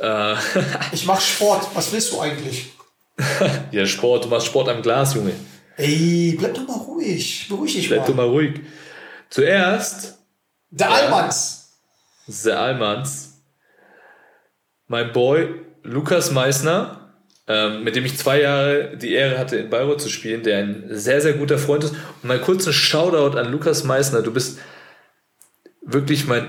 Äh. 0.00 0.36
ich 0.92 1.06
mach 1.06 1.20
Sport. 1.20 1.68
Was 1.74 1.92
willst 1.92 2.12
du 2.12 2.20
eigentlich? 2.20 2.72
ja, 3.70 3.86
Sport. 3.86 4.24
Du 4.24 4.28
machst 4.28 4.46
Sport 4.46 4.68
am 4.68 4.82
Glas, 4.82 5.14
Junge. 5.14 5.32
Ey, 5.76 6.36
bleib 6.38 6.54
doch 6.54 6.66
mal 6.66 6.78
ruhig. 6.78 7.46
Beruhig 7.48 7.74
dich 7.74 7.88
bleib 7.88 8.00
mal. 8.00 8.04
Bleib 8.04 8.16
doch 8.16 8.22
mal 8.22 8.28
ruhig. 8.30 8.60
Zuerst. 9.30 10.18
Der 10.70 10.88
ja, 10.88 10.94
Almans. 10.94 11.59
Der 12.44 12.60
Almans. 12.60 13.42
Mein 14.86 15.12
Boy 15.12 15.54
Lukas 15.82 16.30
Meissner 16.30 17.00
ähm, 17.50 17.82
mit 17.82 17.96
dem 17.96 18.04
ich 18.04 18.16
zwei 18.16 18.42
Jahre 18.42 18.96
die 18.96 19.12
Ehre 19.12 19.36
hatte, 19.36 19.56
in 19.56 19.70
Bayreuth 19.70 20.00
zu 20.00 20.08
spielen, 20.08 20.44
der 20.44 20.58
ein 20.58 20.84
sehr, 20.90 21.20
sehr 21.20 21.32
guter 21.32 21.58
Freund 21.58 21.82
ist. 21.82 21.94
Und 22.22 22.28
mal 22.28 22.38
kurz 22.38 22.64
ein 22.68 22.72
Shoutout 22.72 23.36
an 23.36 23.50
Lukas 23.50 23.82
Meissner. 23.82 24.22
Du 24.22 24.32
bist 24.32 24.60
wirklich 25.82 26.28
mein 26.28 26.48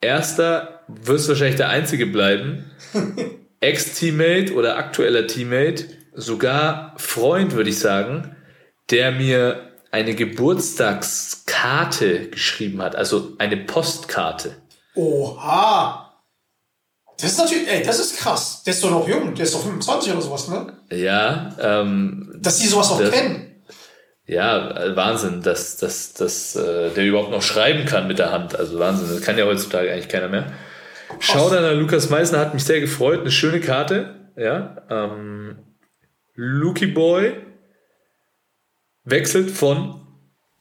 erster, 0.00 0.80
wirst 0.88 1.28
wahrscheinlich 1.28 1.56
der 1.56 1.68
einzige 1.68 2.06
bleiben, 2.06 2.70
Ex-Teammate 3.60 4.54
oder 4.54 4.78
aktueller 4.78 5.26
Teammate, 5.26 5.84
sogar 6.14 6.94
Freund, 6.96 7.52
würde 7.52 7.68
ich 7.68 7.78
sagen, 7.78 8.34
der 8.90 9.12
mir 9.12 9.71
eine 9.92 10.16
Geburtstagskarte 10.16 12.30
geschrieben 12.30 12.82
hat, 12.82 12.96
also 12.96 13.34
eine 13.38 13.58
Postkarte. 13.58 14.56
Oha! 14.94 16.08
Das 17.20 17.32
ist 17.32 17.38
natürlich, 17.38 17.68
ey, 17.68 17.82
das 17.84 17.98
ist 18.00 18.16
krass. 18.16 18.62
Der 18.64 18.72
ist 18.72 18.82
doch 18.82 18.90
noch 18.90 19.06
jung, 19.06 19.34
der 19.34 19.44
ist 19.44 19.54
doch 19.54 19.62
25 19.62 20.12
oder 20.12 20.22
sowas, 20.22 20.48
ne? 20.48 20.72
Ja, 20.90 21.54
ähm. 21.60 22.34
Dass 22.40 22.58
die 22.58 22.66
sowas 22.66 22.90
auch 22.90 22.98
das, 22.98 23.12
kennen. 23.12 23.62
Ja, 24.26 24.96
Wahnsinn, 24.96 25.42
dass, 25.42 25.76
dass, 25.76 26.14
dass 26.14 26.56
äh, 26.56 26.90
der 26.90 27.04
überhaupt 27.04 27.30
noch 27.30 27.42
schreiben 27.42 27.84
kann 27.84 28.08
mit 28.08 28.18
der 28.18 28.32
Hand. 28.32 28.58
Also 28.58 28.78
Wahnsinn, 28.78 29.08
das 29.08 29.20
kann 29.20 29.36
ja 29.38 29.44
heutzutage 29.44 29.92
eigentlich 29.92 30.08
keiner 30.08 30.28
mehr. 30.28 30.50
Schau 31.20 31.50
dann 31.50 31.64
an 31.64 31.78
Lukas 31.78 32.08
Meissner, 32.08 32.38
hat 32.38 32.54
mich 32.54 32.64
sehr 32.64 32.80
gefreut. 32.80 33.20
Eine 33.20 33.30
schöne 33.30 33.60
Karte, 33.60 34.30
ja. 34.36 34.78
Ähm, 34.88 35.58
Lucky 36.34 36.86
Boy 36.86 37.34
wechselt 39.04 39.50
von 39.50 40.00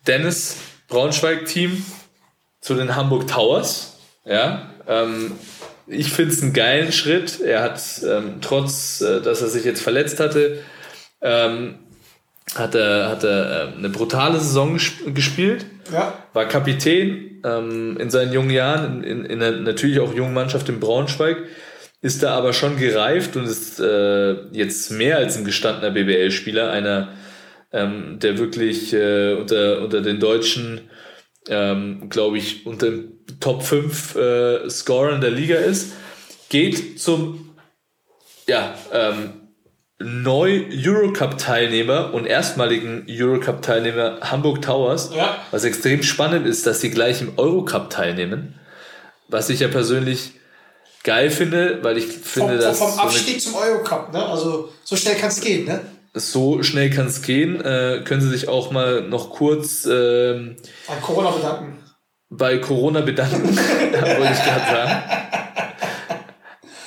Dennis 0.08 0.58
Braunschweig 0.88 1.46
Team 1.46 1.86
zu 2.60 2.76
den 2.76 2.96
Hamburg 2.96 3.28
Towers, 3.28 3.98
ja. 4.26 4.70
Ähm, 4.88 5.34
ich 5.88 6.12
finde 6.12 6.34
es 6.34 6.42
einen 6.42 6.54
geilen 6.54 6.92
Schritt. 6.92 7.42
Er 7.42 7.64
hat 7.64 7.82
ähm, 8.08 8.36
trotz, 8.42 9.02
äh, 9.02 9.22
dass 9.22 9.42
er 9.42 9.48
sich 9.48 9.66
jetzt 9.66 9.82
verletzt 9.82 10.20
hatte, 10.20 10.60
ähm, 11.22 11.80
hat 12.56 12.76
er, 12.76 13.10
hat 13.10 13.24
er 13.24 13.74
äh, 13.74 13.78
eine 13.78 13.90
brutale 13.90 14.40
Saison 14.40 14.78
gespielt. 15.14 15.66
Ja. 15.92 16.14
War 16.34 16.46
Kapitän 16.46 17.42
ähm, 17.44 17.98
in 18.00 18.10
seinen 18.10 18.34
jungen 18.34 18.52
Jahren, 18.52 19.04
in, 19.04 19.26
in, 19.26 19.26
in 19.26 19.44
einer 19.44 19.58
natürlich 19.58 20.00
auch 20.00 20.14
jungen 20.14 20.34
Mannschaft 20.34 20.70
in 20.70 20.80
Braunschweig. 20.80 21.38
Ist 22.02 22.24
da 22.24 22.36
aber 22.36 22.54
schon 22.54 22.78
gereift 22.78 23.36
und 23.36 23.46
ist 23.46 23.80
äh, 23.80 24.34
jetzt 24.52 24.92
mehr 24.92 25.18
als 25.18 25.38
ein 25.38 25.46
gestandener 25.46 25.92
BBL-Spieler, 25.92 26.72
einer, 26.72 27.10
ähm, 27.72 28.20
der 28.20 28.38
wirklich 28.38 28.94
äh, 28.94 29.34
unter, 29.34 29.82
unter 29.82 30.02
den 30.02 30.20
Deutschen 30.20 30.90
ähm, 31.48 32.10
glaube 32.10 32.38
ich, 32.38 32.66
unter 32.66 32.88
dem 32.88 33.20
Top 33.40 33.64
5 33.64 34.16
äh, 34.16 34.70
Scorer 34.70 35.16
in 35.16 35.22
der 35.22 35.32
Liga 35.32 35.56
ist, 35.56 35.94
geht 36.50 37.00
zum 37.00 37.56
ja, 38.48 38.76
ähm, 38.92 39.34
neu 40.00 40.66
Eurocup-Teilnehmer 40.72 42.14
und 42.14 42.26
erstmaligen 42.26 43.06
Eurocup-Teilnehmer 43.10 44.20
Hamburg 44.22 44.62
Towers. 44.62 45.12
Ja. 45.16 45.38
Was 45.52 45.64
extrem 45.64 46.04
spannend 46.04 46.48
ist, 46.48 46.66
dass 46.66 46.82
sie 46.82 46.90
gleich 46.90 47.22
im 47.22 47.38
Eurocup 47.38 47.90
teilnehmen. 47.90 48.60
Was 49.28 49.50
ich 49.50 49.62
ja 49.62 49.68
persönlich 49.68 50.34
geil 51.04 51.30
finde, 51.30 51.80
weil 51.84 51.98
ich 51.98 52.06
finde, 52.06 52.54
vom, 52.54 52.60
dass. 52.60 52.80
Vom 52.80 53.00
Abstieg 53.00 53.42
so 53.42 53.52
zum 53.52 53.60
Eurocup, 53.60 54.12
ne? 54.12 54.26
Also 54.26 54.74
so 54.84 54.96
schnell 54.96 55.16
kann 55.16 55.30
es 55.30 55.40
gehen, 55.40 55.66
ne? 55.66 55.82
So 56.14 56.62
schnell 56.64 56.90
kann 56.90 57.08
es 57.08 57.22
gehen. 57.22 57.62
Äh, 57.62 58.02
können 58.04 58.22
Sie 58.22 58.30
sich 58.30 58.48
auch 58.48 58.72
mal 58.72 59.02
noch 59.02 59.30
kurz 59.30 59.86
ähm, 59.86 60.58
bei 60.88 60.96
Corona 61.02 61.32
bedanken. 61.32 61.78
Bei 62.30 62.58
Corona 62.58 63.02
bedanken, 63.02 63.44
wollte 63.58 64.34
ich 64.34 64.44
gerade 64.44 64.72
sagen. 64.72 65.04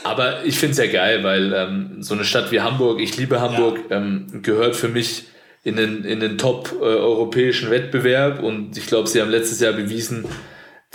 Aber 0.05 0.45
ich 0.45 0.59
finde 0.59 0.72
es 0.72 0.79
ja 0.79 0.87
geil, 0.87 1.25
weil 1.25 1.53
ähm, 1.55 2.03
so 2.03 2.14
eine 2.14 2.25
Stadt 2.25 2.53
wie 2.53 2.61
Hamburg, 2.61 3.01
ich 3.01 3.16
liebe 3.16 3.41
Hamburg, 3.41 3.81
ja. 3.89 3.97
ähm, 3.97 4.43
gehört 4.43 4.77
für 4.77 4.89
mich 4.89 5.25
in 5.64 5.77
den, 5.77 6.05
in 6.05 6.20
den 6.20 6.37
top-europäischen 6.37 7.68
äh, 7.68 7.70
Wettbewerb 7.70 8.43
und 8.43 8.77
ich 8.77 8.87
glaube, 8.87 9.09
sie 9.09 9.20
haben 9.20 9.31
letztes 9.31 9.61
Jahr 9.61 9.72
bewiesen, 9.72 10.27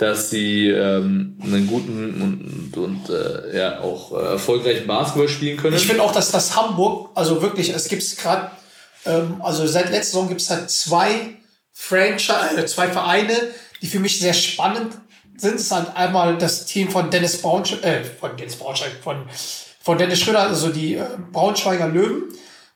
dass 0.00 0.30
sie 0.30 0.68
ähm, 0.68 1.38
einen 1.42 1.66
guten 1.66 2.22
und, 2.22 2.76
und 2.82 3.10
äh, 3.10 3.54
ja 3.54 3.80
auch 3.80 4.12
äh, 4.12 4.32
erfolgreichen 4.32 4.86
Basketball 4.86 5.28
spielen 5.28 5.58
können. 5.58 5.76
Ich 5.76 5.86
finde 5.86 6.02
auch, 6.02 6.12
dass 6.12 6.30
das 6.30 6.56
Hamburg, 6.56 7.10
also 7.14 7.42
wirklich, 7.42 7.68
es 7.68 7.86
gibt 7.86 8.16
gerade, 8.16 8.50
ähm, 9.04 9.42
also 9.42 9.66
seit 9.66 9.90
letzter 9.90 10.12
Saison 10.12 10.28
gibt 10.28 10.40
es 10.40 10.48
halt 10.48 10.70
zwei 10.70 11.36
Franchise, 11.74 12.56
äh, 12.56 12.64
zwei 12.64 12.88
Vereine, 12.88 13.34
die 13.82 13.88
für 13.88 14.00
mich 14.00 14.18
sehr 14.18 14.32
spannend 14.32 14.94
sind. 15.36 15.56
Es 15.56 15.62
ist 15.62 15.72
halt 15.72 15.94
einmal 15.94 16.38
das 16.38 16.64
Team 16.64 16.90
von 16.90 17.10
Dennis 17.10 17.36
Braunschweig, 17.42 17.84
äh, 17.84 18.02
von 18.02 18.34
Dennis 18.38 18.56
Braunschweig, 18.56 18.92
von, 19.04 19.26
von 19.82 19.98
Dennis 19.98 20.20
Schröder, 20.20 20.48
also 20.48 20.70
die 20.70 20.94
äh, 20.94 21.04
Braunschweiger 21.30 21.88
Löwen, 21.88 22.22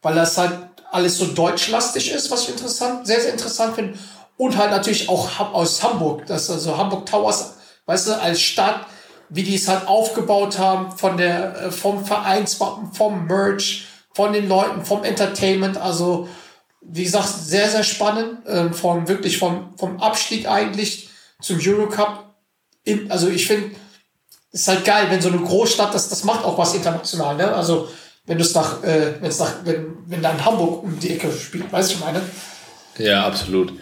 weil 0.02 0.14
das 0.14 0.36
halt 0.36 0.52
alles 0.92 1.16
so 1.16 1.24
deutschlastig 1.24 2.12
ist, 2.12 2.30
was 2.30 2.42
ich 2.42 2.50
interessant, 2.50 3.06
sehr, 3.06 3.20
sehr 3.22 3.32
interessant 3.32 3.76
finde. 3.76 3.98
Und 4.36 4.56
halt 4.56 4.70
natürlich 4.70 5.08
auch 5.08 5.38
aus 5.52 5.82
Hamburg. 5.82 6.26
Das 6.26 6.50
also 6.50 6.76
Hamburg 6.76 7.06
Towers, 7.06 7.54
weißt 7.86 8.08
du, 8.08 8.20
als 8.20 8.40
Stadt, 8.40 8.86
wie 9.28 9.42
die 9.42 9.54
es 9.54 9.68
halt 9.68 9.86
aufgebaut 9.86 10.58
haben, 10.58 10.96
von 10.96 11.16
der, 11.16 11.56
äh, 11.56 11.70
vom 11.70 12.04
Vereinswappen, 12.04 12.92
vom 12.92 13.26
Merch, 13.26 13.86
von 14.12 14.32
den 14.32 14.48
Leuten, 14.48 14.84
vom 14.84 15.04
Entertainment. 15.04 15.76
Also, 15.76 16.28
wie 16.80 17.04
gesagt, 17.04 17.28
sehr, 17.28 17.68
sehr 17.70 17.84
spannend. 17.84 18.38
Ähm, 18.46 18.74
vom, 18.74 19.08
wirklich 19.08 19.38
vom, 19.38 19.74
vom 19.76 20.00
Abstieg 20.00 20.48
eigentlich 20.48 21.10
zum 21.40 21.58
Eurocup. 21.60 22.24
In, 22.84 23.10
also, 23.10 23.28
ich 23.28 23.46
finde, 23.46 23.76
ist 24.52 24.68
halt 24.68 24.84
geil, 24.84 25.06
wenn 25.10 25.20
so 25.20 25.28
eine 25.28 25.38
Großstadt, 25.38 25.94
das, 25.94 26.08
das 26.08 26.24
macht 26.24 26.44
auch 26.44 26.58
was 26.58 26.74
international, 26.74 27.36
ne? 27.36 27.52
Also, 27.52 27.88
wenn 28.26 28.38
du 28.38 28.44
es 28.44 28.54
nach, 28.54 28.82
äh, 28.82 29.14
es 29.22 29.38
nach, 29.38 29.52
wenn, 29.64 29.96
wenn 30.06 30.22
da 30.22 30.30
in 30.30 30.44
Hamburg 30.44 30.82
um 30.84 30.98
die 30.98 31.10
Ecke 31.12 31.30
spielt, 31.32 31.72
weißt 31.72 31.90
du, 31.90 31.94
ich 31.94 32.00
meine? 32.00 32.22
Ja, 32.98 33.26
absolut. 33.26 33.72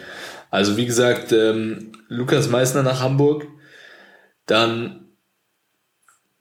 Also 0.53 0.77
wie 0.77 0.85
gesagt, 0.85 1.33
ähm, 1.33 1.93
Lukas 2.09 2.51
Meissner 2.51 2.83
nach 2.83 3.01
Hamburg, 3.01 3.47
dann 4.45 5.09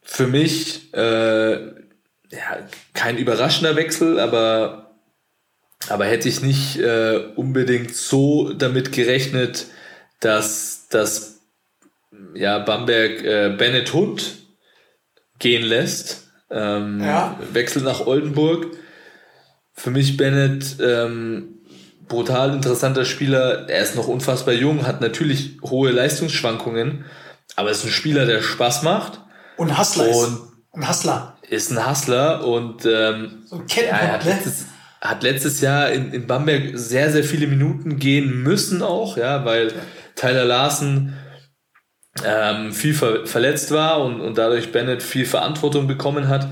für 0.02 0.26
mich 0.26 0.92
äh, 0.92 1.52
ja, 1.54 2.68
kein 2.92 3.16
überraschender 3.16 3.74
Wechsel, 3.74 4.20
aber, 4.20 4.98
aber 5.88 6.04
hätte 6.04 6.28
ich 6.28 6.42
nicht 6.42 6.78
äh, 6.78 7.30
unbedingt 7.36 7.94
so 7.94 8.52
damit 8.52 8.92
gerechnet, 8.92 9.68
dass, 10.20 10.88
dass 10.88 11.40
ja, 12.34 12.58
Bamberg 12.58 13.24
äh, 13.24 13.56
Bennett 13.56 13.94
Hund 13.94 14.36
gehen 15.38 15.62
lässt. 15.62 16.30
Ähm, 16.50 17.00
ja. 17.02 17.40
Wechsel 17.50 17.80
nach 17.80 18.06
Oldenburg. 18.06 18.76
Für 19.72 19.90
mich 19.90 20.18
Bennett 20.18 20.76
ähm, 20.82 21.61
brutal 22.08 22.54
interessanter 22.54 23.04
Spieler. 23.04 23.68
Er 23.68 23.82
ist 23.82 23.96
noch 23.96 24.08
unfassbar 24.08 24.54
jung, 24.54 24.86
hat 24.86 25.00
natürlich 25.00 25.58
hohe 25.62 25.90
Leistungsschwankungen, 25.90 27.04
aber 27.56 27.70
ist 27.70 27.84
ein 27.84 27.90
Spieler, 27.90 28.26
der 28.26 28.42
Spaß 28.42 28.82
macht. 28.82 29.20
Und 29.56 29.78
Hustler 29.78 30.04
und 30.04 30.10
ist. 30.10 30.42
Ein 30.74 30.88
Hustler. 30.88 31.36
Ist 31.48 31.70
ein 31.70 31.88
Hustler 31.88 32.46
und 32.46 32.86
ähm, 32.86 33.42
so 33.44 33.56
ein 33.56 33.66
ja, 33.68 33.82
er 33.82 34.12
hat, 34.12 34.24
ne? 34.24 34.32
letztes, 34.32 34.66
hat 35.00 35.22
letztes 35.22 35.60
Jahr 35.60 35.90
in, 35.90 36.12
in 36.12 36.26
Bamberg 36.26 36.70
sehr, 36.74 37.10
sehr 37.10 37.24
viele 37.24 37.46
Minuten 37.46 37.98
gehen 37.98 38.42
müssen 38.42 38.82
auch, 38.82 39.16
ja, 39.16 39.44
weil 39.44 39.72
Tyler 40.14 40.44
Larsen 40.44 41.14
ähm, 42.24 42.72
viel 42.72 42.94
ver 42.94 43.26
verletzt 43.26 43.70
war 43.70 44.02
und, 44.02 44.20
und 44.20 44.38
dadurch 44.38 44.72
Bennett 44.72 45.02
viel 45.02 45.26
Verantwortung 45.26 45.86
bekommen 45.86 46.28
hat 46.28 46.48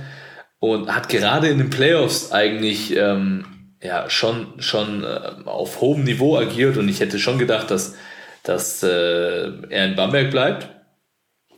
und 0.59 0.94
hat 0.94 1.09
gerade 1.09 1.48
in 1.48 1.59
den 1.59 1.70
Playoffs 1.70 2.32
eigentlich 2.32 2.94
ähm, 2.96 3.44
ja 3.83 4.11
schon 4.11 4.61
schon 4.61 5.05
äh, 5.05 5.33
auf 5.45 5.81
hohem 5.81 6.05
Niveau 6.05 6.37
agiert 6.37 6.76
und 6.76 6.89
ich 6.89 7.01
hätte 7.01 7.18
schon 7.18 7.39
gedacht, 7.39 7.70
dass 7.70 7.97
dass 8.43 8.83
äh, 8.83 9.51
er 9.68 9.87
in 9.87 9.97
Bamberg 9.97 10.31
bleibt. 10.31 10.68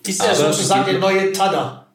Ist 0.07 0.25
er 0.25 0.35
sozusagen 0.35 0.85
der 0.91 0.99
neue 0.99 1.33
Tada? 1.33 1.87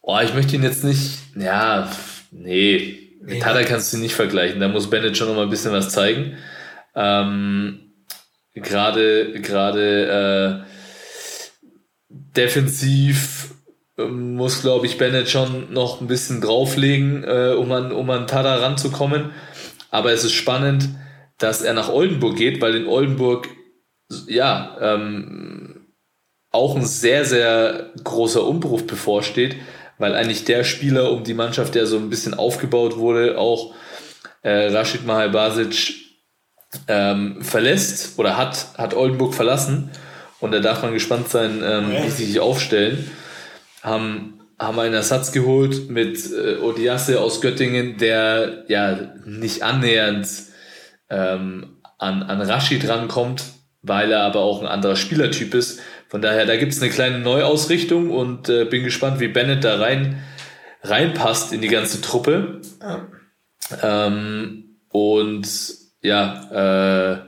Oh, 0.00 0.18
ich 0.22 0.34
möchte 0.34 0.56
ihn 0.56 0.62
jetzt 0.62 0.84
nicht, 0.84 1.18
ja, 1.34 1.90
nee, 2.30 3.18
mit 3.20 3.42
Tada 3.42 3.62
kannst 3.62 3.92
du 3.92 3.98
nicht 3.98 4.14
vergleichen. 4.14 4.60
Da 4.60 4.68
muss 4.68 4.90
Bennett 4.90 5.16
schon 5.16 5.28
noch 5.28 5.34
mal 5.34 5.44
ein 5.44 5.50
bisschen 5.50 5.72
was 5.72 5.90
zeigen. 5.90 6.36
Ähm, 6.94 7.92
gerade 8.54 9.40
gerade 9.40 10.64
äh, 10.64 10.70
defensiv 12.08 13.53
muss, 13.96 14.62
glaube 14.62 14.86
ich, 14.86 14.98
Bennett 14.98 15.28
schon 15.28 15.72
noch 15.72 16.00
ein 16.00 16.08
bisschen 16.08 16.40
drauflegen, 16.40 17.24
äh, 17.24 17.54
um, 17.56 17.70
an, 17.72 17.92
um 17.92 18.10
an 18.10 18.26
Tada 18.26 18.56
ranzukommen. 18.56 19.32
Aber 19.90 20.12
es 20.12 20.24
ist 20.24 20.32
spannend, 20.32 20.88
dass 21.38 21.62
er 21.62 21.74
nach 21.74 21.88
Oldenburg 21.88 22.36
geht, 22.36 22.60
weil 22.60 22.74
in 22.74 22.86
Oldenburg 22.86 23.48
ja 24.26 24.76
ähm, 24.80 25.86
auch 26.50 26.76
ein 26.76 26.84
sehr, 26.84 27.24
sehr 27.24 27.90
großer 28.02 28.44
Umbruch 28.44 28.82
bevorsteht, 28.82 29.56
weil 29.98 30.14
eigentlich 30.14 30.44
der 30.44 30.64
Spieler 30.64 31.12
um 31.12 31.24
die 31.24 31.34
Mannschaft, 31.34 31.74
der 31.74 31.86
so 31.86 31.96
ein 31.96 32.10
bisschen 32.10 32.34
aufgebaut 32.34 32.96
wurde, 32.96 33.38
auch 33.38 33.74
äh, 34.42 34.66
Rashid 34.66 35.06
Mahal 35.06 35.30
Basic 35.30 35.94
ähm, 36.88 37.42
verlässt 37.42 38.18
oder 38.18 38.36
hat, 38.36 38.66
hat 38.76 38.94
Oldenburg 38.94 39.34
verlassen. 39.34 39.90
Und 40.40 40.52
da 40.52 40.60
darf 40.60 40.82
man 40.82 40.92
gespannt 40.92 41.28
sein, 41.28 41.62
ähm, 41.64 41.90
wie 42.04 42.10
sie 42.10 42.26
sich 42.26 42.40
aufstellen. 42.40 43.10
Haben, 43.84 44.40
haben 44.58 44.78
einen 44.80 44.94
Ersatz 44.94 45.30
geholt 45.30 45.90
mit 45.90 46.18
äh, 46.32 46.56
Odiasse 46.56 47.20
aus 47.20 47.40
Göttingen, 47.40 47.98
der 47.98 48.64
ja 48.68 49.14
nicht 49.24 49.62
annähernd 49.62 50.26
ähm, 51.10 51.76
an, 51.98 52.22
an 52.22 52.40
Rashid 52.40 52.88
rankommt, 52.88 53.44
weil 53.82 54.10
er 54.10 54.22
aber 54.22 54.40
auch 54.40 54.60
ein 54.60 54.66
anderer 54.66 54.96
Spielertyp 54.96 55.54
ist. 55.54 55.80
Von 56.08 56.22
daher, 56.22 56.46
da 56.46 56.56
gibt 56.56 56.72
es 56.72 56.82
eine 56.82 56.90
kleine 56.90 57.18
Neuausrichtung 57.18 58.10
und 58.10 58.48
äh, 58.48 58.64
bin 58.64 58.84
gespannt, 58.84 59.20
wie 59.20 59.28
Bennett 59.28 59.64
da 59.64 59.76
rein 59.76 60.22
reinpasst 60.82 61.52
in 61.52 61.62
die 61.62 61.68
ganze 61.68 62.00
Truppe. 62.00 62.60
Ja. 62.80 63.08
Ähm, 63.82 64.78
und 64.90 65.48
ja, 66.02 67.14
äh, 67.14 67.18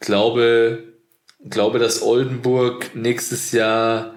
glaube, 0.00 0.84
glaube, 1.44 1.78
dass 1.78 2.02
Oldenburg 2.02 2.94
nächstes 2.94 3.52
Jahr, 3.52 4.14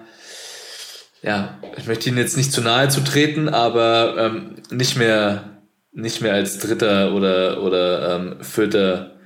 ja, 1.22 1.60
ich 1.76 1.86
möchte 1.86 2.08
Ihnen 2.08 2.18
jetzt 2.18 2.36
nicht 2.36 2.52
zu 2.52 2.60
nahe 2.60 2.88
zu 2.88 3.02
treten, 3.02 3.48
aber 3.48 4.16
ähm, 4.18 4.56
nicht 4.70 4.96
mehr, 4.96 5.58
nicht 5.92 6.20
mehr 6.20 6.34
als 6.34 6.58
Dritter 6.58 7.14
oder, 7.14 7.62
oder 7.62 8.16
ähm, 8.16 8.44
Vierter 8.44 9.16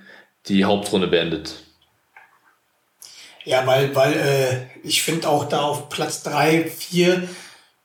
die 0.46 0.64
Hauptrunde 0.64 1.08
beendet. 1.08 1.54
Ja, 3.44 3.66
weil, 3.66 3.94
weil 3.94 4.12
äh, 4.12 4.86
ich 4.86 5.02
finde 5.02 5.28
auch 5.28 5.48
da 5.48 5.60
auf 5.62 5.88
Platz 5.88 6.22
drei 6.22 6.64
vier 6.64 7.28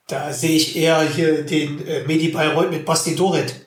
da 0.07 0.31
sehe 0.31 0.55
ich 0.55 0.75
eher 0.75 1.01
hier 1.01 1.43
den 1.43 1.85
äh, 1.87 2.03
Medi 2.03 2.29
Bayreuth 2.29 2.71
mit 2.71 2.85
Basti 2.85 3.15
Doret. 3.15 3.64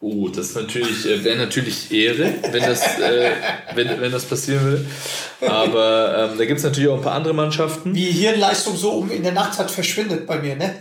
Oh, 0.00 0.28
das 0.28 0.54
natürlich 0.54 1.06
äh, 1.06 1.24
wäre 1.24 1.36
natürlich 1.36 1.90
Ehre, 1.90 2.34
wenn 2.52 2.62
das, 2.62 2.98
äh, 3.00 3.32
wenn, 3.74 4.00
wenn 4.00 4.12
das 4.12 4.26
passieren 4.26 4.62
würde. 4.64 4.86
Aber 5.40 6.30
ähm, 6.30 6.38
da 6.38 6.44
gibt 6.44 6.58
es 6.58 6.64
natürlich 6.64 6.88
auch 6.88 6.98
ein 6.98 7.02
paar 7.02 7.14
andere 7.14 7.34
Mannschaften. 7.34 7.94
Wie 7.94 8.04
Hirnleistung 8.04 8.76
so 8.76 8.90
um 8.92 9.10
in 9.10 9.24
der 9.24 9.32
Nacht 9.32 9.58
hat 9.58 9.72
verschwindet 9.72 10.24
bei 10.26 10.38
mir, 10.38 10.54
ne? 10.54 10.74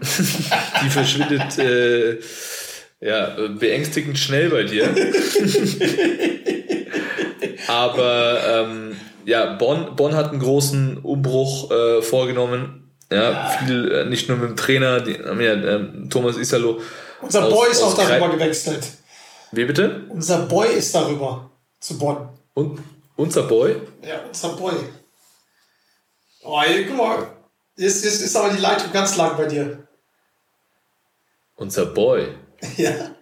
Die 0.82 0.88
verschwindet 0.88 1.58
äh, 1.58 2.18
ja 3.00 3.36
beängstigend 3.58 4.18
schnell 4.18 4.48
bei 4.48 4.62
dir. 4.62 4.94
Aber 7.66 8.40
ähm, 8.46 8.96
ja, 9.26 9.56
Bonn, 9.56 9.94
Bonn 9.94 10.14
hat 10.14 10.30
einen 10.30 10.40
großen 10.40 10.98
Umbruch 10.98 11.70
äh, 11.70 12.00
vorgenommen. 12.00 12.90
Ja, 13.12 13.50
viel, 13.58 13.92
äh, 13.92 14.04
nicht 14.06 14.28
nur 14.28 14.38
mit 14.38 14.50
dem 14.50 14.56
Trainer, 14.56 15.00
die 15.00 15.14
haben 15.18 15.40
ja 15.40 15.52
äh, 15.52 15.80
Thomas 16.08 16.38
Isalo 16.38 16.80
unser 17.20 17.44
aus, 17.44 17.52
Boy 17.52 17.70
ist 17.70 17.82
auch 17.82 17.94
darüber 17.94 18.28
Kre 18.28 18.36
gewechselt. 18.36 18.86
Wie 19.52 19.64
bitte? 19.64 20.06
Unser 20.08 20.46
Boy 20.46 20.74
ist 20.74 20.94
darüber 20.94 21.50
zu 21.80 21.98
Bonn. 21.98 22.28
Und 22.54 22.80
unser 23.16 23.44
Boy? 23.44 23.80
Ja, 24.02 24.20
unser 24.26 24.50
Boy. 24.50 24.74
Oh, 26.42 26.62
hier, 26.62 26.86
guck 26.86 26.96
mal. 26.96 27.26
Jetzt, 27.76 28.04
jetzt 28.04 28.20
ist 28.22 28.36
aber 28.36 28.50
die 28.50 28.60
Leitung 28.60 28.92
ganz 28.92 29.16
lang 29.16 29.36
bei 29.36 29.46
dir. 29.46 29.86
Unser 31.56 31.86
Boy. 31.86 32.34
Ja. 32.76 33.14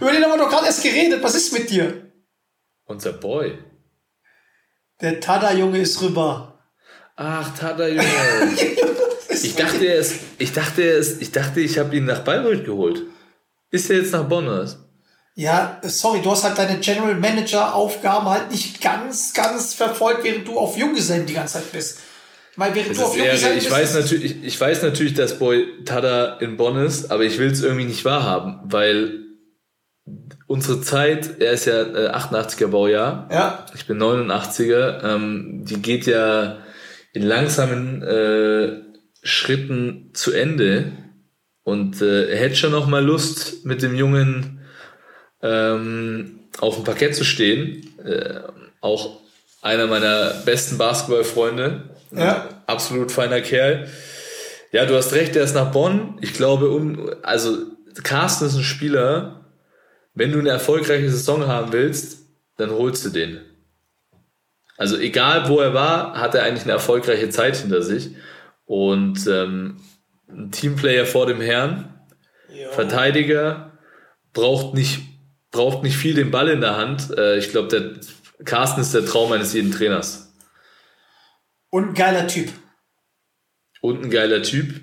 Über 0.00 0.12
den 0.12 0.22
haben 0.22 0.30
wir 0.30 0.38
doch 0.38 0.48
gerade 0.48 0.66
erst 0.66 0.82
geredet. 0.82 1.22
Was 1.22 1.34
ist 1.34 1.52
mit 1.52 1.68
dir? 1.68 2.12
Unser 2.86 3.12
Boy. 3.14 3.58
Der 5.00 5.20
Tada-Junge 5.20 5.78
ist 5.80 6.00
rüber. 6.00 6.58
Ach, 7.16 7.56
Tada-Junge. 7.58 8.04
Ich 9.44 9.54
dachte, 9.56 9.84
er 9.84 9.96
ist, 9.96 10.16
ich 10.38 10.52
dachte, 10.52 10.82
er 10.82 10.96
ist, 10.96 11.20
ich 11.22 11.32
dachte, 11.32 11.60
ich 11.60 11.78
habe 11.78 11.96
ihn 11.96 12.04
nach 12.04 12.20
Bayreuth 12.20 12.64
geholt. 12.64 13.02
Ist 13.70 13.90
er 13.90 13.98
jetzt 13.98 14.12
nach 14.12 14.24
Bonn 14.24 14.46
oder 14.46 14.62
was? 14.62 14.78
Ja, 15.34 15.80
sorry, 15.82 16.20
du 16.20 16.30
hast 16.30 16.44
halt 16.44 16.58
deine 16.58 16.78
General 16.80 17.14
Manager 17.14 17.74
Aufgaben 17.74 18.28
halt 18.28 18.50
nicht 18.50 18.80
ganz, 18.80 19.32
ganz 19.34 19.72
verfolgt, 19.74 20.24
während 20.24 20.48
du 20.48 20.58
auf 20.58 20.76
Junggesellen 20.76 21.26
die 21.26 21.34
ganze 21.34 21.54
Zeit 21.54 21.70
bist. 21.70 22.00
Weil 22.56 22.74
während 22.74 22.96
du 22.96 23.04
auf 23.04 23.16
Junggesellen 23.16 23.54
bist. 23.54 23.68
Ich 23.68 23.72
weiß, 23.72 23.94
natürlich, 23.94 24.24
ich, 24.24 24.44
ich 24.44 24.60
weiß 24.60 24.82
natürlich, 24.82 25.14
dass 25.14 25.38
Boy 25.38 25.84
Tada 25.84 26.38
in 26.38 26.56
Bonn 26.56 26.84
ist, 26.84 27.12
aber 27.12 27.22
ich 27.22 27.38
will 27.38 27.52
es 27.52 27.62
irgendwie 27.62 27.84
nicht 27.84 28.04
wahrhaben, 28.04 28.58
weil 28.64 29.26
unsere 30.48 30.80
Zeit, 30.80 31.40
er 31.40 31.52
ist 31.52 31.66
ja 31.66 31.82
äh, 31.82 32.10
88er 32.10 32.66
Baujahr. 32.66 33.28
Ja. 33.30 33.66
Ich 33.76 33.86
bin 33.86 33.98
89er. 33.98 35.04
Ähm, 35.04 35.64
die 35.64 35.80
geht 35.80 36.06
ja 36.06 36.58
in 37.12 37.22
langsamen 37.22 38.02
äh, 38.02 38.87
Schritten 39.28 40.10
zu 40.14 40.32
Ende 40.32 40.92
und 41.62 42.00
äh, 42.00 42.30
er 42.30 42.38
hätte 42.38 42.56
schon 42.56 42.72
noch 42.72 42.86
mal 42.86 43.04
Lust, 43.04 43.66
mit 43.66 43.82
dem 43.82 43.94
Jungen 43.94 44.60
ähm, 45.42 46.40
auf 46.60 46.76
dem 46.76 46.84
Parkett 46.84 47.14
zu 47.14 47.24
stehen. 47.24 47.94
Äh, 48.04 48.40
auch 48.80 49.20
einer 49.60 49.86
meiner 49.86 50.30
besten 50.44 50.78
Basketballfreunde. 50.78 51.90
Ja. 52.16 52.48
Absolut 52.66 53.12
feiner 53.12 53.40
Kerl. 53.40 53.88
Ja, 54.72 54.86
du 54.86 54.94
hast 54.94 55.12
recht, 55.12 55.34
der 55.34 55.44
ist 55.44 55.54
nach 55.54 55.70
Bonn. 55.70 56.18
Ich 56.20 56.34
glaube, 56.34 56.70
um, 56.70 57.10
also 57.22 57.58
Carsten 58.02 58.46
ist 58.46 58.56
ein 58.56 58.62
Spieler, 58.62 59.44
wenn 60.14 60.32
du 60.32 60.38
eine 60.38 60.50
erfolgreiche 60.50 61.10
Saison 61.10 61.46
haben 61.46 61.72
willst, 61.72 62.18
dann 62.56 62.70
holst 62.70 63.04
du 63.04 63.10
den. 63.10 63.40
Also 64.76 64.96
egal 64.96 65.48
wo 65.48 65.60
er 65.60 65.74
war, 65.74 66.14
hat 66.18 66.34
er 66.34 66.44
eigentlich 66.44 66.64
eine 66.64 66.72
erfolgreiche 66.72 67.30
Zeit 67.30 67.56
hinter 67.56 67.82
sich. 67.82 68.10
Und 68.68 69.26
ähm, 69.26 69.80
ein 70.28 70.50
Teamplayer 70.52 71.06
vor 71.06 71.26
dem 71.26 71.40
Herrn, 71.40 72.02
jo. 72.50 72.70
Verteidiger, 72.70 73.78
braucht 74.34 74.74
nicht, 74.74 75.00
braucht 75.50 75.82
nicht 75.82 75.96
viel 75.96 76.14
den 76.14 76.30
Ball 76.30 76.48
in 76.48 76.60
der 76.60 76.76
Hand. 76.76 77.10
Äh, 77.16 77.38
ich 77.38 77.50
glaube, 77.50 77.68
der 77.68 78.44
Carsten 78.44 78.82
ist 78.82 78.92
der 78.92 79.06
Traum 79.06 79.32
eines 79.32 79.54
jeden 79.54 79.72
Trainers. 79.72 80.34
Und 81.70 81.88
ein 81.88 81.94
geiler 81.94 82.28
Typ. 82.28 82.50
Und 83.80 84.04
ein 84.04 84.10
geiler 84.10 84.42
Typ. 84.42 84.82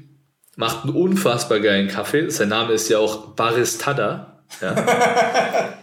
Macht 0.55 0.85
einen 0.85 0.95
unfassbar 0.95 1.59
geilen 1.59 1.87
Kaffee. 1.87 2.27
Sein 2.31 2.49
Name 2.49 2.73
ist 2.73 2.89
ja 2.89 2.97
auch 2.97 3.35
Baristada. 3.35 4.43
Ja. 4.61 5.75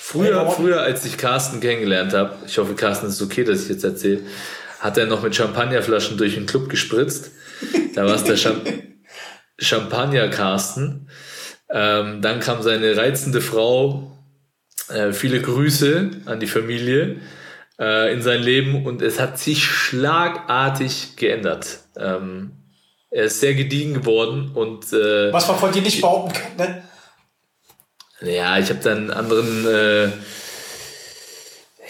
früher, 0.00 0.50
früher, 0.50 0.80
als 0.80 1.04
ich 1.04 1.18
Carsten 1.18 1.60
kennengelernt 1.60 2.14
habe, 2.14 2.34
ich 2.46 2.58
hoffe, 2.58 2.74
Carsten 2.74 3.06
ist 3.06 3.22
okay, 3.22 3.44
dass 3.44 3.62
ich 3.62 3.68
jetzt 3.68 3.84
erzähle, 3.84 4.22
hat 4.82 4.98
er 4.98 5.06
noch 5.06 5.22
mit 5.22 5.34
Champagnerflaschen 5.34 6.16
durch 6.18 6.34
den 6.34 6.46
Club 6.46 6.68
gespritzt. 6.68 7.30
Da 7.94 8.04
war 8.04 8.16
es 8.16 8.24
der 8.24 8.36
Champ 8.36 8.68
Champagner 9.58 10.28
Carsten. 10.28 11.08
Ähm, 11.70 12.20
dann 12.20 12.40
kam 12.40 12.62
seine 12.62 12.96
reizende 12.96 13.40
Frau. 13.40 14.10
Äh, 14.88 15.12
viele 15.12 15.40
Grüße 15.40 16.10
an 16.26 16.40
die 16.40 16.48
Familie 16.48 17.20
äh, 17.78 18.12
in 18.12 18.22
sein 18.22 18.42
Leben 18.42 18.84
und 18.84 19.02
es 19.02 19.20
hat 19.20 19.38
sich 19.38 19.64
schlagartig 19.64 21.14
geändert. 21.14 21.78
Ähm, 21.96 22.50
er 23.10 23.24
ist 23.24 23.38
sehr 23.38 23.54
gediegen 23.54 23.94
geworden 23.94 24.50
und 24.52 24.92
äh, 24.92 25.32
was 25.32 25.46
man 25.46 25.58
von 25.58 25.70
dir 25.70 25.82
nicht 25.82 26.00
behaupten 26.00 26.32
kann, 26.32 26.56
ne? 26.56 26.82
Ja, 28.20 28.58
ich 28.58 28.68
habe 28.68 28.80
dann 28.82 28.98
einen 28.98 29.10
anderen. 29.10 30.12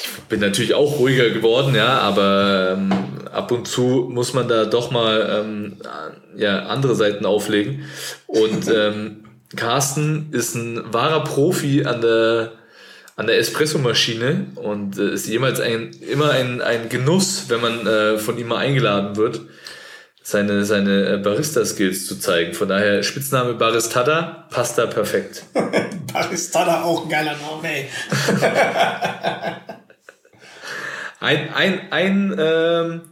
Ich 0.04 0.22
bin 0.28 0.40
natürlich 0.40 0.74
auch 0.74 0.98
ruhiger 0.98 1.30
geworden, 1.30 1.74
ja, 1.74 1.98
aber 1.98 2.76
ähm, 2.76 2.92
ab 3.30 3.52
und 3.52 3.68
zu 3.68 4.08
muss 4.10 4.34
man 4.34 4.48
da 4.48 4.64
doch 4.64 4.90
mal 4.90 5.42
ähm, 5.44 5.76
ja, 6.36 6.66
andere 6.66 6.94
Seiten 6.94 7.26
auflegen. 7.26 7.84
Und 8.26 8.68
ähm, 8.74 9.24
Carsten 9.54 10.28
ist 10.32 10.54
ein 10.54 10.92
wahrer 10.92 11.24
Profi 11.24 11.84
an 11.84 12.00
der 12.00 12.52
an 13.14 13.26
der 13.26 13.38
Espressomaschine 13.38 14.46
und 14.54 14.98
äh, 14.98 15.12
ist 15.12 15.28
jemals 15.28 15.60
ein, 15.60 15.90
immer 16.10 16.30
ein, 16.30 16.62
ein 16.62 16.88
Genuss, 16.88 17.44
wenn 17.48 17.60
man 17.60 17.86
äh, 17.86 18.18
von 18.18 18.38
ihm 18.38 18.48
mal 18.48 18.56
eingeladen 18.56 19.16
wird, 19.16 19.42
seine, 20.22 20.64
seine 20.64 21.14
äh, 21.14 21.18
Barista-Skills 21.18 22.06
zu 22.06 22.18
zeigen. 22.18 22.54
Von 22.54 22.68
daher 22.68 23.02
Spitzname 23.02 23.54
Baristada 23.54 24.46
passt 24.50 24.78
da 24.78 24.86
perfekt. 24.86 25.44
Baristada 26.12 26.82
auch 26.82 27.04
ein 27.04 27.10
geiler 27.10 27.36
Name, 27.36 27.68
ey. 27.68 27.88
ein, 31.22 31.54
ein, 31.54 31.92
ein, 31.92 32.34
ähm, 32.38 33.02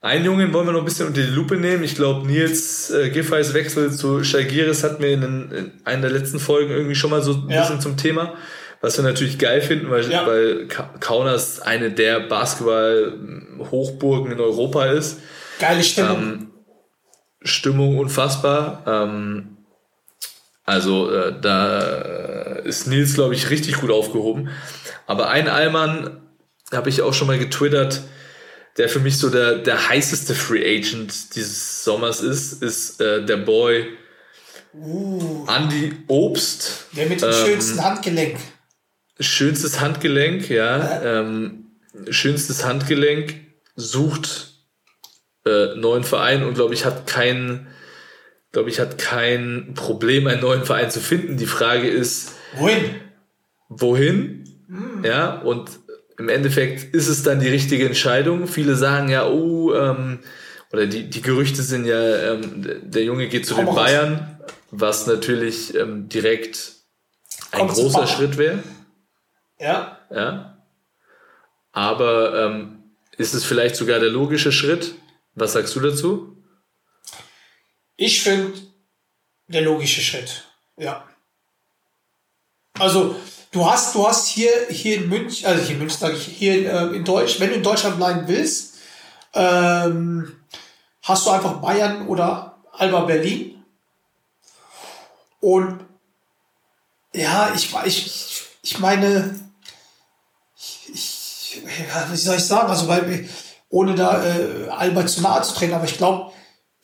ein 0.00 0.24
Jungen 0.24 0.52
wollen 0.52 0.66
wir 0.66 0.72
noch 0.72 0.82
ein 0.82 0.84
bisschen 0.84 1.08
unter 1.08 1.20
die 1.20 1.26
Lupe 1.26 1.56
nehmen. 1.56 1.82
Ich 1.82 1.96
glaube, 1.96 2.24
Nils 2.26 2.90
äh, 2.90 3.10
Giffey's 3.10 3.54
Wechsel 3.54 3.90
zu 3.92 4.22
Shagiris 4.22 4.84
hat 4.84 5.00
mir 5.00 5.14
in, 5.14 5.50
in 5.50 5.72
einer 5.84 6.02
der 6.02 6.12
letzten 6.12 6.38
Folgen 6.38 6.70
irgendwie 6.70 6.94
schon 6.94 7.10
mal 7.10 7.22
so 7.22 7.32
ein 7.32 7.48
ja. 7.48 7.62
bisschen 7.62 7.80
zum 7.80 7.96
Thema. 7.96 8.34
Was 8.80 8.96
wir 8.98 9.04
natürlich 9.04 9.38
geil 9.38 9.62
finden, 9.62 9.90
weil, 9.90 10.08
ja. 10.08 10.24
weil 10.26 10.68
Kaunas 10.68 11.60
eine 11.60 11.90
der 11.90 12.20
Basketball-Hochburgen 12.20 14.30
in 14.30 14.38
Europa 14.38 14.86
ist. 14.86 15.18
Geile 15.58 15.82
Stimmung. 15.82 16.22
Ähm, 16.22 16.52
Stimmung 17.42 17.98
unfassbar. 17.98 18.84
Ähm, 18.86 19.56
also 20.64 21.10
äh, 21.10 21.34
da 21.40 21.80
ist 22.64 22.86
Nils, 22.86 23.14
glaube 23.14 23.34
ich, 23.34 23.50
richtig 23.50 23.80
gut 23.80 23.90
aufgehoben. 23.90 24.50
Aber 25.06 25.30
ein 25.30 25.48
Allmann 25.48 26.25
habe 26.72 26.88
ich 26.88 27.02
auch 27.02 27.14
schon 27.14 27.26
mal 27.26 27.38
getwittert, 27.38 28.02
der 28.76 28.88
für 28.88 29.00
mich 29.00 29.18
so 29.18 29.30
der, 29.30 29.58
der 29.58 29.88
heißeste 29.88 30.34
Free 30.34 30.78
Agent 30.78 31.34
dieses 31.34 31.84
Sommers 31.84 32.20
ist, 32.20 32.62
ist 32.62 33.00
äh, 33.00 33.24
der 33.24 33.38
Boy 33.38 33.86
uh, 34.74 35.46
Andy 35.48 35.92
Obst. 36.08 36.86
Der 36.92 37.06
mit 37.06 37.22
dem 37.22 37.30
ähm, 37.30 37.34
schönsten 37.34 37.82
Handgelenk. 37.82 38.38
Schönstes 39.18 39.80
Handgelenk, 39.80 40.50
ja. 40.50 40.78
ja. 40.78 41.20
Ähm, 41.20 41.70
schönstes 42.10 42.64
Handgelenk 42.64 43.34
sucht 43.74 44.52
äh, 45.46 45.74
neuen 45.76 46.04
Verein 46.04 46.44
und 46.44 46.54
glaube 46.54 46.74
ich 46.74 46.84
hat 46.84 47.06
kein, 47.06 47.68
glaube 48.52 48.68
ich 48.68 48.78
hat 48.78 48.98
kein 48.98 49.72
Problem 49.74 50.26
einen 50.26 50.42
neuen 50.42 50.64
Verein 50.64 50.90
zu 50.90 51.00
finden. 51.00 51.38
Die 51.38 51.46
Frage 51.46 51.88
ist 51.88 52.32
wohin? 52.56 52.96
Wohin? 53.68 54.44
Mhm. 54.68 55.04
Ja 55.04 55.40
und 55.40 55.70
im 56.18 56.28
Endeffekt 56.28 56.94
ist 56.94 57.08
es 57.08 57.22
dann 57.22 57.40
die 57.40 57.48
richtige 57.48 57.86
Entscheidung. 57.86 58.46
Viele 58.48 58.76
sagen 58.76 59.08
ja, 59.08 59.26
oh, 59.26 59.74
ähm, 59.74 60.20
oder 60.72 60.86
die, 60.86 61.08
die 61.08 61.22
Gerüchte 61.22 61.62
sind 61.62 61.86
ja, 61.86 62.32
ähm, 62.32 62.90
der 62.90 63.04
Junge 63.04 63.28
geht 63.28 63.46
zu 63.46 63.54
Komm 63.54 63.66
den 63.66 63.68
raus. 63.68 63.76
Bayern, 63.76 64.40
was 64.70 65.06
natürlich 65.06 65.74
ähm, 65.74 66.08
direkt 66.08 66.72
ein 67.52 67.66
Komm 67.66 67.68
großer 67.68 68.06
Schritt 68.06 68.38
wäre. 68.38 68.62
Ja. 69.58 69.98
Ja. 70.10 70.62
Aber 71.72 72.46
ähm, 72.46 72.82
ist 73.16 73.34
es 73.34 73.44
vielleicht 73.44 73.76
sogar 73.76 74.00
der 74.00 74.10
logische 74.10 74.52
Schritt? 74.52 74.94
Was 75.34 75.52
sagst 75.52 75.76
du 75.76 75.80
dazu? 75.80 76.42
Ich 77.96 78.22
finde 78.22 78.58
der 79.48 79.62
logische 79.62 80.00
Schritt. 80.00 80.44
Ja. 80.76 81.08
Also 82.78 83.16
du 83.56 83.68
hast, 83.68 83.94
du 83.94 84.06
hast 84.06 84.28
hier, 84.28 84.50
hier 84.68 84.96
in 84.96 85.08
München, 85.08 85.46
also 85.46 85.62
hier 85.62 85.72
in 85.72 85.78
München 85.78 85.98
sage 85.98 86.14
ich, 86.14 86.26
hier 86.26 86.70
äh, 86.70 86.96
in 86.96 87.04
Deutsch, 87.04 87.40
wenn 87.40 87.48
du 87.48 87.56
in 87.56 87.62
Deutschland 87.62 87.96
bleiben 87.96 88.28
willst, 88.28 88.74
ähm, 89.32 90.36
hast 91.02 91.26
du 91.26 91.30
einfach 91.30 91.54
Bayern 91.54 92.06
oder 92.06 92.58
Alba 92.72 93.00
Berlin. 93.00 93.64
Und 95.40 95.80
ja, 97.14 97.50
ich, 97.54 97.74
ich, 97.86 98.42
ich 98.62 98.78
meine, 98.78 99.40
ich, 100.56 101.62
ja, 101.88 102.12
wie 102.12 102.16
soll 102.16 102.36
ich 102.36 102.44
sagen, 102.44 102.68
also 102.68 102.88
weil, 102.88 103.26
ohne 103.70 103.94
da 103.94 104.22
äh, 104.22 104.68
Alba 104.68 105.06
zu 105.06 105.22
nahe 105.22 105.42
zu 105.42 105.54
treten, 105.54 105.72
aber 105.72 105.86
ich 105.86 105.96
glaube, 105.96 106.30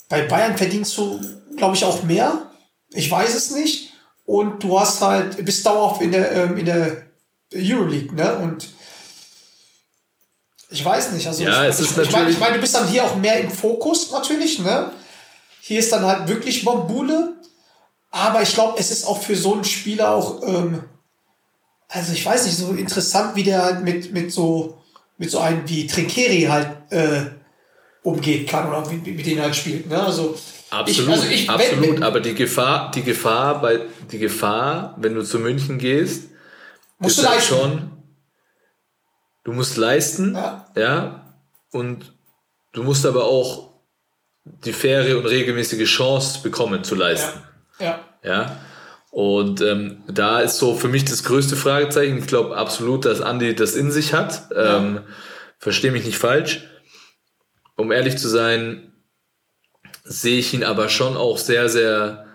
bei 0.08 0.22
Bayern 0.22 0.56
verdienst 0.56 0.96
du, 0.96 1.20
glaube 1.56 1.76
ich, 1.76 1.84
auch 1.84 2.02
mehr. 2.02 2.50
Ich 2.90 3.10
weiß 3.10 3.34
es 3.34 3.50
nicht 3.50 3.91
und 4.24 4.62
du 4.62 4.78
hast 4.78 5.00
halt, 5.00 5.44
bist 5.44 5.64
dauerhaft 5.66 6.02
in 6.02 6.12
der, 6.12 6.32
ähm, 6.32 6.56
in 6.56 6.66
der 6.66 7.02
Euroleague, 7.54 8.14
ne? 8.14 8.36
Und 8.36 8.68
ich 10.70 10.84
weiß 10.84 11.12
nicht, 11.12 11.26
also 11.26 11.42
ja, 11.42 11.68
ich, 11.68 11.78
ich, 11.78 11.96
ich 11.98 12.10
meine, 12.10 12.30
ich 12.30 12.38
mein, 12.38 12.54
du 12.54 12.60
bist 12.60 12.74
dann 12.74 12.88
hier 12.88 13.04
auch 13.04 13.16
mehr 13.16 13.40
im 13.40 13.50
Fokus 13.50 14.10
natürlich, 14.10 14.58
ne? 14.60 14.90
Hier 15.60 15.78
ist 15.78 15.92
dann 15.92 16.04
halt 16.04 16.28
wirklich 16.28 16.64
Bombule, 16.64 17.34
aber 18.10 18.42
ich 18.42 18.54
glaube, 18.54 18.78
es 18.78 18.90
ist 18.90 19.06
auch 19.06 19.22
für 19.22 19.36
so 19.36 19.54
einen 19.54 19.64
Spieler 19.64 20.14
auch, 20.14 20.42
ähm, 20.42 20.82
also 21.88 22.12
ich 22.12 22.24
weiß 22.24 22.46
nicht, 22.46 22.56
so 22.56 22.72
interessant, 22.72 23.36
wie 23.36 23.44
der 23.44 23.62
halt 23.62 23.82
mit, 23.82 24.12
mit 24.12 24.32
so, 24.32 24.78
mit 25.18 25.30
so 25.30 25.40
einem 25.40 25.68
wie 25.68 25.86
Trinkeri 25.86 26.46
halt 26.48 26.68
äh, 26.90 27.26
umgehen 28.02 28.46
kann 28.46 28.68
oder 28.68 28.90
wie, 28.90 28.96
mit 28.96 29.26
denen 29.26 29.42
halt 29.42 29.54
spielt, 29.54 29.88
ne? 29.88 30.02
Also 30.02 30.36
Absolut, 30.72 31.08
ich, 31.08 31.22
also 31.22 31.28
ich, 31.28 31.50
absolut. 31.50 31.96
Wenn, 31.96 32.02
aber 32.02 32.20
die 32.20 32.34
Gefahr, 32.34 32.90
die 32.92 33.02
Gefahr 33.02 33.60
bei 33.60 33.80
die 34.10 34.18
Gefahr, 34.18 34.96
wenn 34.96 35.14
du 35.14 35.22
zu 35.22 35.38
München 35.38 35.76
gehst, 35.76 36.30
musst 36.98 37.18
ist 37.18 37.24
du 37.24 37.30
halt 37.30 37.42
schon. 37.42 37.90
Du 39.44 39.52
musst 39.52 39.76
leisten, 39.76 40.34
ja. 40.34 40.66
ja, 40.74 41.34
und 41.72 42.14
du 42.72 42.84
musst 42.84 43.04
aber 43.04 43.24
auch 43.24 43.72
die 44.44 44.72
faire 44.72 45.18
und 45.18 45.26
regelmäßige 45.26 45.84
Chance 45.84 46.40
bekommen 46.42 46.84
zu 46.84 46.94
leisten. 46.94 47.40
Ja. 47.78 48.00
Ja. 48.22 48.30
ja? 48.30 48.56
Und 49.10 49.60
ähm, 49.60 50.02
da 50.06 50.40
ist 50.40 50.56
so 50.56 50.74
für 50.74 50.88
mich 50.88 51.04
das 51.04 51.22
größte 51.22 51.54
Fragezeichen. 51.54 52.16
Ich 52.16 52.26
glaube 52.26 52.56
absolut, 52.56 53.04
dass 53.04 53.20
Andy 53.20 53.54
das 53.54 53.74
in 53.74 53.90
sich 53.90 54.14
hat. 54.14 54.50
Ja. 54.50 54.78
Ähm, 54.78 55.00
Verstehe 55.58 55.92
mich 55.92 56.06
nicht 56.06 56.18
falsch. 56.18 56.66
Um 57.76 57.92
ehrlich 57.92 58.16
zu 58.16 58.28
sein, 58.28 58.91
sehe 60.04 60.38
ich 60.38 60.54
ihn 60.54 60.64
aber 60.64 60.88
schon 60.88 61.16
auch 61.16 61.38
sehr, 61.38 61.68
sehr, 61.68 62.26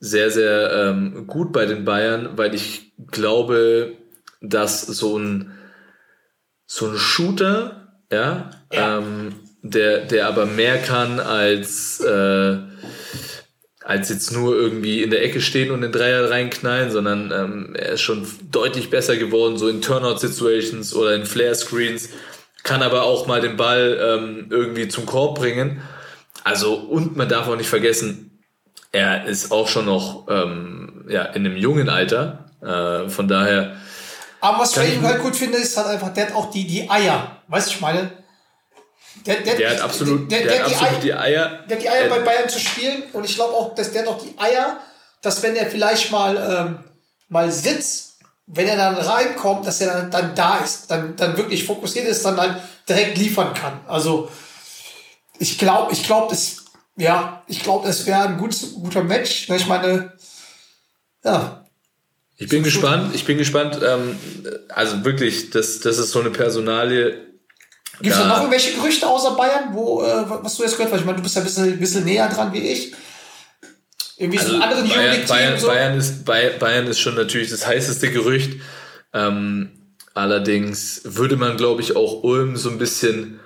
sehr, 0.00 0.30
sehr 0.30 0.72
ähm, 0.72 1.26
gut 1.26 1.52
bei 1.52 1.66
den 1.66 1.84
Bayern, 1.84 2.36
weil 2.36 2.54
ich 2.54 2.92
glaube, 3.10 3.94
dass 4.40 4.82
so 4.82 5.18
ein, 5.18 5.52
so 6.66 6.86
ein 6.86 6.98
Shooter, 6.98 7.88
ja, 8.10 8.50
ja. 8.72 8.98
Ähm, 8.98 9.34
der, 9.62 10.04
der 10.04 10.28
aber 10.28 10.46
mehr 10.46 10.78
kann 10.78 11.18
als, 11.18 12.00
äh, 12.00 12.58
als 13.80 14.08
jetzt 14.08 14.32
nur 14.32 14.54
irgendwie 14.54 15.02
in 15.02 15.10
der 15.10 15.24
Ecke 15.24 15.40
stehen 15.40 15.70
und 15.70 15.80
den 15.80 15.92
Dreier 15.92 16.30
reinknallen, 16.30 16.90
sondern 16.90 17.32
ähm, 17.32 17.74
er 17.74 17.92
ist 17.92 18.02
schon 18.02 18.26
deutlich 18.50 18.90
besser 18.90 19.16
geworden, 19.16 19.56
so 19.56 19.68
in 19.68 19.82
Turnout-Situations 19.82 20.94
oder 20.94 21.14
in 21.14 21.26
Flare-Screens, 21.26 22.10
kann 22.62 22.82
aber 22.82 23.02
auch 23.02 23.26
mal 23.26 23.40
den 23.40 23.56
Ball 23.56 23.98
ähm, 24.00 24.46
irgendwie 24.50 24.88
zum 24.88 25.06
Korb 25.06 25.38
bringen. 25.38 25.82
Also, 26.48 26.74
und 26.74 27.14
man 27.14 27.28
darf 27.28 27.46
auch 27.46 27.56
nicht 27.56 27.68
vergessen, 27.68 28.42
er 28.90 29.26
ist 29.26 29.52
auch 29.52 29.68
schon 29.68 29.84
noch 29.84 30.26
ähm, 30.30 31.04
ja, 31.06 31.24
in 31.24 31.44
einem 31.44 31.58
jungen 31.58 31.90
Alter. 31.90 32.46
Äh, 32.62 33.10
von 33.10 33.28
daher. 33.28 33.76
Aber 34.40 34.60
was 34.60 34.74
ich 34.76 35.02
halt 35.02 35.20
gut 35.20 35.36
finde, 35.36 35.58
ist 35.58 35.76
halt 35.76 35.88
einfach, 35.88 36.12
der 36.14 36.28
hat 36.28 36.34
auch 36.34 36.50
die, 36.50 36.66
die 36.66 36.88
Eier. 36.88 37.42
Weißt 37.48 37.68
du, 37.68 37.74
ich 37.74 37.80
meine? 37.82 38.10
Der, 39.26 39.36
der, 39.42 39.56
der 39.56 39.70
hat 39.72 39.80
absolut, 39.82 40.30
der, 40.30 40.42
der, 40.42 40.64
hat 40.64 40.72
absolut 40.72 41.02
die, 41.02 41.12
Eier, 41.12 41.64
Der 41.68 41.76
hat 41.76 41.82
die 41.82 41.90
Eier 41.90 42.06
äh, 42.06 42.08
bei 42.08 42.20
Bayern 42.20 42.48
zu 42.48 42.58
spielen. 42.58 43.02
Und 43.12 43.24
ich 43.24 43.34
glaube 43.34 43.52
auch, 43.52 43.74
dass 43.74 43.92
der 43.92 44.08
auch 44.08 44.22
die 44.22 44.38
Eier, 44.38 44.78
dass 45.20 45.42
wenn 45.42 45.54
er 45.54 45.66
vielleicht 45.66 46.10
mal, 46.10 46.36
ähm, 46.36 46.78
mal 47.28 47.52
sitzt, 47.52 48.20
wenn 48.46 48.68
er 48.68 48.76
dann 48.76 48.94
reinkommt, 48.94 49.66
dass 49.66 49.82
er 49.82 49.92
dann, 49.92 50.10
dann 50.10 50.34
da 50.34 50.58
ist, 50.58 50.90
dann, 50.90 51.14
dann 51.14 51.36
wirklich 51.36 51.66
fokussiert 51.66 52.06
ist, 52.08 52.24
dann 52.24 52.38
halt 52.38 52.56
direkt 52.88 53.18
liefern 53.18 53.52
kann. 53.52 53.80
Also, 53.86 54.30
ich 55.38 55.58
glaube, 55.58 55.92
ich 55.92 56.04
glaube, 56.04 56.28
das, 56.30 56.64
ja, 56.96 57.42
ich 57.46 57.62
glaube, 57.62 57.88
es 57.88 58.06
wäre 58.06 58.22
ein 58.22 58.38
gutes, 58.38 58.74
guter 58.74 59.02
Match. 59.02 59.48
Ne, 59.48 59.56
ich 59.56 59.66
meine, 59.66 60.12
ja. 61.24 61.64
Ich 62.36 62.48
bin 62.48 62.62
gespannt, 62.62 63.14
ich 63.14 63.24
bin 63.24 63.38
gespannt, 63.38 63.78
ähm, 63.82 64.16
also 64.68 65.04
wirklich, 65.04 65.50
das, 65.50 65.80
das 65.80 65.98
ist 65.98 66.12
so 66.12 66.20
eine 66.20 66.30
Personalie. 66.30 67.26
Gibt 68.00 68.14
es 68.14 68.24
noch 68.24 68.38
irgendwelche 68.38 68.74
Gerüchte 68.74 69.08
außer 69.08 69.32
Bayern, 69.32 69.70
wo, 69.72 70.02
äh, 70.02 70.24
was 70.28 70.56
du 70.56 70.62
jetzt 70.62 70.76
gehört 70.76 70.92
hast? 70.92 71.00
Ich 71.00 71.06
meine, 71.06 71.16
du 71.16 71.22
bist 71.22 71.34
ja 71.34 71.42
ein 71.42 71.44
bisschen, 71.44 71.64
ein 71.64 71.80
bisschen 71.80 72.04
näher 72.04 72.28
dran 72.28 72.52
wie 72.52 72.58
ich. 72.58 72.94
Irgendwie 74.16 74.38
also 74.38 74.56
so 74.56 74.62
anderen 74.62 74.88
Bayern, 74.88 75.26
Bayern, 75.26 75.58
so. 75.58 75.66
Bayern, 75.66 75.98
ist, 75.98 76.24
Bayern 76.24 76.86
ist 76.86 77.00
schon 77.00 77.16
natürlich 77.16 77.50
das 77.50 77.66
heißeste 77.66 78.10
Gerücht. 78.10 78.60
Ähm, 79.12 79.70
allerdings 80.14 81.02
würde 81.04 81.36
man, 81.36 81.56
glaube 81.56 81.82
ich, 81.82 81.96
auch 81.96 82.22
Ulm 82.22 82.56
so 82.56 82.70
ein 82.70 82.78
bisschen 82.78 83.40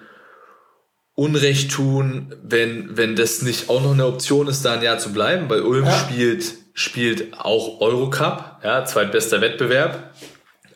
Unrecht 1.22 1.70
tun, 1.70 2.34
wenn, 2.42 2.96
wenn 2.96 3.16
das 3.16 3.42
nicht 3.42 3.70
auch 3.70 3.82
noch 3.82 3.92
eine 3.92 4.06
Option 4.06 4.48
ist, 4.48 4.64
da 4.64 4.74
ein 4.74 4.82
Jahr 4.82 4.98
zu 4.98 5.12
bleiben, 5.12 5.48
weil 5.48 5.62
Ulm 5.62 5.84
ja. 5.84 5.92
spielt 5.92 6.44
spielt 6.74 7.38
auch 7.38 7.80
Eurocup, 7.80 8.60
ja, 8.62 8.84
zweitbester 8.84 9.40
Wettbewerb. 9.40 10.14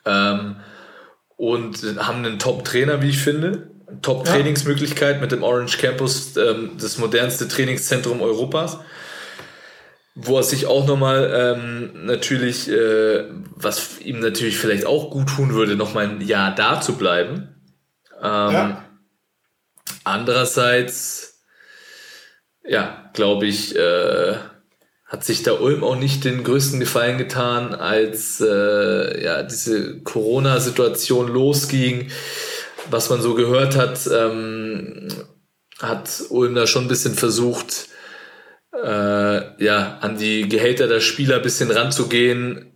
Ähm, 0.04 0.56
und 1.36 1.78
haben 1.98 2.24
einen 2.24 2.38
Top-Trainer, 2.38 3.02
wie 3.02 3.10
ich 3.10 3.18
finde. 3.18 3.70
Top-Trainingsmöglichkeit 4.02 5.20
mit 5.20 5.32
dem 5.32 5.42
Orange 5.42 5.78
Campus, 5.78 6.36
ähm, 6.36 6.72
das 6.80 6.98
modernste 6.98 7.48
Trainingszentrum 7.48 8.22
Europas. 8.22 8.78
Wo 10.14 10.38
er 10.38 10.42
sich 10.42 10.66
auch 10.66 10.86
nochmal 10.86 11.30
ähm, 11.34 12.06
natürlich, 12.06 12.70
äh, 12.70 13.24
was 13.54 14.00
ihm 14.00 14.20
natürlich 14.20 14.56
vielleicht 14.56 14.86
auch 14.86 15.10
gut 15.10 15.28
tun 15.28 15.52
würde, 15.52 15.76
nochmal 15.76 16.08
ein 16.08 16.20
Jahr 16.22 16.54
da 16.54 16.80
zu 16.80 16.94
bleiben. 16.96 17.54
Ähm, 18.22 18.52
ja. 18.52 18.84
Andererseits, 20.04 21.42
ja, 22.64 23.10
glaube 23.12 23.46
ich, 23.46 23.76
äh, 23.76 24.36
hat 25.06 25.24
sich 25.24 25.42
da 25.42 25.52
Ulm 25.52 25.84
auch 25.84 25.96
nicht 25.96 26.24
den 26.24 26.42
größten 26.42 26.80
Gefallen 26.80 27.16
getan, 27.16 27.74
als 27.74 28.40
äh, 28.40 29.22
ja, 29.24 29.42
diese 29.44 30.00
Corona-Situation 30.00 31.28
losging. 31.28 32.10
Was 32.90 33.10
man 33.10 33.20
so 33.20 33.34
gehört 33.34 33.76
hat, 33.76 34.00
ähm, 34.12 35.08
hat 35.80 36.24
Ulm 36.30 36.54
da 36.54 36.66
schon 36.66 36.84
ein 36.84 36.88
bisschen 36.88 37.14
versucht, 37.14 37.88
äh, 38.72 39.64
ja, 39.64 39.98
an 40.00 40.18
die 40.18 40.48
Gehälter 40.48 40.88
der 40.88 41.00
Spieler 41.00 41.36
ein 41.36 41.42
bisschen 41.42 41.70
ranzugehen, 41.70 42.72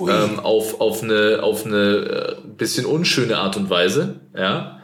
ähm, 0.00 0.40
auf, 0.40 0.80
auf 0.80 1.02
eine, 1.02 1.42
auf 1.42 1.66
eine 1.66 1.76
äh, 1.78 2.36
bisschen 2.56 2.86
unschöne 2.86 3.38
Art 3.38 3.56
und 3.56 3.70
Weise, 3.70 4.20
ja. 4.34 4.79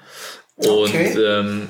Und 0.56 0.88
okay. 0.88 1.14
ähm, 1.18 1.68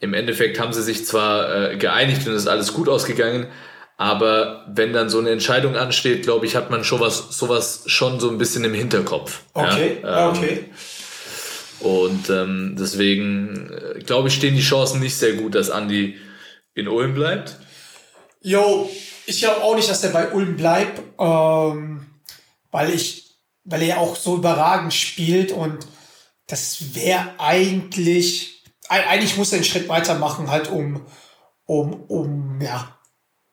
im 0.00 0.14
Endeffekt 0.14 0.58
haben 0.58 0.72
sie 0.72 0.82
sich 0.82 1.06
zwar 1.06 1.72
äh, 1.72 1.76
geeinigt 1.76 2.26
und 2.26 2.34
es 2.34 2.42
ist 2.42 2.48
alles 2.48 2.72
gut 2.72 2.88
ausgegangen, 2.88 3.46
aber 3.96 4.66
wenn 4.68 4.92
dann 4.92 5.08
so 5.08 5.18
eine 5.18 5.30
Entscheidung 5.30 5.76
ansteht, 5.76 6.24
glaube 6.24 6.46
ich, 6.46 6.56
hat 6.56 6.70
man 6.70 6.84
schon 6.84 7.00
was, 7.00 7.36
sowas 7.38 7.84
schon 7.86 8.18
so 8.18 8.28
ein 8.28 8.38
bisschen 8.38 8.64
im 8.64 8.74
Hinterkopf. 8.74 9.42
Okay, 9.52 9.98
ja? 10.02 10.30
ähm, 10.30 10.36
okay. 10.36 10.64
Und 11.80 12.30
ähm, 12.30 12.76
deswegen 12.78 13.70
äh, 13.70 14.00
glaube 14.00 14.28
ich, 14.28 14.34
stehen 14.34 14.56
die 14.56 14.62
Chancen 14.62 15.00
nicht 15.00 15.16
sehr 15.16 15.34
gut, 15.34 15.54
dass 15.54 15.70
Andi 15.70 16.18
in 16.74 16.88
Ulm 16.88 17.14
bleibt. 17.14 17.56
Jo, 18.40 18.90
ich 19.26 19.38
glaube 19.38 19.62
auch 19.62 19.76
nicht, 19.76 19.88
dass 19.88 20.02
er 20.02 20.10
bei 20.10 20.32
Ulm 20.32 20.56
bleibt, 20.56 21.00
ähm, 21.18 22.06
weil 22.70 22.90
ich, 22.92 23.36
weil 23.64 23.82
er 23.82 23.98
auch 23.98 24.16
so 24.16 24.36
überragend 24.36 24.92
spielt 24.92 25.52
und 25.52 25.78
das 26.54 26.94
wäre 26.94 27.30
eigentlich, 27.38 28.62
eigentlich 28.88 29.36
muss 29.36 29.50
er 29.50 29.56
einen 29.56 29.64
Schritt 29.64 29.88
weitermachen, 29.88 30.52
halt 30.52 30.70
um, 30.70 31.04
um, 31.66 32.04
um, 32.04 32.60
ja, 32.60 32.96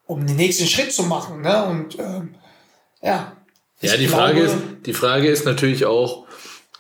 um 0.06 0.28
den 0.28 0.36
nächsten 0.36 0.68
Schritt 0.68 0.94
zu 0.94 1.02
machen, 1.02 1.42
ne? 1.42 1.66
Und 1.66 1.98
ähm, 1.98 2.36
ja. 3.02 3.38
Ja, 3.82 3.98
die 3.98 4.06
glaube, 4.06 4.22
Frage 4.22 4.40
ist, 4.42 4.56
die 4.86 4.94
Frage 4.94 5.30
ist 5.30 5.46
natürlich 5.46 5.86
auch, 5.86 6.28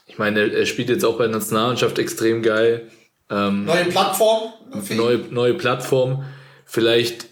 ich 0.05 0.19
meine, 0.19 0.41
er 0.41 0.67
spielt 0.67 0.89
jetzt 0.89 1.03
auch 1.03 1.17
bei 1.17 1.23
der 1.23 1.37
Nationalmannschaft 1.37 1.97
extrem 1.97 2.43
geil. 2.43 2.91
Ähm, 3.31 3.65
neue 3.65 3.85
Plattform. 3.85 4.53
Neue, 4.91 5.17
neue 5.31 5.55
Plattform. 5.55 6.25
Vielleicht, 6.65 7.29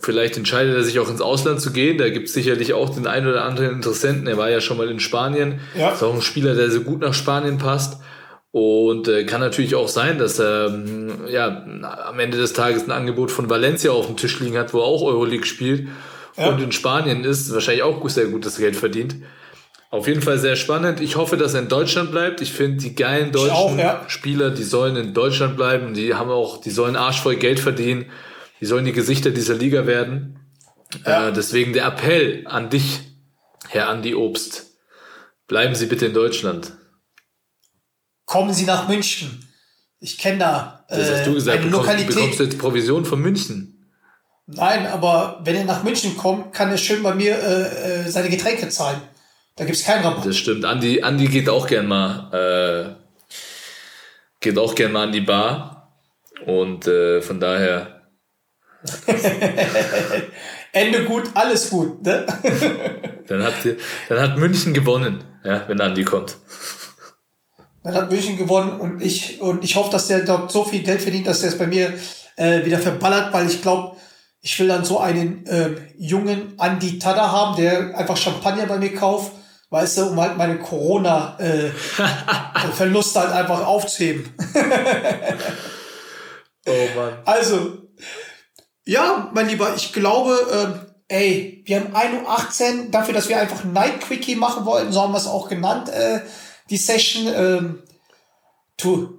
vielleicht 0.00 0.36
entscheidet 0.36 0.76
er 0.76 0.84
sich 0.84 1.00
auch 1.00 1.10
ins 1.10 1.20
Ausland 1.20 1.60
zu 1.60 1.72
gehen. 1.72 1.98
Da 1.98 2.10
gibt 2.10 2.28
es 2.28 2.34
sicherlich 2.34 2.74
auch 2.74 2.94
den 2.94 3.08
einen 3.08 3.26
oder 3.26 3.42
anderen 3.42 3.74
Interessenten. 3.74 4.28
Er 4.28 4.36
war 4.36 4.50
ja 4.50 4.60
schon 4.60 4.76
mal 4.76 4.88
in 4.88 5.00
Spanien. 5.00 5.58
Ja. 5.76 5.94
Ist 5.94 6.04
auch 6.04 6.14
ein 6.14 6.22
Spieler, 6.22 6.54
der 6.54 6.70
so 6.70 6.82
gut 6.82 7.00
nach 7.00 7.14
Spanien 7.14 7.58
passt. 7.58 8.03
Und 8.54 9.08
äh, 9.08 9.24
kann 9.24 9.40
natürlich 9.40 9.74
auch 9.74 9.88
sein, 9.88 10.16
dass 10.16 10.38
er 10.38 10.68
ähm, 10.68 11.26
ja, 11.28 11.66
am 12.06 12.20
Ende 12.20 12.38
des 12.38 12.52
Tages 12.52 12.84
ein 12.84 12.92
Angebot 12.92 13.32
von 13.32 13.50
Valencia 13.50 13.90
auf 13.90 14.06
dem 14.06 14.16
Tisch 14.16 14.38
liegen 14.38 14.56
hat, 14.56 14.72
wo 14.72 14.78
er 14.78 14.84
auch 14.84 15.02
Euroleague 15.02 15.44
spielt 15.44 15.88
ja. 16.36 16.50
und 16.50 16.62
in 16.62 16.70
Spanien 16.70 17.24
ist, 17.24 17.52
wahrscheinlich 17.52 17.82
auch 17.82 18.08
sehr 18.08 18.26
gutes 18.26 18.58
Geld 18.58 18.76
verdient. 18.76 19.16
Auf 19.90 20.06
jeden 20.06 20.22
Fall 20.22 20.38
sehr 20.38 20.54
spannend. 20.54 21.00
Ich 21.00 21.16
hoffe, 21.16 21.36
dass 21.36 21.54
er 21.54 21.62
in 21.62 21.68
Deutschland 21.68 22.12
bleibt. 22.12 22.42
Ich 22.42 22.52
finde, 22.52 22.76
die 22.76 22.94
geilen 22.94 23.32
deutschen 23.32 23.50
auch, 23.50 23.76
ja. 23.76 24.04
Spieler, 24.06 24.50
die 24.50 24.62
sollen 24.62 24.94
in 24.94 25.14
Deutschland 25.14 25.56
bleiben. 25.56 25.92
Die 25.92 26.14
haben 26.14 26.30
auch, 26.30 26.60
die 26.60 26.70
sollen 26.70 26.94
arschvoll 26.94 27.34
Geld 27.34 27.58
verdienen. 27.58 28.04
Die 28.60 28.66
sollen 28.66 28.84
die 28.84 28.92
Gesichter 28.92 29.30
dieser 29.30 29.54
Liga 29.54 29.84
werden. 29.88 30.38
Ja. 31.04 31.30
Äh, 31.30 31.32
deswegen 31.32 31.72
der 31.72 31.86
Appell 31.86 32.44
an 32.46 32.70
dich, 32.70 33.00
Herr 33.66 33.88
Andi 33.88 34.14
Obst. 34.14 34.76
Bleiben 35.48 35.74
Sie 35.74 35.86
bitte 35.86 36.06
in 36.06 36.14
Deutschland 36.14 36.70
kommen 38.24 38.52
Sie 38.52 38.64
nach 38.64 38.88
München. 38.88 39.48
Ich 40.00 40.18
kenne 40.18 40.38
da 40.38 40.84
äh, 40.88 40.98
das 40.98 41.10
hast 41.10 41.26
du 41.26 41.34
gesagt, 41.34 41.58
eine 41.58 41.70
du 41.70 41.76
Lokalität. 41.76 42.10
Du 42.10 42.14
bekommst 42.14 42.40
jetzt 42.40 42.58
Provision 42.58 43.04
von 43.04 43.20
München. 43.20 43.70
Nein, 44.46 44.86
aber 44.86 45.40
wenn 45.44 45.56
er 45.56 45.64
nach 45.64 45.82
München 45.82 46.16
kommt, 46.16 46.52
kann 46.52 46.70
er 46.70 46.76
schön 46.76 47.02
bei 47.02 47.14
mir 47.14 47.38
äh, 47.38 48.02
äh, 48.02 48.10
seine 48.10 48.28
Getränke 48.28 48.68
zahlen. 48.68 49.00
Da 49.56 49.64
gibt's 49.64 49.84
keinen 49.84 50.04
Rabatt. 50.04 50.26
Das 50.26 50.36
stimmt. 50.36 50.64
Andi, 50.64 51.02
Andi 51.02 51.28
geht 51.28 51.48
auch 51.48 51.66
gern 51.66 51.86
mal, 51.86 52.96
äh, 53.30 53.30
geht 54.40 54.58
auch 54.58 54.74
gern 54.74 54.92
mal 54.92 55.04
an 55.04 55.12
die 55.12 55.22
Bar. 55.22 55.92
Und 56.44 56.86
äh, 56.86 57.22
von 57.22 57.40
daher. 57.40 58.02
Ende 60.72 61.04
gut, 61.04 61.30
alles 61.32 61.70
gut, 61.70 62.02
ne? 62.02 62.26
dann, 63.28 63.42
hat, 63.42 63.54
dann 64.08 64.20
hat 64.20 64.36
München 64.36 64.74
gewonnen, 64.74 65.24
ja, 65.42 65.66
wenn 65.68 65.80
Andi 65.80 66.04
kommt. 66.04 66.36
Dann 67.84 67.94
hat 67.94 68.10
München 68.10 68.36
gewonnen 68.38 68.80
und 68.80 69.02
ich, 69.02 69.42
und 69.42 69.62
ich 69.62 69.76
hoffe, 69.76 69.92
dass 69.92 70.08
der 70.08 70.20
dort 70.20 70.50
so 70.50 70.64
viel 70.64 70.82
Geld 70.82 71.02
verdient, 71.02 71.26
dass 71.26 71.40
der 71.40 71.50
es 71.50 71.58
bei 71.58 71.66
mir 71.66 71.92
äh, 72.36 72.64
wieder 72.64 72.78
verballert, 72.78 73.34
weil 73.34 73.46
ich 73.46 73.60
glaube, 73.60 73.98
ich 74.40 74.58
will 74.58 74.68
dann 74.68 74.86
so 74.86 75.00
einen 75.00 75.44
äh, 75.46 75.72
jungen 75.98 76.58
Andi 76.58 76.98
Tada 76.98 77.30
haben, 77.30 77.56
der 77.56 77.94
einfach 77.96 78.16
Champagner 78.16 78.64
bei 78.64 78.78
mir 78.78 78.94
kauft, 78.94 79.32
weißt 79.68 79.98
du, 79.98 80.06
um 80.06 80.18
halt 80.18 80.38
meine 80.38 80.58
Corona-Verluste 80.58 83.18
äh, 83.18 83.22
halt 83.22 83.32
einfach 83.32 83.66
aufzuheben. 83.66 84.32
oh 86.66 86.88
Mann. 86.96 87.18
Also, 87.26 87.82
ja, 88.86 89.30
mein 89.34 89.48
Lieber, 89.48 89.74
ich 89.76 89.92
glaube, 89.92 90.38
ähm, 90.50 90.80
ey, 91.08 91.62
wir 91.66 91.80
haben 91.80 91.94
1.18 91.94 92.86
Uhr 92.86 92.90
dafür, 92.90 93.12
dass 93.12 93.28
wir 93.28 93.38
einfach 93.38 93.62
Night 93.64 94.00
Quickie 94.00 94.36
machen 94.36 94.64
wollten, 94.64 94.90
so 94.90 95.02
haben 95.02 95.12
wir 95.12 95.18
es 95.18 95.26
auch 95.26 95.50
genannt. 95.50 95.90
Äh, 95.90 96.22
die 96.70 96.76
Session. 96.76 97.32
Ähm, 97.34 97.82
tu, 98.76 99.18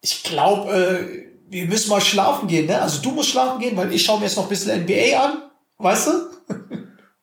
ich 0.00 0.22
glaube, 0.22 0.72
äh, 0.72 1.32
wir 1.48 1.66
müssen 1.66 1.90
mal 1.90 2.00
schlafen 2.00 2.48
gehen, 2.48 2.66
ne? 2.66 2.80
Also 2.80 3.02
du 3.02 3.10
musst 3.10 3.30
schlafen 3.30 3.60
gehen, 3.60 3.76
weil 3.76 3.92
ich 3.92 4.04
schaue 4.04 4.18
mir 4.18 4.26
jetzt 4.26 4.36
noch 4.36 4.44
ein 4.44 4.48
bisschen 4.48 4.82
NBA 4.82 5.22
an, 5.22 5.42
weißt 5.78 6.06
du? 6.08 6.12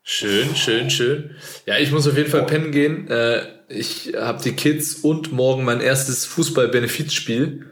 Schön, 0.03 0.55
schön, 0.55 0.89
schön. 0.89 1.35
Ja, 1.65 1.77
ich 1.77 1.91
muss 1.91 2.07
auf 2.07 2.17
jeden 2.17 2.31
Fall 2.31 2.45
pennen 2.45 2.71
gehen. 2.71 3.07
Äh, 3.09 3.45
ich 3.67 4.13
habe 4.17 4.41
die 4.41 4.53
Kids 4.53 4.95
und 4.95 5.31
morgen 5.31 5.63
mein 5.63 5.81
erstes 5.81 6.25
Fußball-Benefizspiel. 6.25 7.69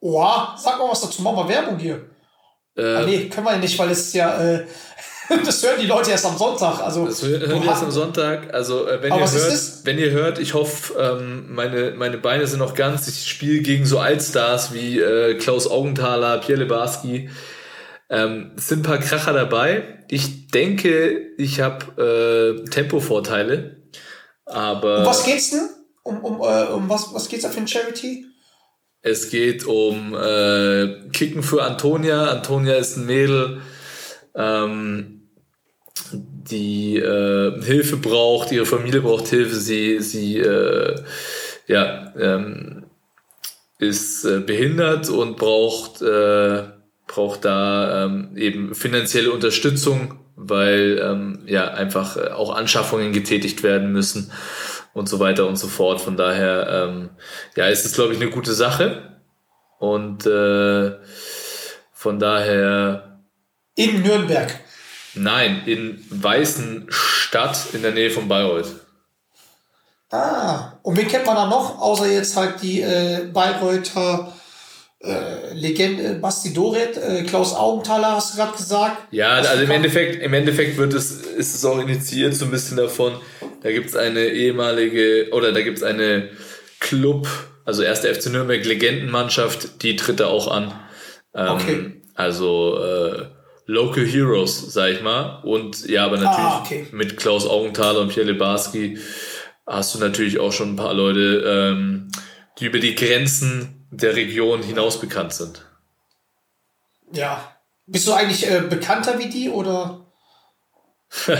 Oha, 0.00 0.54
sag 0.58 0.78
mal 0.78 0.90
was 0.90 1.00
dazu, 1.00 1.22
mach 1.22 1.32
mal 1.32 1.48
Werbung 1.48 1.78
hier. 1.78 2.10
Äh, 2.76 2.82
ah, 2.82 3.06
nee, 3.06 3.28
können 3.28 3.46
wir 3.46 3.52
ja 3.52 3.58
nicht, 3.58 3.78
weil 3.78 3.90
es 3.90 4.12
ja 4.12 4.38
äh, 4.38 4.66
das 5.44 5.62
hören 5.62 5.80
die 5.80 5.86
Leute 5.86 6.10
erst 6.10 6.26
am 6.26 6.36
Sonntag. 6.36 6.80
Also, 6.80 7.06
das 7.06 7.22
hören 7.22 7.62
die 7.62 7.66
erst 7.66 7.82
am 7.82 7.90
Sonntag. 7.90 8.52
Also, 8.52 8.86
äh, 8.86 9.02
wenn, 9.02 9.12
ihr 9.12 9.30
hört, 9.30 9.60
wenn 9.84 9.98
ihr 9.98 10.10
hört, 10.10 10.38
ich 10.38 10.54
hoffe, 10.54 10.94
ähm, 10.98 11.54
meine, 11.54 11.92
meine 11.92 12.18
Beine 12.18 12.46
sind 12.46 12.58
noch 12.58 12.74
ganz. 12.74 13.08
Ich 13.08 13.28
spiele 13.28 13.60
gegen 13.60 13.86
so 13.86 13.98
Altstars 13.98 14.72
wie 14.74 15.00
äh, 15.00 15.34
Klaus 15.36 15.66
Augenthaler, 15.66 16.38
Pierre 16.38 16.60
Lebarski. 16.60 17.30
Ähm, 18.10 18.52
es 18.56 18.68
sind 18.68 18.80
ein 18.80 18.82
paar 18.82 18.98
Kracher 18.98 19.32
dabei. 19.32 20.04
Ich 20.08 20.48
denke, 20.48 21.32
ich 21.38 21.60
habe 21.60 22.62
äh, 22.66 22.68
Tempovorteile. 22.70 23.82
Aber. 24.46 25.00
Um 25.00 25.06
was 25.06 25.24
geht's 25.24 25.50
denn? 25.50 25.68
Um, 26.02 26.18
um, 26.20 26.40
äh, 26.40 26.64
um 26.66 26.88
was, 26.88 27.14
was 27.14 27.28
geht's 27.28 27.44
da 27.44 27.48
für 27.48 27.60
ein 27.60 27.68
Charity? 27.68 28.26
Es 29.00 29.30
geht 29.30 29.66
um 29.66 30.14
äh, 30.14 31.08
Kicken 31.12 31.42
für 31.42 31.62
Antonia. 31.62 32.30
Antonia 32.30 32.76
ist 32.76 32.96
ein 32.96 33.06
Mädel 33.06 33.60
ähm, 34.34 35.22
die 36.12 36.96
äh, 36.96 37.62
Hilfe 37.62 37.96
braucht, 37.96 38.52
ihre 38.52 38.66
Familie 38.66 39.00
braucht 39.00 39.28
Hilfe, 39.28 39.54
sie, 39.54 40.00
sie 40.00 40.38
äh, 40.38 40.96
ja, 41.66 42.12
ähm, 42.18 42.84
ist 43.78 44.24
äh, 44.24 44.40
behindert 44.40 45.08
und 45.08 45.36
braucht, 45.36 46.02
äh, 46.02 46.64
braucht 47.06 47.44
da 47.44 48.04
ähm, 48.04 48.36
eben 48.36 48.74
finanzielle 48.74 49.32
Unterstützung, 49.32 50.18
weil 50.36 51.00
ähm, 51.02 51.42
ja 51.46 51.68
einfach 51.68 52.16
äh, 52.16 52.28
auch 52.30 52.54
Anschaffungen 52.54 53.12
getätigt 53.12 53.62
werden 53.62 53.92
müssen 53.92 54.30
und 54.92 55.08
so 55.08 55.20
weiter 55.20 55.46
und 55.46 55.56
so 55.56 55.68
fort. 55.68 56.00
Von 56.00 56.16
daher 56.16 56.88
ähm, 56.88 57.10
ja, 57.56 57.66
ist 57.66 57.84
es 57.84 57.94
glaube 57.94 58.12
ich 58.14 58.20
eine 58.20 58.30
gute 58.30 58.52
Sache 58.52 59.16
und 59.78 60.26
äh, 60.26 60.92
von 61.92 62.18
daher 62.18 63.13
in 63.74 64.02
Nürnberg. 64.02 64.54
Nein, 65.14 65.62
in 65.66 66.04
Weißenstadt 66.10 67.74
in 67.74 67.82
der 67.82 67.92
Nähe 67.92 68.10
von 68.10 68.28
Bayreuth. 68.28 68.74
Ah, 70.10 70.78
und 70.82 70.96
wen 70.96 71.08
kennt 71.08 71.26
man 71.26 71.36
da 71.36 71.46
noch, 71.46 71.80
außer 71.80 72.06
jetzt 72.10 72.36
halt 72.36 72.62
die 72.62 72.80
äh, 72.82 73.28
Bayreuther 73.32 74.32
äh, 75.04 75.52
Legende 75.52 76.14
Basti 76.14 76.52
Doret, 76.52 76.96
äh, 76.96 77.24
Klaus 77.24 77.54
Augenthaler 77.54 78.12
hast 78.12 78.32
du 78.32 78.38
gerade 78.38 78.56
gesagt. 78.56 79.12
Ja, 79.12 79.30
also 79.30 79.62
im 79.62 79.70
Endeffekt, 79.70 80.22
im 80.22 80.32
Endeffekt 80.32 80.76
wird 80.78 80.94
es, 80.94 81.10
ist 81.10 81.54
es 81.54 81.64
auch 81.64 81.78
initiiert 81.78 82.34
so 82.34 82.46
ein 82.46 82.50
bisschen 82.50 82.76
davon. 82.76 83.14
Da 83.62 83.70
gibt 83.70 83.88
es 83.88 83.96
eine 83.96 84.26
ehemalige, 84.26 85.28
oder 85.32 85.52
da 85.52 85.62
gibt 85.62 85.78
es 85.78 85.84
eine 85.84 86.30
Club, 86.80 87.28
also 87.64 87.82
erste 87.82 88.14
FC 88.14 88.26
Nürnberg 88.26 88.64
Legendenmannschaft, 88.64 89.82
die 89.82 89.96
tritt 89.96 90.20
da 90.20 90.26
auch 90.26 90.48
an. 90.48 90.72
Ähm, 91.34 91.48
okay. 91.48 91.92
Also 92.14 92.78
äh, 92.82 93.26
Local 93.66 94.04
Heroes, 94.04 94.72
sag 94.72 94.90
ich 94.90 95.02
mal. 95.02 95.40
Und 95.42 95.86
ja, 95.88 96.04
aber 96.04 96.16
natürlich 96.16 96.38
ah, 96.38 96.62
okay. 96.64 96.86
mit 96.92 97.16
Klaus 97.16 97.46
Augenthaler 97.46 98.00
und 98.00 98.08
Pierre 98.08 98.30
Lebarski 98.30 98.98
hast 99.66 99.94
du 99.94 99.98
natürlich 99.98 100.38
auch 100.38 100.52
schon 100.52 100.72
ein 100.72 100.76
paar 100.76 100.94
Leute, 100.94 101.42
ähm, 101.46 102.10
die 102.58 102.66
über 102.66 102.78
die 102.78 102.94
Grenzen 102.94 103.86
der 103.90 104.14
Region 104.16 104.62
hinaus 104.62 105.00
bekannt 105.00 105.32
sind. 105.32 105.64
Ja. 107.12 107.56
Bist 107.86 108.06
du 108.08 108.12
eigentlich 108.12 108.50
äh, 108.50 108.60
bekannter 108.68 109.18
wie 109.18 109.28
die 109.28 109.48
oder? 109.50 110.06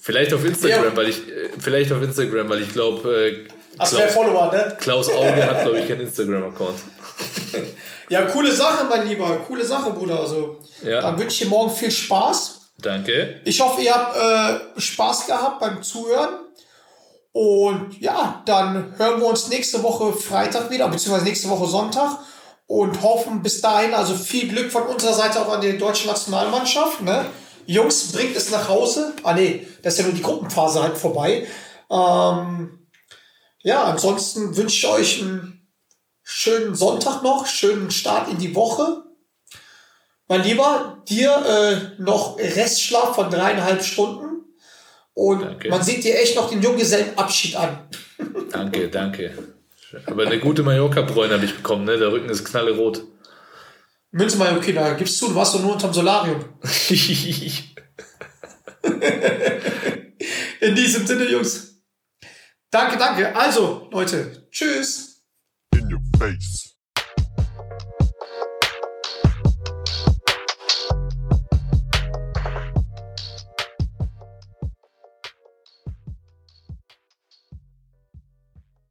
vielleicht 0.00 0.32
auf 0.34 0.44
Instagram, 0.44 0.84
ja. 0.84 0.96
weil 0.96 1.08
ich 1.08 1.28
äh, 1.28 1.50
vielleicht 1.58 1.92
auf 1.92 2.02
Instagram, 2.02 2.48
weil 2.48 2.62
ich 2.62 2.72
glaube, 2.72 3.08
äh, 3.08 3.48
mehr 3.94 4.08
Follower, 4.08 4.52
ne? 4.52 4.76
Klaus 4.80 5.10
Auge 5.10 5.46
hat 5.46 5.62
glaube 5.62 5.80
ich 5.80 5.88
keinen 5.88 6.02
Instagram-Account. 6.02 6.78
ja, 8.08 8.22
coole 8.26 8.52
Sache, 8.52 8.86
mein 8.88 9.08
Lieber, 9.08 9.38
coole 9.46 9.64
Sache, 9.64 9.90
Bruder. 9.90 10.20
Also, 10.20 10.58
ja. 10.82 11.00
dann 11.00 11.18
wünsche 11.18 11.34
ich 11.34 11.38
dir 11.40 11.48
morgen 11.48 11.70
viel 11.70 11.90
Spaß. 11.90 12.60
Danke. 12.78 13.40
Ich 13.44 13.60
hoffe, 13.60 13.80
ihr 13.82 13.94
habt 13.94 14.16
äh, 14.16 14.80
Spaß 14.80 15.26
gehabt 15.26 15.60
beim 15.60 15.82
Zuhören. 15.82 16.40
Und 17.32 18.00
ja, 18.00 18.42
dann 18.46 18.94
hören 18.96 19.20
wir 19.20 19.26
uns 19.26 19.48
nächste 19.48 19.82
Woche 19.82 20.12
Freitag 20.12 20.70
wieder, 20.70 20.88
beziehungsweise 20.88 21.24
nächste 21.24 21.48
Woche 21.48 21.66
Sonntag. 21.66 22.18
Und 22.66 23.02
hoffen 23.02 23.42
bis 23.42 23.60
dahin, 23.60 23.92
also 23.92 24.14
viel 24.14 24.48
Glück 24.48 24.70
von 24.72 24.84
unserer 24.84 25.12
Seite 25.12 25.40
auch 25.40 25.52
an 25.52 25.60
die 25.60 25.76
deutsche 25.76 26.06
Nationalmannschaft. 26.06 27.02
Ne? 27.02 27.26
Jungs, 27.66 28.12
bringt 28.12 28.36
es 28.36 28.50
nach 28.50 28.68
Hause. 28.68 29.14
Ah 29.22 29.34
nee, 29.34 29.66
das 29.82 29.94
ist 29.94 29.98
ja 29.98 30.04
nur 30.06 30.14
die 30.14 30.22
Gruppenphase 30.22 30.82
halt 30.82 30.96
vorbei. 30.96 31.46
Ähm, 31.90 32.86
ja, 33.62 33.84
ansonsten 33.84 34.56
wünsche 34.56 34.76
ich 34.76 34.92
euch 34.92 35.22
einen 35.22 35.63
schönen 36.24 36.74
Sonntag 36.74 37.22
noch, 37.22 37.46
schönen 37.46 37.90
Start 37.90 38.28
in 38.30 38.38
die 38.38 38.54
Woche. 38.54 39.04
Mein 40.26 40.42
Lieber, 40.42 41.02
dir 41.06 41.30
äh, 41.30 42.02
noch 42.02 42.38
Restschlaf 42.38 43.14
von 43.14 43.30
dreieinhalb 43.30 43.84
Stunden. 43.84 44.24
Und 45.12 45.42
danke. 45.42 45.68
man 45.68 45.82
sieht 45.82 46.02
dir 46.02 46.18
echt 46.18 46.34
noch 46.34 46.48
den 46.50 46.62
Junggesellenabschied 46.62 47.54
an. 47.54 47.88
danke, 48.50 48.88
danke. 48.88 49.36
Aber 50.06 50.26
eine 50.26 50.40
gute 50.40 50.64
Mallorca-Bräune 50.64 51.34
habe 51.34 51.44
ich 51.44 51.54
bekommen, 51.54 51.84
ne? 51.84 51.96
Der 51.98 52.10
Rücken 52.10 52.28
ist 52.30 52.44
knallerot. 52.44 53.04
Münze 54.10 54.38
da 54.38 54.94
gibst 54.94 55.20
du, 55.20 55.28
du 55.28 55.34
warst 55.34 55.54
doch 55.54 55.60
nur 55.60 55.74
unterm 55.74 55.92
Solarium. 55.92 56.44
In 60.60 60.74
diesem 60.74 61.06
Sinne, 61.06 61.28
Jungs. 61.28 61.82
Danke, 62.70 62.96
danke. 62.96 63.36
Also, 63.36 63.88
Leute, 63.92 64.48
tschüss. 64.50 65.13
In 66.14 66.20
your 66.20 66.30
face. 66.30 66.73